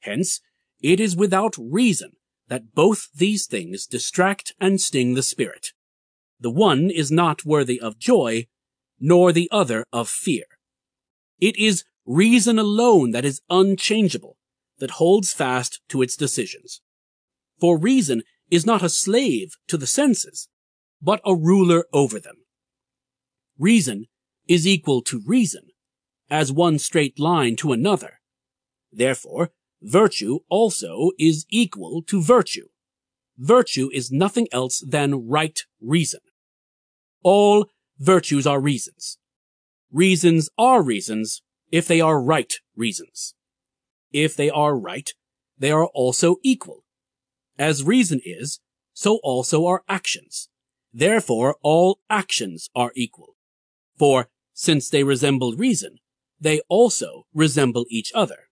Hence, 0.00 0.42
it 0.82 1.00
is 1.00 1.16
without 1.16 1.56
reason 1.58 2.12
that 2.50 2.74
both 2.74 3.08
these 3.14 3.46
things 3.46 3.86
distract 3.86 4.52
and 4.60 4.80
sting 4.80 5.14
the 5.14 5.22
spirit. 5.22 5.68
The 6.40 6.50
one 6.50 6.90
is 6.90 7.10
not 7.10 7.44
worthy 7.44 7.80
of 7.80 7.98
joy, 7.98 8.48
nor 8.98 9.32
the 9.32 9.48
other 9.52 9.86
of 9.92 10.08
fear. 10.08 10.44
It 11.40 11.56
is 11.56 11.84
reason 12.04 12.58
alone 12.58 13.12
that 13.12 13.24
is 13.24 13.40
unchangeable, 13.48 14.36
that 14.80 14.98
holds 15.02 15.32
fast 15.32 15.80
to 15.90 16.02
its 16.02 16.16
decisions. 16.16 16.82
For 17.60 17.78
reason 17.78 18.22
is 18.50 18.66
not 18.66 18.82
a 18.82 18.88
slave 18.88 19.52
to 19.68 19.78
the 19.78 19.86
senses, 19.86 20.48
but 21.00 21.20
a 21.24 21.36
ruler 21.36 21.84
over 21.92 22.18
them. 22.18 22.38
Reason 23.60 24.06
is 24.48 24.66
equal 24.66 25.02
to 25.02 25.22
reason, 25.24 25.68
as 26.28 26.50
one 26.50 26.80
straight 26.80 27.20
line 27.20 27.54
to 27.56 27.72
another. 27.72 28.20
Therefore, 28.90 29.52
virtue 29.82 30.40
also 30.48 31.10
is 31.18 31.46
equal 31.48 32.02
to 32.02 32.22
virtue. 32.22 32.68
Virtue 33.38 33.88
is 33.92 34.12
nothing 34.12 34.46
else 34.52 34.84
than 34.86 35.26
right 35.28 35.60
reason. 35.80 36.20
All 37.22 37.66
virtues 37.98 38.46
are 38.46 38.60
reasons. 38.60 39.18
Reasons 39.92 40.48
are 40.58 40.82
reasons 40.82 41.42
if 41.70 41.86
they 41.86 42.00
are 42.00 42.22
right 42.22 42.52
reasons. 42.76 43.34
If 44.12 44.36
they 44.36 44.50
are 44.50 44.76
right, 44.76 45.10
they 45.58 45.70
are 45.70 45.86
also 45.86 46.36
equal. 46.42 46.84
As 47.58 47.84
reason 47.84 48.20
is, 48.24 48.60
so 48.92 49.20
also 49.22 49.66
are 49.66 49.84
actions. 49.88 50.48
Therefore, 50.92 51.56
all 51.62 52.00
actions 52.08 52.68
are 52.74 52.92
equal. 52.96 53.36
For, 53.98 54.28
since 54.52 54.88
they 54.88 55.04
resemble 55.04 55.52
reason, 55.52 55.98
they 56.40 56.60
also 56.68 57.26
resemble 57.32 57.86
each 57.88 58.10
other. 58.14 58.49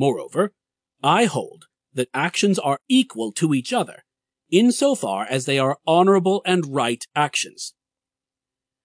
Moreover, 0.00 0.54
I 1.02 1.26
hold 1.26 1.66
that 1.92 2.08
actions 2.14 2.58
are 2.58 2.80
equal 2.88 3.32
to 3.32 3.52
each 3.52 3.70
other, 3.70 4.04
insofar 4.50 5.26
as 5.28 5.44
they 5.44 5.58
are 5.58 5.76
honorable 5.86 6.40
and 6.46 6.74
right 6.74 7.04
actions. 7.14 7.74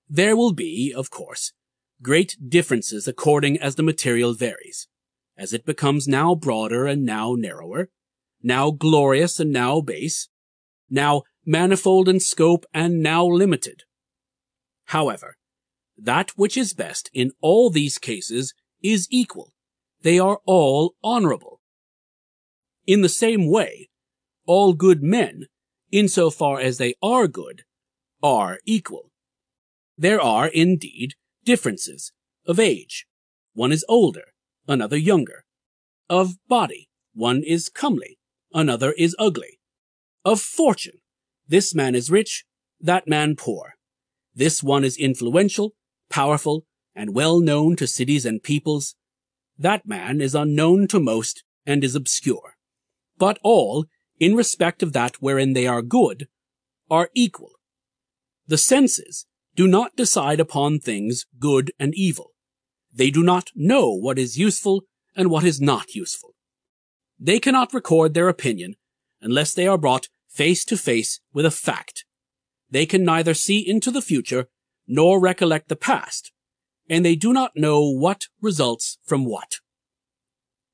There 0.09 0.35
will 0.35 0.51
be, 0.51 0.93
of 0.93 1.09
course, 1.09 1.53
great 2.01 2.35
differences 2.45 3.07
according 3.07 3.57
as 3.59 3.75
the 3.75 3.81
material 3.91 4.33
varies, 4.33 4.89
as 5.37 5.53
it 5.53 5.65
becomes 5.65 6.05
now 6.05 6.35
broader 6.35 6.85
and 6.85 7.05
now 7.05 7.33
narrower, 7.37 7.87
now 8.43 8.71
glorious 8.71 9.39
and 9.39 9.53
now 9.53 9.79
base, 9.79 10.27
now 10.89 11.21
manifold 11.45 12.09
in 12.09 12.19
scope 12.19 12.65
and 12.73 13.01
now 13.01 13.25
limited. 13.25 13.83
However, 14.87 15.37
that 15.97 16.31
which 16.31 16.57
is 16.57 16.73
best 16.73 17.09
in 17.13 17.31
all 17.39 17.69
these 17.69 17.97
cases 17.97 18.53
is 18.83 19.07
equal. 19.09 19.54
They 20.05 20.19
are 20.19 20.39
all 20.45 20.93
honorable. 21.03 21.61
In 22.85 23.01
the 23.01 23.09
same 23.09 23.49
way, 23.49 23.89
all 24.45 24.73
good 24.73 25.01
men, 25.01 25.47
insofar 25.91 26.59
as 26.59 26.77
they 26.77 26.93
are 27.01 27.27
good, 27.27 27.63
are 28.21 28.59
equal. 28.65 29.09
There 29.97 30.21
are, 30.21 30.45
indeed, 30.45 31.15
differences 31.43 32.11
of 32.45 32.59
age. 32.59 33.07
One 33.55 33.71
is 33.71 33.83
older, 33.89 34.25
another 34.67 34.95
younger. 34.95 35.43
Of 36.07 36.35
body, 36.47 36.87
one 37.15 37.41
is 37.41 37.67
comely, 37.67 38.19
another 38.53 38.91
is 38.91 39.15
ugly. 39.17 39.57
Of 40.23 40.39
fortune, 40.39 40.99
this 41.47 41.73
man 41.73 41.95
is 41.95 42.11
rich, 42.11 42.45
that 42.79 43.07
man 43.07 43.35
poor. 43.35 43.73
This 44.35 44.61
one 44.61 44.83
is 44.83 44.97
influential, 44.97 45.73
powerful, 46.11 46.67
and 46.93 47.15
well 47.15 47.39
known 47.39 47.75
to 47.77 47.87
cities 47.87 48.23
and 48.23 48.43
peoples. 48.43 48.95
That 49.57 49.87
man 49.87 50.21
is 50.21 50.35
unknown 50.35 50.87
to 50.89 50.99
most 50.99 51.43
and 51.65 51.83
is 51.83 51.95
obscure. 51.95 52.55
But 53.17 53.39
all, 53.43 53.85
in 54.19 54.35
respect 54.35 54.83
of 54.83 54.93
that 54.93 55.21
wherein 55.21 55.53
they 55.53 55.67
are 55.67 55.81
good, 55.81 56.27
are 56.89 57.09
equal. 57.13 57.51
The 58.47 58.57
senses 58.57 59.25
do 59.55 59.67
not 59.67 59.95
decide 59.95 60.39
upon 60.39 60.79
things 60.79 61.25
good 61.39 61.71
and 61.79 61.93
evil. 61.95 62.31
They 62.93 63.09
do 63.09 63.23
not 63.23 63.49
know 63.55 63.91
what 63.91 64.19
is 64.19 64.37
useful 64.37 64.83
and 65.15 65.29
what 65.29 65.43
is 65.43 65.61
not 65.61 65.95
useful. 65.95 66.35
They 67.19 67.39
cannot 67.39 67.73
record 67.73 68.13
their 68.13 68.29
opinion 68.29 68.75
unless 69.21 69.53
they 69.53 69.67
are 69.67 69.77
brought 69.77 70.09
face 70.27 70.65
to 70.65 70.77
face 70.77 71.21
with 71.33 71.45
a 71.45 71.51
fact. 71.51 72.05
They 72.69 72.85
can 72.85 73.03
neither 73.03 73.33
see 73.33 73.59
into 73.59 73.91
the 73.91 74.01
future 74.01 74.47
nor 74.87 75.19
recollect 75.19 75.69
the 75.69 75.75
past, 75.75 76.31
and 76.89 77.05
they 77.05 77.15
do 77.15 77.33
not 77.33 77.51
know 77.55 77.89
what 77.89 78.27
results 78.41 78.97
from 79.03 79.25
what. 79.25 79.59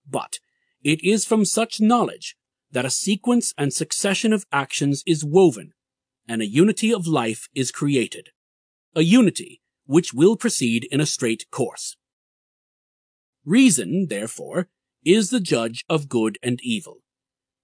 But 0.08 0.40
it 0.84 1.04
is 1.04 1.26
from 1.26 1.46
such 1.46 1.80
knowledge 1.80 2.36
that 2.72 2.86
a 2.86 2.90
sequence 2.90 3.54
and 3.58 3.74
succession 3.74 4.34
of 4.34 4.46
actions 4.52 5.04
is 5.06 5.26
woven, 5.26 5.74
and 6.28 6.42
a 6.42 6.48
unity 6.48 6.94
of 6.94 7.08
life 7.08 7.48
is 7.54 7.72
created 7.72 8.30
a 8.96 9.02
unity 9.02 9.62
which 9.86 10.14
will 10.14 10.36
proceed 10.36 10.88
in 10.92 11.00
a 11.00 11.06
straight 11.06 11.50
course. 11.52 11.96
Reason, 13.46 14.08
therefore, 14.10 14.68
is 15.04 15.30
the 15.30 15.40
judge 15.40 15.84
of 15.90 16.10
good 16.10 16.38
and 16.44 16.60
evil. 16.62 16.98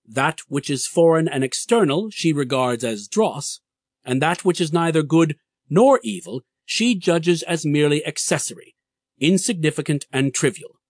That 0.05 0.39
which 0.47 0.69
is 0.69 0.87
foreign 0.87 1.27
and 1.27 1.43
external 1.43 2.09
she 2.09 2.33
regards 2.33 2.83
as 2.83 3.07
dross, 3.07 3.59
and 4.03 4.21
that 4.21 4.45
which 4.45 4.61
is 4.61 4.73
neither 4.73 5.03
good 5.03 5.35
nor 5.69 5.99
evil 6.01 6.41
she 6.67 6.93
judges 6.95 7.43
as 7.43 7.65
merely 7.65 8.05
accessory, 8.05 8.75
insignificant 9.19 10.05
and 10.11 10.33
trivial. 10.33 10.81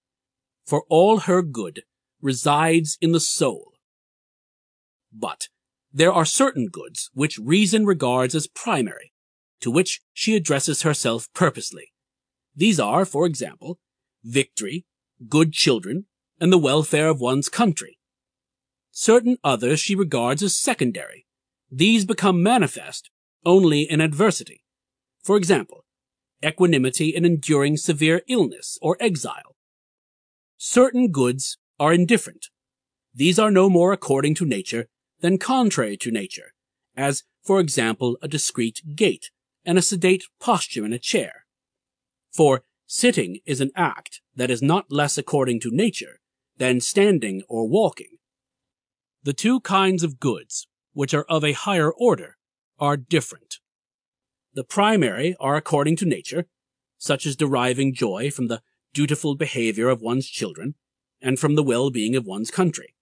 For 0.66 0.84
all 0.90 1.20
her 1.20 1.44
good 1.44 1.84
resides 2.20 2.98
in 3.00 3.12
the 3.12 3.20
soul. 3.20 3.74
But 5.14 5.50
there 5.94 6.12
are 6.12 6.26
certain 6.26 6.68
goods 6.68 7.12
which 7.14 7.38
reason 7.38 7.86
regards 7.86 8.34
as 8.34 8.48
primary, 8.48 9.14
to 9.62 9.70
which 9.70 10.02
she 10.14 10.36
addresses 10.36 10.82
herself 10.82 11.28
purposely. 11.36 11.94
These 12.56 12.80
are, 12.80 13.06
for 13.06 13.28
example, 13.28 13.78
victory, 14.24 14.86
good 15.30 15.54
children, 15.54 16.08
and 16.42 16.52
the 16.52 16.58
welfare 16.58 17.08
of 17.08 17.22
one's 17.22 17.50
country. 17.50 18.00
Certain 18.90 19.38
others 19.44 19.80
she 19.80 19.94
regards 19.94 20.42
as 20.42 20.58
secondary. 20.58 21.28
These 21.72 22.04
become 22.04 22.42
manifest 22.42 23.12
only 23.46 23.84
in 23.84 24.02
adversity. 24.02 24.64
For 25.24 25.38
example, 25.38 25.86
equanimity 26.46 27.10
in 27.10 27.26
enduring 27.26 27.78
severe 27.78 28.22
illness 28.28 28.78
or 28.82 28.98
exile. 29.00 29.56
Certain 30.58 31.12
goods 31.12 31.58
are 31.80 31.94
indifferent. 31.94 32.48
These 33.14 33.40
are 33.40 33.52
no 33.52 33.70
more 33.70 33.94
according 33.94 34.36
to 34.36 34.46
nature 34.46 34.88
than 35.22 35.38
contrary 35.38 35.98
to 35.98 36.12
nature, 36.12 36.54
as, 36.96 37.24
for 37.44 37.60
example, 37.60 38.18
a 38.22 38.28
discreet 38.28 38.82
gait 38.96 39.32
and 39.66 39.78
a 39.78 39.82
sedate 39.82 40.26
posture 40.40 40.86
in 40.86 40.94
a 40.94 41.00
chair. 41.00 41.46
For 42.32 42.64
sitting 42.86 43.40
is 43.46 43.60
an 43.60 43.72
act 43.76 44.22
that 44.36 44.52
is 44.52 44.62
not 44.62 44.92
less 44.92 45.18
according 45.18 45.60
to 45.62 45.72
nature 45.72 46.20
than 46.58 46.80
standing 46.80 47.44
or 47.50 47.68
walking. 47.68 48.18
The 49.24 49.34
two 49.34 49.60
kinds 49.62 50.04
of 50.04 50.20
goods, 50.20 50.68
which 50.94 51.14
are 51.14 51.26
of 51.28 51.44
a 51.44 51.54
higher 51.54 51.92
order, 51.92 52.38
are 52.80 52.98
different. 52.98 53.60
The 54.58 54.64
primary 54.64 55.36
are 55.40 55.56
according 55.56 55.98
to 55.98 56.06
nature, 56.08 56.48
such 56.98 57.28
as 57.28 57.36
deriving 57.36 57.94
joy 57.94 58.32
from 58.32 58.48
the 58.48 58.64
dutiful 58.92 59.36
behavior 59.36 59.88
of 59.88 60.02
one's 60.02 60.28
children 60.28 60.74
and 61.22 61.38
from 61.38 61.54
the 61.54 61.62
well-being 61.62 62.16
of 62.16 62.26
one's 62.26 62.50
country. 62.50 62.96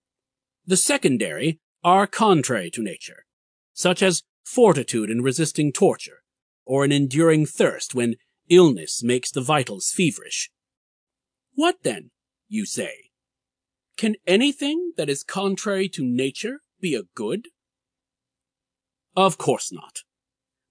The 0.65 0.75
secondary 0.75 1.61
are 1.81 2.07
contrary 2.07 2.69
to 2.71 2.83
nature, 2.83 3.23
such 3.71 4.03
as 4.03 4.23
fortitude 4.43 5.09
in 5.09 5.21
resisting 5.21 5.71
torture, 5.71 6.23
or 6.65 6.83
an 6.83 6.91
enduring 6.91 7.45
thirst 7.45 7.95
when 7.95 8.17
illness 8.49 9.01
makes 9.01 9.31
the 9.31 9.39
vitals 9.39 9.93
feverish. 9.95 10.51
What 11.53 11.77
then, 11.83 12.11
you 12.49 12.65
say? 12.65 13.11
Can 13.95 14.17
anything 14.27 14.91
that 14.97 15.07
is 15.09 15.23
contrary 15.23 15.87
to 15.87 16.03
nature 16.03 16.59
be 16.81 16.95
a 16.95 17.03
good? 17.15 17.47
Of 19.15 19.37
course 19.37 19.71
not. 19.71 19.99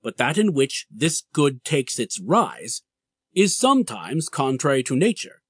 But 0.04 0.18
that 0.18 0.36
in 0.36 0.52
which 0.52 0.86
this 0.90 1.22
good 1.32 1.64
takes 1.64 1.98
its 1.98 2.20
rise 2.20 2.82
is 3.34 3.56
sometimes 3.56 4.28
contrary 4.28 4.82
to 4.84 4.94
nature. 4.94 5.40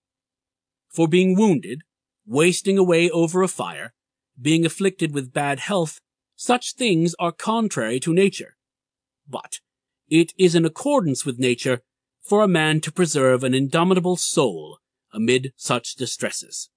For 0.89 1.09
being 1.09 1.37
wounded, 1.37 1.83
wasting 2.25 2.79
away 2.79 3.11
over 3.11 3.43
a 3.43 3.49
fire, 3.49 3.93
being 4.41 4.65
afflicted 4.65 5.13
with 5.13 5.33
bad 5.33 5.59
health, 5.59 6.01
such 6.37 6.75
things 6.75 7.17
are 7.19 7.33
contrary 7.33 7.99
to 8.01 8.15
nature. 8.15 8.57
But 9.29 9.59
it 10.09 10.33
is 10.39 10.55
in 10.55 10.65
accordance 10.65 11.27
with 11.27 11.39
nature 11.39 11.81
for 12.23 12.41
a 12.41 12.49
man 12.49 12.81
to 12.83 12.93
preserve 12.93 13.43
an 13.43 13.55
indomitable 13.55 14.17
soul 14.17 14.79
amid 15.13 15.53
such 15.57 15.97
distresses. 15.97 16.71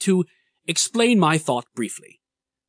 To 0.00 0.24
explain 0.66 1.18
my 1.18 1.36
thought 1.36 1.66
briefly, 1.74 2.20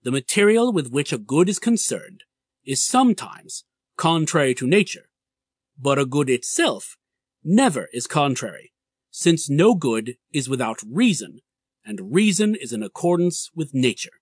the 0.03 0.11
material 0.11 0.73
with 0.73 0.91
which 0.91 1.13
a 1.13 1.17
good 1.17 1.47
is 1.47 1.57
concerned 1.57 2.23
is 2.65 2.83
sometimes 2.83 3.63
contrary 3.97 4.53
to 4.55 4.67
nature, 4.67 5.09
but 5.79 5.99
a 5.99 6.05
good 6.05 6.29
itself 6.29 6.97
never 7.43 7.87
is 7.93 8.07
contrary, 8.07 8.73
since 9.11 9.49
no 9.49 9.75
good 9.75 10.15
is 10.33 10.49
without 10.49 10.79
reason, 10.85 11.39
and 11.85 12.13
reason 12.13 12.55
is 12.55 12.73
in 12.73 12.81
accordance 12.83 13.51
with 13.55 13.73
nature. 13.73 14.19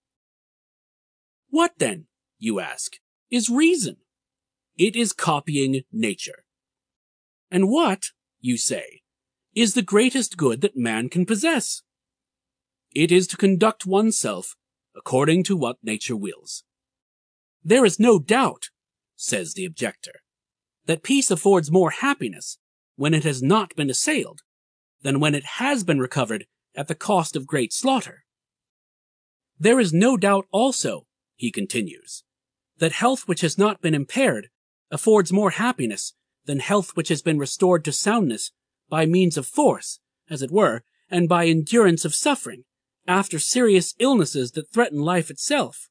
What 1.49 1.73
then, 1.77 2.07
you 2.37 2.59
ask, 2.59 2.97
is 3.31 3.49
reason? 3.49 3.97
It 4.77 4.95
is 4.95 5.13
copying 5.13 5.83
nature. 5.91 6.43
And 7.51 7.69
what, 7.69 8.11
you 8.41 8.57
say, 8.57 9.01
is 9.55 9.73
the 9.73 9.83
greatest 9.83 10.35
good 10.35 10.61
that 10.61 10.75
man 10.75 11.09
can 11.09 11.25
possess. 11.25 11.83
It 12.91 13.11
is 13.11 13.27
to 13.27 13.37
conduct 13.37 13.85
oneself 13.85 14.55
according 14.95 15.43
to 15.43 15.55
what 15.55 15.77
nature 15.83 16.15
wills. 16.15 16.63
There 17.63 17.85
is 17.85 17.99
no 17.99 18.19
doubt, 18.19 18.69
says 19.15 19.53
the 19.53 19.65
objector, 19.65 20.21
that 20.85 21.03
peace 21.03 21.31
affords 21.31 21.71
more 21.71 21.91
happiness 21.91 22.57
when 22.95 23.13
it 23.13 23.23
has 23.23 23.41
not 23.41 23.75
been 23.75 23.89
assailed 23.89 24.41
than 25.01 25.19
when 25.19 25.35
it 25.35 25.45
has 25.57 25.83
been 25.83 25.99
recovered 25.99 26.45
at 26.75 26.87
the 26.87 26.95
cost 26.95 27.35
of 27.35 27.47
great 27.47 27.73
slaughter. 27.73 28.23
There 29.59 29.79
is 29.79 29.93
no 29.93 30.17
doubt 30.17 30.45
also, 30.51 31.05
he 31.35 31.51
continues, 31.51 32.23
that 32.77 32.93
health 32.93 33.27
which 33.27 33.41
has 33.41 33.57
not 33.57 33.81
been 33.81 33.93
impaired 33.93 34.49
affords 34.91 35.31
more 35.31 35.51
happiness 35.51 36.13
than 36.45 36.59
health 36.59 36.91
which 36.95 37.09
has 37.09 37.21
been 37.21 37.37
restored 37.37 37.85
to 37.85 37.91
soundness 37.91 38.51
by 38.89 39.05
means 39.05 39.37
of 39.37 39.47
force, 39.47 39.99
as 40.29 40.41
it 40.41 40.51
were, 40.51 40.83
and 41.09 41.29
by 41.29 41.45
endurance 41.45 42.05
of 42.05 42.15
suffering, 42.15 42.63
after 43.07 43.39
serious 43.39 43.93
illnesses 43.99 44.51
that 44.51 44.71
threaten 44.71 44.99
life 44.99 45.29
itself. 45.29 45.89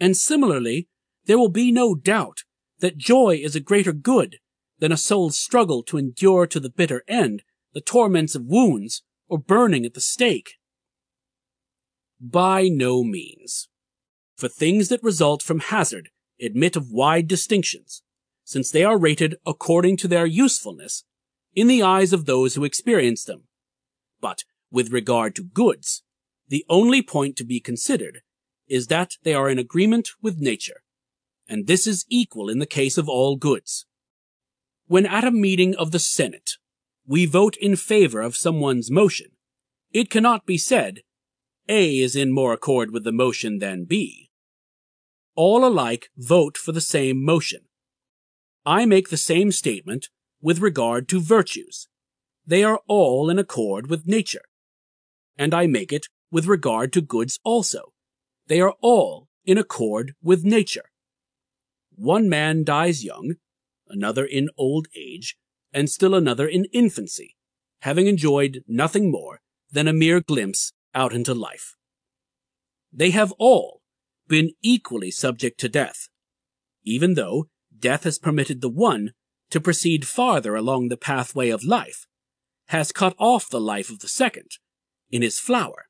And 0.00 0.16
similarly, 0.16 0.88
there 1.26 1.38
will 1.38 1.50
be 1.50 1.70
no 1.70 1.94
doubt 1.94 2.44
that 2.80 2.96
joy 2.96 3.40
is 3.42 3.56
a 3.56 3.60
greater 3.60 3.92
good 3.92 4.36
than 4.78 4.92
a 4.92 4.96
soul's 4.96 5.38
struggle 5.38 5.82
to 5.84 5.98
endure 5.98 6.46
to 6.46 6.60
the 6.60 6.70
bitter 6.70 7.02
end 7.08 7.42
the 7.74 7.80
torments 7.80 8.34
of 8.34 8.44
wounds 8.44 9.02
or 9.28 9.38
burning 9.38 9.84
at 9.84 9.94
the 9.94 10.00
stake. 10.00 10.54
By 12.20 12.68
no 12.68 13.04
means. 13.04 13.68
For 14.36 14.48
things 14.48 14.88
that 14.88 15.02
result 15.02 15.42
from 15.42 15.60
hazard 15.60 16.10
admit 16.40 16.76
of 16.76 16.90
wide 16.90 17.26
distinctions, 17.26 18.02
since 18.44 18.70
they 18.70 18.84
are 18.84 18.98
rated 18.98 19.36
according 19.44 19.96
to 19.98 20.08
their 20.08 20.26
usefulness 20.26 21.04
in 21.54 21.66
the 21.66 21.82
eyes 21.82 22.12
of 22.12 22.24
those 22.24 22.54
who 22.54 22.64
experience 22.64 23.24
them. 23.24 23.44
But 24.20 24.44
with 24.70 24.92
regard 24.92 25.34
to 25.36 25.42
goods, 25.42 26.02
the 26.48 26.64
only 26.68 27.02
point 27.02 27.36
to 27.36 27.44
be 27.44 27.60
considered 27.60 28.20
is 28.68 28.86
that 28.86 29.12
they 29.22 29.34
are 29.34 29.48
in 29.50 29.58
agreement 29.58 30.10
with 30.22 30.38
nature, 30.38 30.82
and 31.48 31.66
this 31.66 31.86
is 31.86 32.04
equal 32.08 32.48
in 32.48 32.58
the 32.58 32.66
case 32.66 32.98
of 32.98 33.08
all 33.08 33.36
goods. 33.36 33.86
When 34.86 35.06
at 35.06 35.24
a 35.24 35.30
meeting 35.30 35.74
of 35.76 35.90
the 35.90 35.98
Senate, 35.98 36.52
we 37.06 37.26
vote 37.26 37.56
in 37.56 37.76
favor 37.76 38.20
of 38.20 38.36
someone's 38.36 38.90
motion, 38.90 39.28
it 39.92 40.10
cannot 40.10 40.44
be 40.44 40.58
said, 40.58 41.00
A 41.68 41.98
is 41.98 42.14
in 42.14 42.32
more 42.32 42.52
accord 42.52 42.90
with 42.90 43.04
the 43.04 43.12
motion 43.12 43.58
than 43.58 43.84
B. 43.84 44.30
All 45.34 45.64
alike 45.64 46.10
vote 46.16 46.58
for 46.58 46.72
the 46.72 46.80
same 46.80 47.24
motion. 47.24 47.60
I 48.66 48.84
make 48.84 49.08
the 49.08 49.16
same 49.16 49.50
statement 49.52 50.08
with 50.42 50.58
regard 50.60 51.08
to 51.08 51.20
virtues. 51.20 51.88
They 52.46 52.62
are 52.64 52.80
all 52.86 53.30
in 53.30 53.38
accord 53.38 53.88
with 53.88 54.06
nature. 54.06 54.44
And 55.36 55.54
I 55.54 55.66
make 55.66 55.92
it 55.92 56.08
with 56.30 56.46
regard 56.46 56.92
to 56.94 57.00
goods 57.00 57.38
also. 57.44 57.92
They 58.46 58.60
are 58.60 58.74
all 58.80 59.28
in 59.44 59.56
accord 59.56 60.14
with 60.22 60.44
nature. 60.44 60.90
One 61.98 62.28
man 62.28 62.62
dies 62.62 63.02
young, 63.02 63.34
another 63.88 64.24
in 64.24 64.50
old 64.56 64.86
age, 64.94 65.36
and 65.72 65.90
still 65.90 66.14
another 66.14 66.46
in 66.46 66.66
infancy, 66.66 67.34
having 67.80 68.06
enjoyed 68.06 68.62
nothing 68.68 69.10
more 69.10 69.40
than 69.72 69.88
a 69.88 69.92
mere 69.92 70.20
glimpse 70.20 70.72
out 70.94 71.12
into 71.12 71.34
life. 71.34 71.74
They 72.92 73.10
have 73.10 73.32
all 73.32 73.82
been 74.28 74.52
equally 74.62 75.10
subject 75.10 75.58
to 75.58 75.68
death, 75.68 76.08
even 76.84 77.14
though 77.14 77.48
death 77.76 78.04
has 78.04 78.20
permitted 78.20 78.60
the 78.60 78.70
one 78.70 79.10
to 79.50 79.60
proceed 79.60 80.06
farther 80.06 80.54
along 80.54 80.88
the 80.88 80.96
pathway 80.96 81.48
of 81.48 81.64
life, 81.64 82.06
has 82.68 82.92
cut 82.92 83.16
off 83.18 83.50
the 83.50 83.60
life 83.60 83.90
of 83.90 83.98
the 83.98 84.08
second 84.08 84.52
in 85.10 85.22
his 85.22 85.40
flower, 85.40 85.86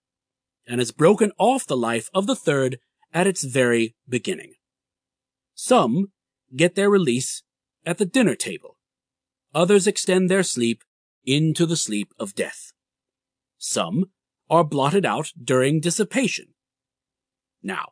and 0.66 0.80
has 0.80 0.90
broken 0.90 1.32
off 1.38 1.66
the 1.66 1.76
life 1.76 2.09
of 2.14 2.26
the 2.26 2.36
third 2.36 2.78
at 3.12 3.26
its 3.26 3.44
very 3.44 3.94
beginning. 4.09 4.54
Some 5.61 6.12
get 6.54 6.76
their 6.76 6.88
release 6.88 7.42
at 7.84 7.98
the 7.98 8.06
dinner 8.06 8.36
table. 8.36 8.76
Others 9.52 9.88
extend 9.88 10.30
their 10.30 10.44
sleep 10.44 10.84
into 11.26 11.66
the 11.66 11.76
sleep 11.76 12.14
of 12.16 12.36
death. 12.36 12.70
Some 13.59 14.12
are 14.48 14.62
blotted 14.62 15.04
out 15.04 15.32
during 15.42 15.80
dissipation. 15.80 16.54
Now, 17.61 17.88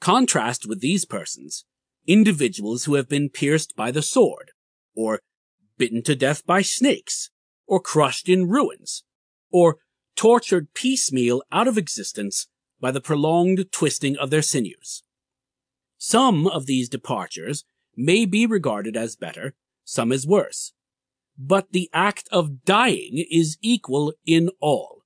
contrast 0.00 0.68
with 0.68 0.80
these 0.80 1.04
persons 1.04 1.64
individuals 2.06 2.84
who 2.84 2.94
have 2.94 3.08
been 3.08 3.28
pierced 3.28 3.74
by 3.74 3.90
the 3.90 4.00
sword, 4.00 4.52
or 4.94 5.18
bitten 5.76 6.00
to 6.04 6.14
death 6.14 6.46
by 6.46 6.62
snakes, 6.62 7.28
or 7.66 7.80
crushed 7.80 8.28
in 8.28 8.48
ruins, 8.48 9.02
or 9.50 9.78
tortured 10.14 10.72
piecemeal 10.74 11.42
out 11.50 11.66
of 11.66 11.76
existence 11.76 12.46
by 12.80 12.92
the 12.92 13.00
prolonged 13.00 13.72
twisting 13.72 14.16
of 14.16 14.30
their 14.30 14.42
sinews. 14.42 15.02
Some 16.06 16.46
of 16.46 16.66
these 16.66 16.90
departures 16.90 17.64
may 17.96 18.26
be 18.26 18.44
regarded 18.44 18.94
as 18.94 19.16
better, 19.16 19.54
some 19.84 20.12
as 20.12 20.26
worse. 20.26 20.74
But 21.38 21.72
the 21.72 21.88
act 21.94 22.28
of 22.30 22.62
dying 22.66 23.24
is 23.30 23.56
equal 23.62 24.12
in 24.26 24.50
all. 24.60 25.04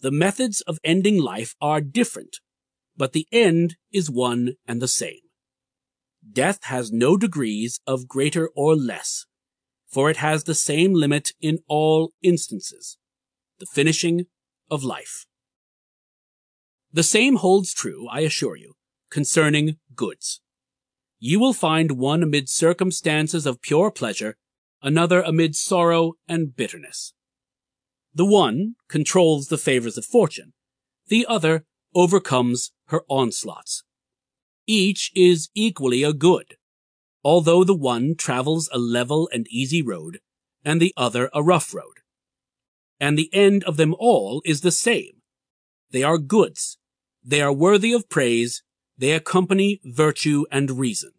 The 0.00 0.10
methods 0.10 0.62
of 0.62 0.80
ending 0.82 1.16
life 1.16 1.54
are 1.60 1.80
different, 1.80 2.40
but 2.96 3.12
the 3.12 3.28
end 3.30 3.76
is 3.92 4.10
one 4.10 4.54
and 4.66 4.82
the 4.82 4.88
same. 4.88 5.20
Death 6.28 6.64
has 6.64 6.90
no 6.90 7.16
degrees 7.16 7.78
of 7.86 8.08
greater 8.08 8.50
or 8.56 8.74
less, 8.74 9.26
for 9.86 10.10
it 10.10 10.16
has 10.16 10.42
the 10.42 10.56
same 10.56 10.92
limit 10.92 11.28
in 11.40 11.60
all 11.68 12.12
instances, 12.20 12.98
the 13.60 13.66
finishing 13.66 14.26
of 14.72 14.82
life. 14.82 15.24
The 16.92 17.04
same 17.04 17.36
holds 17.36 17.72
true, 17.72 18.08
I 18.10 18.22
assure 18.22 18.56
you, 18.56 18.74
concerning 19.16 19.78
goods. 19.94 20.42
You 21.18 21.40
will 21.40 21.54
find 21.54 21.92
one 21.92 22.22
amid 22.22 22.50
circumstances 22.50 23.46
of 23.46 23.62
pure 23.62 23.90
pleasure, 23.90 24.36
another 24.82 25.22
amid 25.22 25.56
sorrow 25.56 26.12
and 26.28 26.54
bitterness. 26.54 27.14
The 28.14 28.26
one 28.26 28.74
controls 28.90 29.46
the 29.46 29.56
favors 29.56 29.96
of 29.96 30.04
fortune, 30.04 30.52
the 31.08 31.24
other 31.26 31.64
overcomes 31.94 32.72
her 32.88 33.04
onslaughts. 33.08 33.84
Each 34.66 35.10
is 35.14 35.48
equally 35.54 36.02
a 36.02 36.12
good, 36.12 36.56
although 37.24 37.64
the 37.64 37.74
one 37.74 38.16
travels 38.16 38.68
a 38.70 38.78
level 38.78 39.30
and 39.32 39.46
easy 39.48 39.80
road, 39.80 40.18
and 40.62 40.78
the 40.78 40.92
other 40.94 41.30
a 41.32 41.42
rough 41.42 41.72
road. 41.72 42.00
And 43.00 43.16
the 43.16 43.30
end 43.32 43.64
of 43.64 43.78
them 43.78 43.94
all 43.98 44.42
is 44.44 44.60
the 44.60 44.70
same. 44.70 45.22
They 45.90 46.02
are 46.02 46.18
goods. 46.18 46.76
They 47.24 47.40
are 47.40 47.50
worthy 47.50 47.94
of 47.94 48.10
praise. 48.10 48.62
They 48.98 49.12
accompany 49.12 49.80
virtue 49.84 50.44
and 50.50 50.78
reason. 50.78 51.12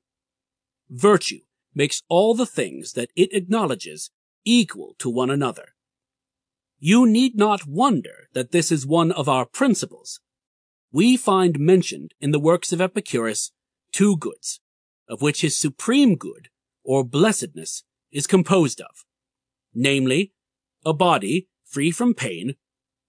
Virtue 0.90 1.42
makes 1.74 2.02
all 2.10 2.34
the 2.34 2.46
things 2.46 2.94
that 2.94 3.12
it 3.16 3.34
acknowledges 3.34 4.10
equal 4.46 4.96
to 5.00 5.10
one 5.10 5.30
another. 5.30 5.74
You 6.80 7.06
need 7.06 7.36
not 7.36 7.68
wonder 7.68 8.30
that 8.34 8.52
this 8.52 8.72
is 8.72 8.86
one 8.86 9.12
of 9.12 9.28
our 9.28 9.46
principles, 9.46 10.20
we 10.92 11.18
find 11.18 11.60
mentioned 11.60 12.14
in 12.22 12.32
the 12.32 12.40
works 12.40 12.72
of 12.72 12.82
Epicurus 12.82 13.52
two 13.92 14.18
goods, 14.18 14.60
of 15.08 15.22
which 15.22 15.42
his 15.42 15.58
supreme 15.58 16.16
good, 16.16 16.50
or 16.84 17.04
blessedness, 17.04 17.84
is 18.12 18.26
composed 18.28 18.80
of, 18.80 19.06
namely, 19.74 20.32
a 20.86 20.94
body 20.94 21.48
free 21.66 21.92
from 21.92 22.14
pain, 22.14 22.56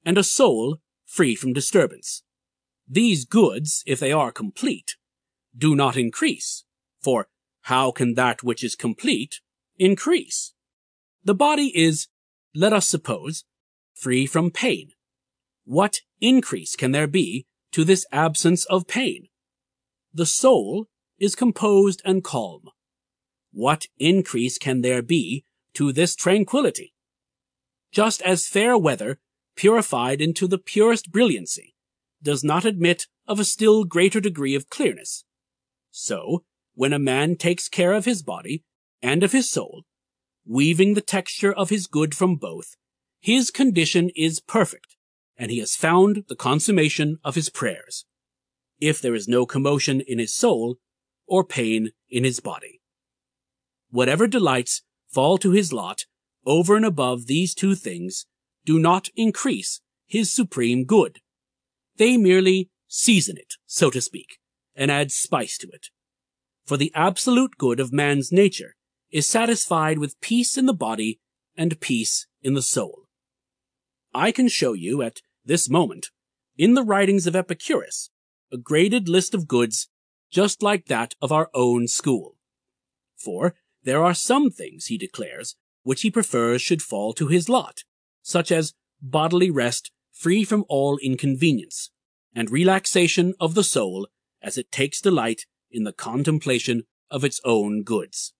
and 0.05 0.19
a 0.19 0.25
soul 0.25 0.79
free 1.07 1.35
from 1.35 1.53
disturbance. 1.53 2.23
These 2.89 3.25
goods, 3.25 3.83
if 3.87 4.01
they 4.01 4.13
are 4.13 4.33
complete, 4.33 4.97
do 5.57 5.75
not 5.75 5.97
increase, 5.97 6.65
for 7.03 7.29
how 7.63 7.91
can 7.91 8.15
that 8.15 8.43
which 8.43 8.65
is 8.65 8.75
complete 8.75 9.41
increase? 9.79 10.55
The 11.25 11.35
body 11.35 11.73
is, 11.77 12.09
let 12.55 12.73
us 12.73 12.89
suppose, 12.89 13.45
free 13.95 14.27
from 14.27 14.51
pain. 14.51 14.91
What 15.65 16.01
increase 16.21 16.77
can 16.77 16.93
there 16.93 17.07
be 17.07 17.47
to 17.73 17.85
this 17.85 18.07
absence 18.13 18.65
of 18.67 18.87
pain. 18.87 19.29
The 20.13 20.27
soul 20.27 20.89
is 21.19 21.35
composed 21.35 22.03
and 22.05 22.25
calm. 22.25 22.63
What 23.53 23.87
increase 23.99 24.59
can 24.59 24.81
there 24.83 25.03
be 25.03 25.45
to 25.75 25.93
this 25.93 26.15
tranquility? 26.15 26.95
Just 27.93 28.23
as 28.23 28.47
fair 28.47 28.77
weather, 28.77 29.19
purified 29.57 30.21
into 30.21 30.47
the 30.47 30.59
purest 30.59 31.11
brilliancy, 31.11 31.75
does 32.23 32.43
not 32.43 32.65
admit 32.65 33.07
of 33.27 33.39
a 33.39 33.45
still 33.45 33.85
greater 33.85 34.21
degree 34.21 34.55
of 34.55 34.71
clearness, 34.71 35.25
so, 35.91 36.45
when 36.75 36.93
a 36.93 36.99
man 36.99 37.37
takes 37.37 37.69
care 37.69 37.93
of 37.93 38.05
his 38.05 38.23
body 38.23 38.63
and 39.03 39.23
of 39.23 39.33
his 39.33 39.51
soul, 39.51 39.85
weaving 40.47 40.95
the 40.95 41.01
texture 41.01 41.53
of 41.53 41.71
his 41.71 41.87
good 41.87 42.15
from 42.15 42.37
both, 42.37 42.77
his 43.21 43.51
condition 43.51 44.11
is 44.15 44.41
perfect, 44.41 44.97
and 45.37 45.51
he 45.51 45.59
has 45.59 45.75
found 45.75 46.25
the 46.29 46.37
consummation 46.37 47.19
of 47.25 47.35
his 47.35 47.51
prayers, 47.51 48.05
if 48.81 49.01
there 49.01 49.15
is 49.15 49.27
no 49.27 49.45
commotion 49.45 50.01
in 50.01 50.19
his 50.19 50.35
soul 50.35 50.79
or 51.27 51.45
pain 51.45 51.91
in 52.09 52.25
his 52.25 52.41
body. 52.41 52.81
Whatever 53.91 54.27
delights 54.27 54.83
fall 55.09 55.37
to 55.39 55.51
his 55.51 55.73
lot 55.73 56.05
over 56.47 56.77
and 56.77 56.85
above 56.85 57.27
these 57.27 57.55
two 57.55 57.75
things, 57.75 58.27
do 58.65 58.79
not 58.79 59.09
increase 59.17 59.81
his 60.07 60.33
supreme 60.33 60.85
good. 60.85 61.21
They 61.99 62.17
merely 62.17 62.71
season 62.87 63.37
it, 63.37 63.55
so 63.67 63.91
to 63.91 64.01
speak, 64.01 64.39
and 64.75 64.91
add 64.91 65.13
spice 65.13 65.59
to 65.59 65.69
it. 65.69 65.89
For 66.65 66.77
the 66.77 66.93
absolute 66.95 67.59
good 67.59 67.81
of 67.81 67.93
man's 67.93 68.33
nature 68.33 68.77
is 69.11 69.27
satisfied 69.27 69.99
with 69.99 70.21
peace 70.21 70.57
in 70.57 70.67
the 70.67 70.75
body 70.75 71.21
and 71.57 71.81
peace 71.81 72.27
in 72.41 72.55
the 72.55 72.63
soul. 72.63 73.09
I 74.15 74.33
can 74.33 74.49
show 74.49 74.73
you 74.73 75.03
at 75.03 75.21
this 75.45 75.69
moment, 75.69 76.11
in 76.57 76.75
the 76.75 76.83
writings 76.83 77.27
of 77.27 77.35
Epicurus, 77.35 78.11
a 78.53 78.57
graded 78.57 79.09
list 79.09 79.35
of 79.35 79.49
goods 79.49 79.89
just 80.31 80.63
like 80.63 80.87
that 80.87 81.15
of 81.21 81.33
our 81.33 81.51
own 81.55 81.89
school. 81.89 82.37
For 83.17 83.55
there 83.83 84.05
are 84.05 84.15
some 84.15 84.51
things, 84.51 84.87
he 84.87 84.99
declares, 84.99 85.57
which 85.83 86.03
he 86.03 86.11
prefers 86.11 86.63
should 86.63 86.83
fall 86.83 87.13
to 87.15 87.29
his 87.29 87.49
lot, 87.49 87.85
such 88.23 88.53
as 88.53 88.75
bodily 89.01 89.51
rest 89.51 89.91
free 90.19 90.43
from 90.43 90.65
all 90.69 90.99
inconvenience, 90.99 91.91
and 92.35 92.51
relaxation 92.51 93.35
of 93.39 93.55
the 93.55 93.63
soul 93.63 94.09
as 94.43 94.59
it 94.59 94.73
takes 94.73 95.01
delight 95.01 95.47
in 95.71 95.85
the 95.85 95.93
contemplation 95.93 96.83
of 97.09 97.25
its 97.25 97.41
own 97.45 97.85
goods. 97.85 98.35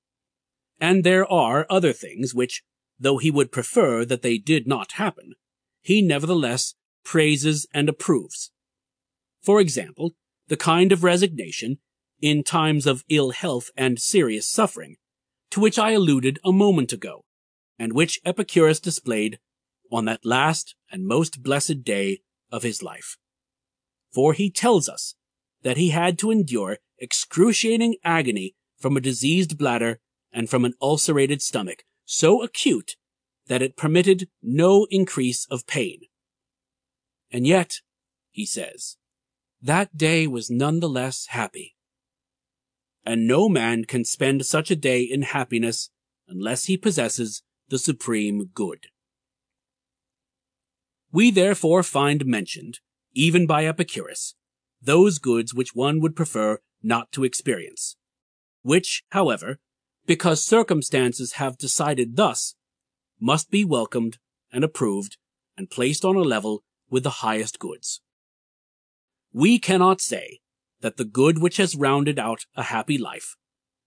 And 0.81 1.05
there 1.05 1.31
are 1.31 1.67
other 1.71 1.93
things 1.93 2.35
which, 2.35 2.63
though 2.99 3.19
he 3.19 3.31
would 3.31 3.53
prefer 3.53 4.05
that 4.05 4.23
they 4.23 4.39
did 4.39 4.67
not 4.67 4.93
happen, 4.93 5.35
he 5.81 6.03
nevertheless 6.03 6.75
praises 7.05 7.67
and 7.73 7.89
approves. 7.89 8.51
For 9.41 9.61
example, 9.61 10.15
the 10.49 10.57
kind 10.57 10.91
of 10.91 11.05
resignation, 11.05 11.79
in 12.21 12.43
times 12.43 12.87
of 12.87 13.05
ill 13.09 13.31
health 13.31 13.71
and 13.77 14.01
serious 14.01 14.51
suffering, 14.51 14.97
to 15.51 15.61
which 15.61 15.79
I 15.79 15.93
alluded 15.93 16.41
a 16.45 16.51
moment 16.51 16.93
ago, 16.93 17.25
and 17.79 17.93
which 17.93 18.21
Epicurus 18.25 18.81
displayed 18.81 19.39
on 19.91 20.05
that 20.05 20.25
last 20.25 20.75
and 20.91 21.07
most 21.07 21.43
blessed 21.43 21.83
day 21.83 22.21
of 22.51 22.63
his 22.63 22.83
life. 22.83 23.17
For 24.13 24.33
he 24.33 24.51
tells 24.51 24.89
us 24.89 25.15
that 25.63 25.77
he 25.77 25.91
had 25.91 26.19
to 26.19 26.31
endure 26.31 26.79
excruciating 26.99 27.97
agony 28.05 28.55
from 28.79 28.97
a 28.97 29.01
diseased 29.01 29.59
bladder 29.59 30.01
and 30.33 30.49
from 30.49 30.65
an 30.65 30.75
ulcerated 30.81 31.43
stomach 31.43 31.85
so 32.05 32.43
acute 32.43 32.97
that 33.47 33.63
it 33.63 33.77
permitted 33.77 34.29
no 34.43 34.87
increase 34.91 35.47
of 35.51 35.67
pain. 35.67 36.01
And 37.31 37.47
yet, 37.47 37.81
he 38.31 38.47
says, 38.47 38.97
that 39.61 39.97
day 39.97 40.27
was 40.27 40.51
none 40.51 40.81
the 40.81 40.89
less 40.89 41.27
happy. 41.31 41.75
And 43.05 43.27
no 43.27 43.49
man 43.49 43.85
can 43.85 44.05
spend 44.05 44.47
such 44.47 44.71
a 44.71 44.77
day 44.77 45.03
in 45.03 45.23
happiness 45.23 45.91
unless 46.29 46.67
he 46.67 46.77
possesses 46.77 47.43
the 47.69 47.79
supreme 47.79 48.51
good. 48.55 48.87
We 51.13 51.31
therefore 51.31 51.83
find 51.83 52.27
mentioned, 52.27 52.81
even 53.15 53.47
by 53.47 53.65
Epicurus, 53.65 54.35
those 54.81 55.19
goods 55.19 55.55
which 55.55 55.75
one 55.75 56.01
would 56.01 56.15
prefer 56.15 56.59
not 56.83 57.11
to 57.13 57.25
experience, 57.25 57.97
which, 58.63 59.05
however, 59.11 59.59
because 60.07 60.45
circumstances 60.45 61.35
have 61.35 61.59
decided 61.59 62.17
thus, 62.17 62.55
must 63.21 63.51
be 63.51 63.65
welcomed 63.65 64.19
and 64.53 64.65
approved 64.65 65.17
and 65.57 65.71
placed 65.71 66.05
on 66.05 66.17
a 66.17 66.21
level 66.21 66.63
with 66.91 67.03
the 67.03 67.21
highest 67.21 67.59
goods. 67.59 68.01
We 69.33 69.59
cannot 69.59 70.01
say 70.01 70.41
that 70.81 70.97
the 70.97 71.05
good 71.05 71.41
which 71.41 71.57
has 71.57 71.75
rounded 71.75 72.19
out 72.19 72.47
a 72.55 72.65
happy 72.65 72.99
life, 72.99 73.37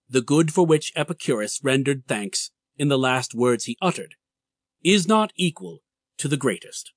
the 0.08 0.20
good 0.20 0.52
for 0.52 0.66
which 0.66 0.92
Epicurus 0.94 1.60
rendered 1.62 2.06
thanks 2.06 2.50
in 2.76 2.88
the 2.88 2.98
last 2.98 3.34
words 3.34 3.64
he 3.64 3.78
uttered, 3.80 4.16
is 4.84 5.08
not 5.08 5.32
equal 5.36 5.82
to 6.18 6.28
the 6.28 6.36
greatest. 6.36 6.92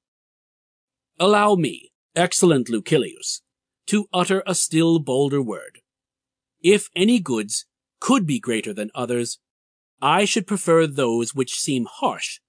Allow 1.17 1.55
me, 1.55 1.91
excellent 2.15 2.69
Lucilius, 2.69 3.41
to 3.87 4.07
utter 4.11 4.43
a 4.45 4.53
still 4.53 4.99
bolder 4.99 5.41
word. 5.41 5.79
If 6.61 6.89
any 6.95 7.19
goods 7.19 7.65
could 7.99 8.25
be 8.25 8.39
greater 8.39 8.73
than 8.73 8.91
others, 8.93 9.39
I 10.01 10.25
should 10.25 10.45
prefer 10.45 10.87
those 10.87 11.33
which 11.33 11.59
seem 11.59 11.87
harsh 11.89 12.39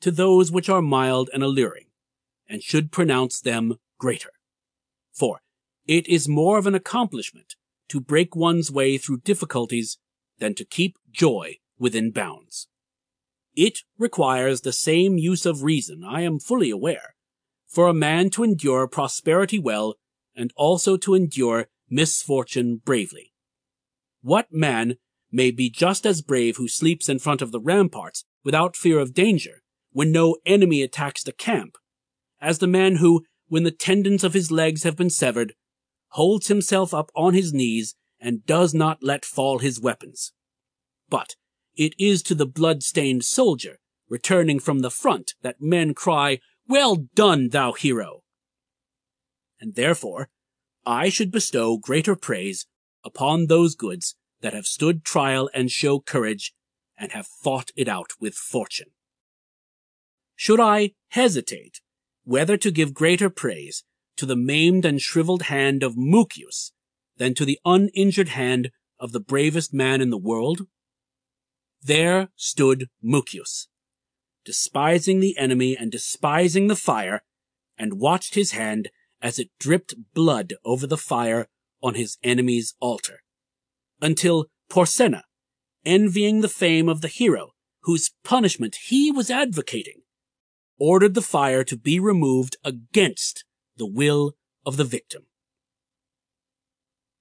to 0.00 0.10
those 0.10 0.50
which 0.50 0.68
are 0.68 0.82
mild 0.82 1.30
and 1.32 1.42
alluring, 1.42 1.86
and 2.48 2.62
should 2.62 2.92
pronounce 2.92 3.40
them 3.40 3.76
greater. 3.98 4.32
For 5.12 5.40
it 5.86 6.06
is 6.08 6.28
more 6.28 6.58
of 6.58 6.66
an 6.66 6.74
accomplishment 6.74 7.54
to 7.88 8.00
break 8.00 8.36
one's 8.36 8.70
way 8.70 8.98
through 8.98 9.20
difficulties 9.20 9.98
than 10.38 10.54
to 10.54 10.64
keep 10.64 10.96
joy 11.10 11.56
within 11.78 12.10
bounds. 12.10 12.68
It 13.54 13.80
requires 13.98 14.60
the 14.60 14.72
same 14.72 15.18
use 15.18 15.44
of 15.44 15.62
reason, 15.62 16.02
I 16.04 16.22
am 16.22 16.38
fully 16.38 16.70
aware, 16.70 17.14
for 17.70 17.86
a 17.86 17.94
man 17.94 18.28
to 18.30 18.42
endure 18.42 18.88
prosperity 18.88 19.58
well 19.58 19.94
and 20.34 20.52
also 20.56 20.96
to 20.96 21.14
endure 21.14 21.68
misfortune 21.88 22.80
bravely. 22.84 23.32
What 24.22 24.48
man 24.50 24.96
may 25.30 25.50
be 25.50 25.70
just 25.70 26.04
as 26.04 26.20
brave 26.20 26.56
who 26.56 26.68
sleeps 26.68 27.08
in 27.08 27.20
front 27.20 27.40
of 27.40 27.52
the 27.52 27.60
ramparts 27.60 28.24
without 28.44 28.76
fear 28.76 28.98
of 28.98 29.14
danger 29.14 29.62
when 29.92 30.10
no 30.10 30.36
enemy 30.44 30.82
attacks 30.82 31.22
the 31.22 31.32
camp, 31.32 31.76
as 32.40 32.58
the 32.58 32.66
man 32.66 32.96
who, 32.96 33.24
when 33.48 33.62
the 33.62 33.70
tendons 33.70 34.24
of 34.24 34.34
his 34.34 34.50
legs 34.50 34.82
have 34.82 34.96
been 34.96 35.10
severed, 35.10 35.54
holds 36.10 36.48
himself 36.48 36.92
up 36.92 37.10
on 37.14 37.34
his 37.34 37.52
knees 37.52 37.94
and 38.20 38.44
does 38.46 38.74
not 38.74 39.02
let 39.02 39.24
fall 39.24 39.58
his 39.58 39.80
weapons. 39.80 40.32
But 41.08 41.36
it 41.76 41.94
is 41.98 42.22
to 42.24 42.34
the 42.34 42.46
blood-stained 42.46 43.24
soldier 43.24 43.78
returning 44.08 44.58
from 44.58 44.80
the 44.80 44.90
front 44.90 45.34
that 45.42 45.60
men 45.60 45.94
cry, 45.94 46.40
well 46.70 46.96
done, 47.14 47.48
thou 47.48 47.72
hero! 47.72 48.22
And 49.60 49.74
therefore, 49.74 50.30
I 50.86 51.08
should 51.08 51.32
bestow 51.32 51.76
greater 51.76 52.14
praise 52.14 52.66
upon 53.04 53.46
those 53.46 53.74
goods 53.74 54.14
that 54.40 54.54
have 54.54 54.66
stood 54.66 55.04
trial 55.04 55.50
and 55.52 55.70
show 55.70 55.98
courage 55.98 56.54
and 56.96 57.10
have 57.10 57.26
fought 57.26 57.72
it 57.74 57.88
out 57.88 58.12
with 58.20 58.34
fortune. 58.34 58.90
Should 60.36 60.60
I 60.60 60.92
hesitate 61.08 61.80
whether 62.22 62.56
to 62.58 62.70
give 62.70 62.94
greater 62.94 63.28
praise 63.28 63.82
to 64.16 64.24
the 64.24 64.36
maimed 64.36 64.84
and 64.84 65.00
shriveled 65.00 65.42
hand 65.42 65.82
of 65.82 65.96
Mucius 65.96 66.72
than 67.16 67.34
to 67.34 67.44
the 67.44 67.58
uninjured 67.64 68.28
hand 68.28 68.70
of 68.98 69.10
the 69.10 69.20
bravest 69.20 69.74
man 69.74 70.00
in 70.00 70.10
the 70.10 70.18
world? 70.18 70.62
There 71.82 72.28
stood 72.36 72.88
Mucius, 73.02 73.66
despising 74.44 75.20
the 75.20 75.36
enemy 75.38 75.76
and 75.76 75.90
despising 75.90 76.66
the 76.66 76.76
fire, 76.76 77.22
and 77.78 78.00
watched 78.00 78.34
his 78.34 78.52
hand 78.52 78.90
as 79.22 79.38
it 79.38 79.50
dripped 79.58 79.94
blood 80.14 80.54
over 80.64 80.86
the 80.86 80.96
fire 80.96 81.48
on 81.82 81.94
his 81.94 82.18
enemy's 82.22 82.74
altar, 82.80 83.20
until 84.00 84.46
Porsenna, 84.70 85.22
envying 85.84 86.40
the 86.40 86.48
fame 86.48 86.88
of 86.88 87.00
the 87.00 87.08
hero 87.08 87.52
whose 87.82 88.12
punishment 88.24 88.76
he 88.88 89.10
was 89.10 89.30
advocating, 89.30 90.02
ordered 90.78 91.14
the 91.14 91.22
fire 91.22 91.64
to 91.64 91.76
be 91.76 91.98
removed 91.98 92.56
against 92.64 93.44
the 93.76 93.86
will 93.86 94.34
of 94.66 94.76
the 94.76 94.84
victim. 94.84 95.26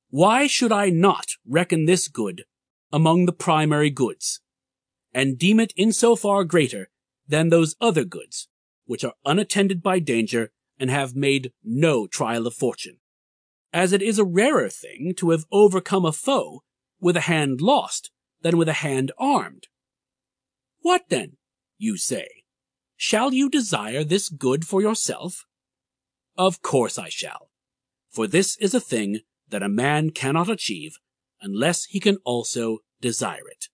Why 0.10 0.48
should 0.48 0.72
I 0.72 0.90
not 0.90 1.28
reckon 1.46 1.86
this 1.86 2.08
good 2.08 2.44
among 2.92 3.26
the 3.26 3.32
primary 3.34 3.90
goods, 3.90 4.42
and 5.14 5.38
deem 5.38 5.60
it 5.60 5.74
in 5.76 5.92
so 5.92 6.16
far 6.16 6.44
greater 6.44 6.90
than 7.30 7.50
those 7.50 7.76
other 7.80 8.04
goods, 8.04 8.50
which 8.86 9.04
are 9.06 9.14
unattended 9.24 9.82
by 9.82 10.00
danger 10.00 10.52
and 10.80 10.90
have 10.90 11.16
made 11.16 11.54
no 11.64 12.08
trial 12.08 12.48
of 12.48 12.56
fortune, 12.56 12.98
as 13.72 13.94
it 13.94 14.02
is 14.02 14.18
a 14.18 14.26
rarer 14.26 14.70
thing 14.70 15.14
to 15.16 15.30
have 15.30 15.46
overcome 15.52 16.06
a 16.06 16.12
foe 16.12 16.64
with 17.00 17.16
a 17.16 17.22
hand 17.22 17.62
lost 17.62 18.12
than 18.42 18.58
with 18.58 18.68
a 18.68 18.74
hand 18.74 19.12
armed. 19.18 19.68
What 20.82 21.04
then, 21.10 21.38
you 21.78 21.98
say? 21.98 22.28
Shall 22.98 23.34
you 23.34 23.50
desire 23.50 24.04
this 24.04 24.28
good 24.28 24.66
for 24.66 24.82
yourself? 24.82 25.46
Of 26.38 26.62
course 26.62 26.98
I 26.98 27.10
shall, 27.10 27.52
for 28.10 28.28
this 28.28 28.58
is 28.58 28.74
a 28.74 28.80
thing 28.80 29.20
that 29.50 29.64
a 29.64 29.70
man 29.70 30.10
cannot 30.10 30.50
achieve 30.50 30.98
unless 31.42 31.86
he 31.86 32.00
can 32.00 32.18
also 32.26 32.80
desire 33.02 33.48
it. 33.50 33.68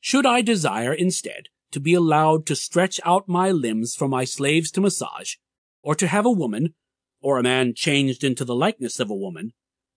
Should 0.00 0.26
I 0.26 0.42
desire 0.42 0.92
instead 0.92 1.48
to 1.72 1.80
be 1.80 1.94
allowed 1.94 2.46
to 2.46 2.56
stretch 2.56 3.00
out 3.04 3.28
my 3.28 3.50
limbs 3.50 3.94
for 3.94 4.08
my 4.08 4.24
slaves 4.24 4.70
to 4.72 4.80
massage, 4.80 5.34
or 5.82 5.94
to 5.94 6.06
have 6.06 6.26
a 6.26 6.30
woman, 6.30 6.74
or 7.20 7.38
a 7.38 7.42
man 7.42 7.74
changed 7.74 8.24
into 8.24 8.44
the 8.44 8.54
likeness 8.54 9.00
of 9.00 9.10
a 9.10 9.14
woman, 9.14 9.52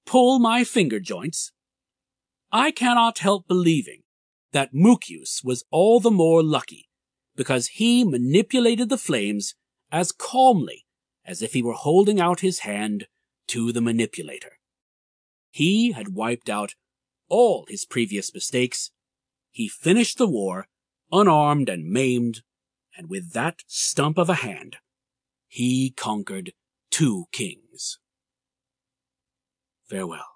pull 0.06 0.40
my 0.40 0.64
finger 0.64 1.00
joints, 1.00 1.52
I 2.52 2.72
cannot 2.72 3.20
help 3.20 3.48
believing 3.48 4.04
that 4.52 4.74
Mucius 4.74 5.42
was 5.44 5.64
all 5.72 6.00
the 6.00 6.12
more 6.12 6.44
lucky 6.44 6.90
because 7.36 7.68
he 7.68 8.04
manipulated 8.04 8.90
the 8.90 8.98
flames 8.98 9.56
as 9.92 10.12
calmly 10.12 10.86
as 11.26 11.42
if 11.42 11.54
he 11.54 11.64
were 11.64 11.74
holding 11.74 12.20
out 12.20 12.42
his 12.42 12.60
hand 12.60 13.08
to 13.48 13.72
the 13.72 13.82
manipulator. 13.82 14.58
He 15.50 15.94
had 15.94 16.16
wiped 16.16 16.50
out 16.50 16.76
all 17.30 17.66
his 17.70 17.86
previous 17.86 18.34
mistakes. 18.34 18.92
He 19.52 19.68
finished 19.68 20.18
the 20.18 20.28
war 20.28 20.68
unarmed 21.12 21.70
and 21.70 21.90
maimed 21.90 22.42
and 22.98 23.10
with 23.10 23.34
that 23.34 23.64
stump 23.68 24.18
of 24.18 24.30
a 24.30 24.36
hand, 24.36 24.78
he 25.48 25.92
conquered 25.92 26.54
two 26.90 27.26
kings. 27.32 28.00
Farewell. 29.90 30.31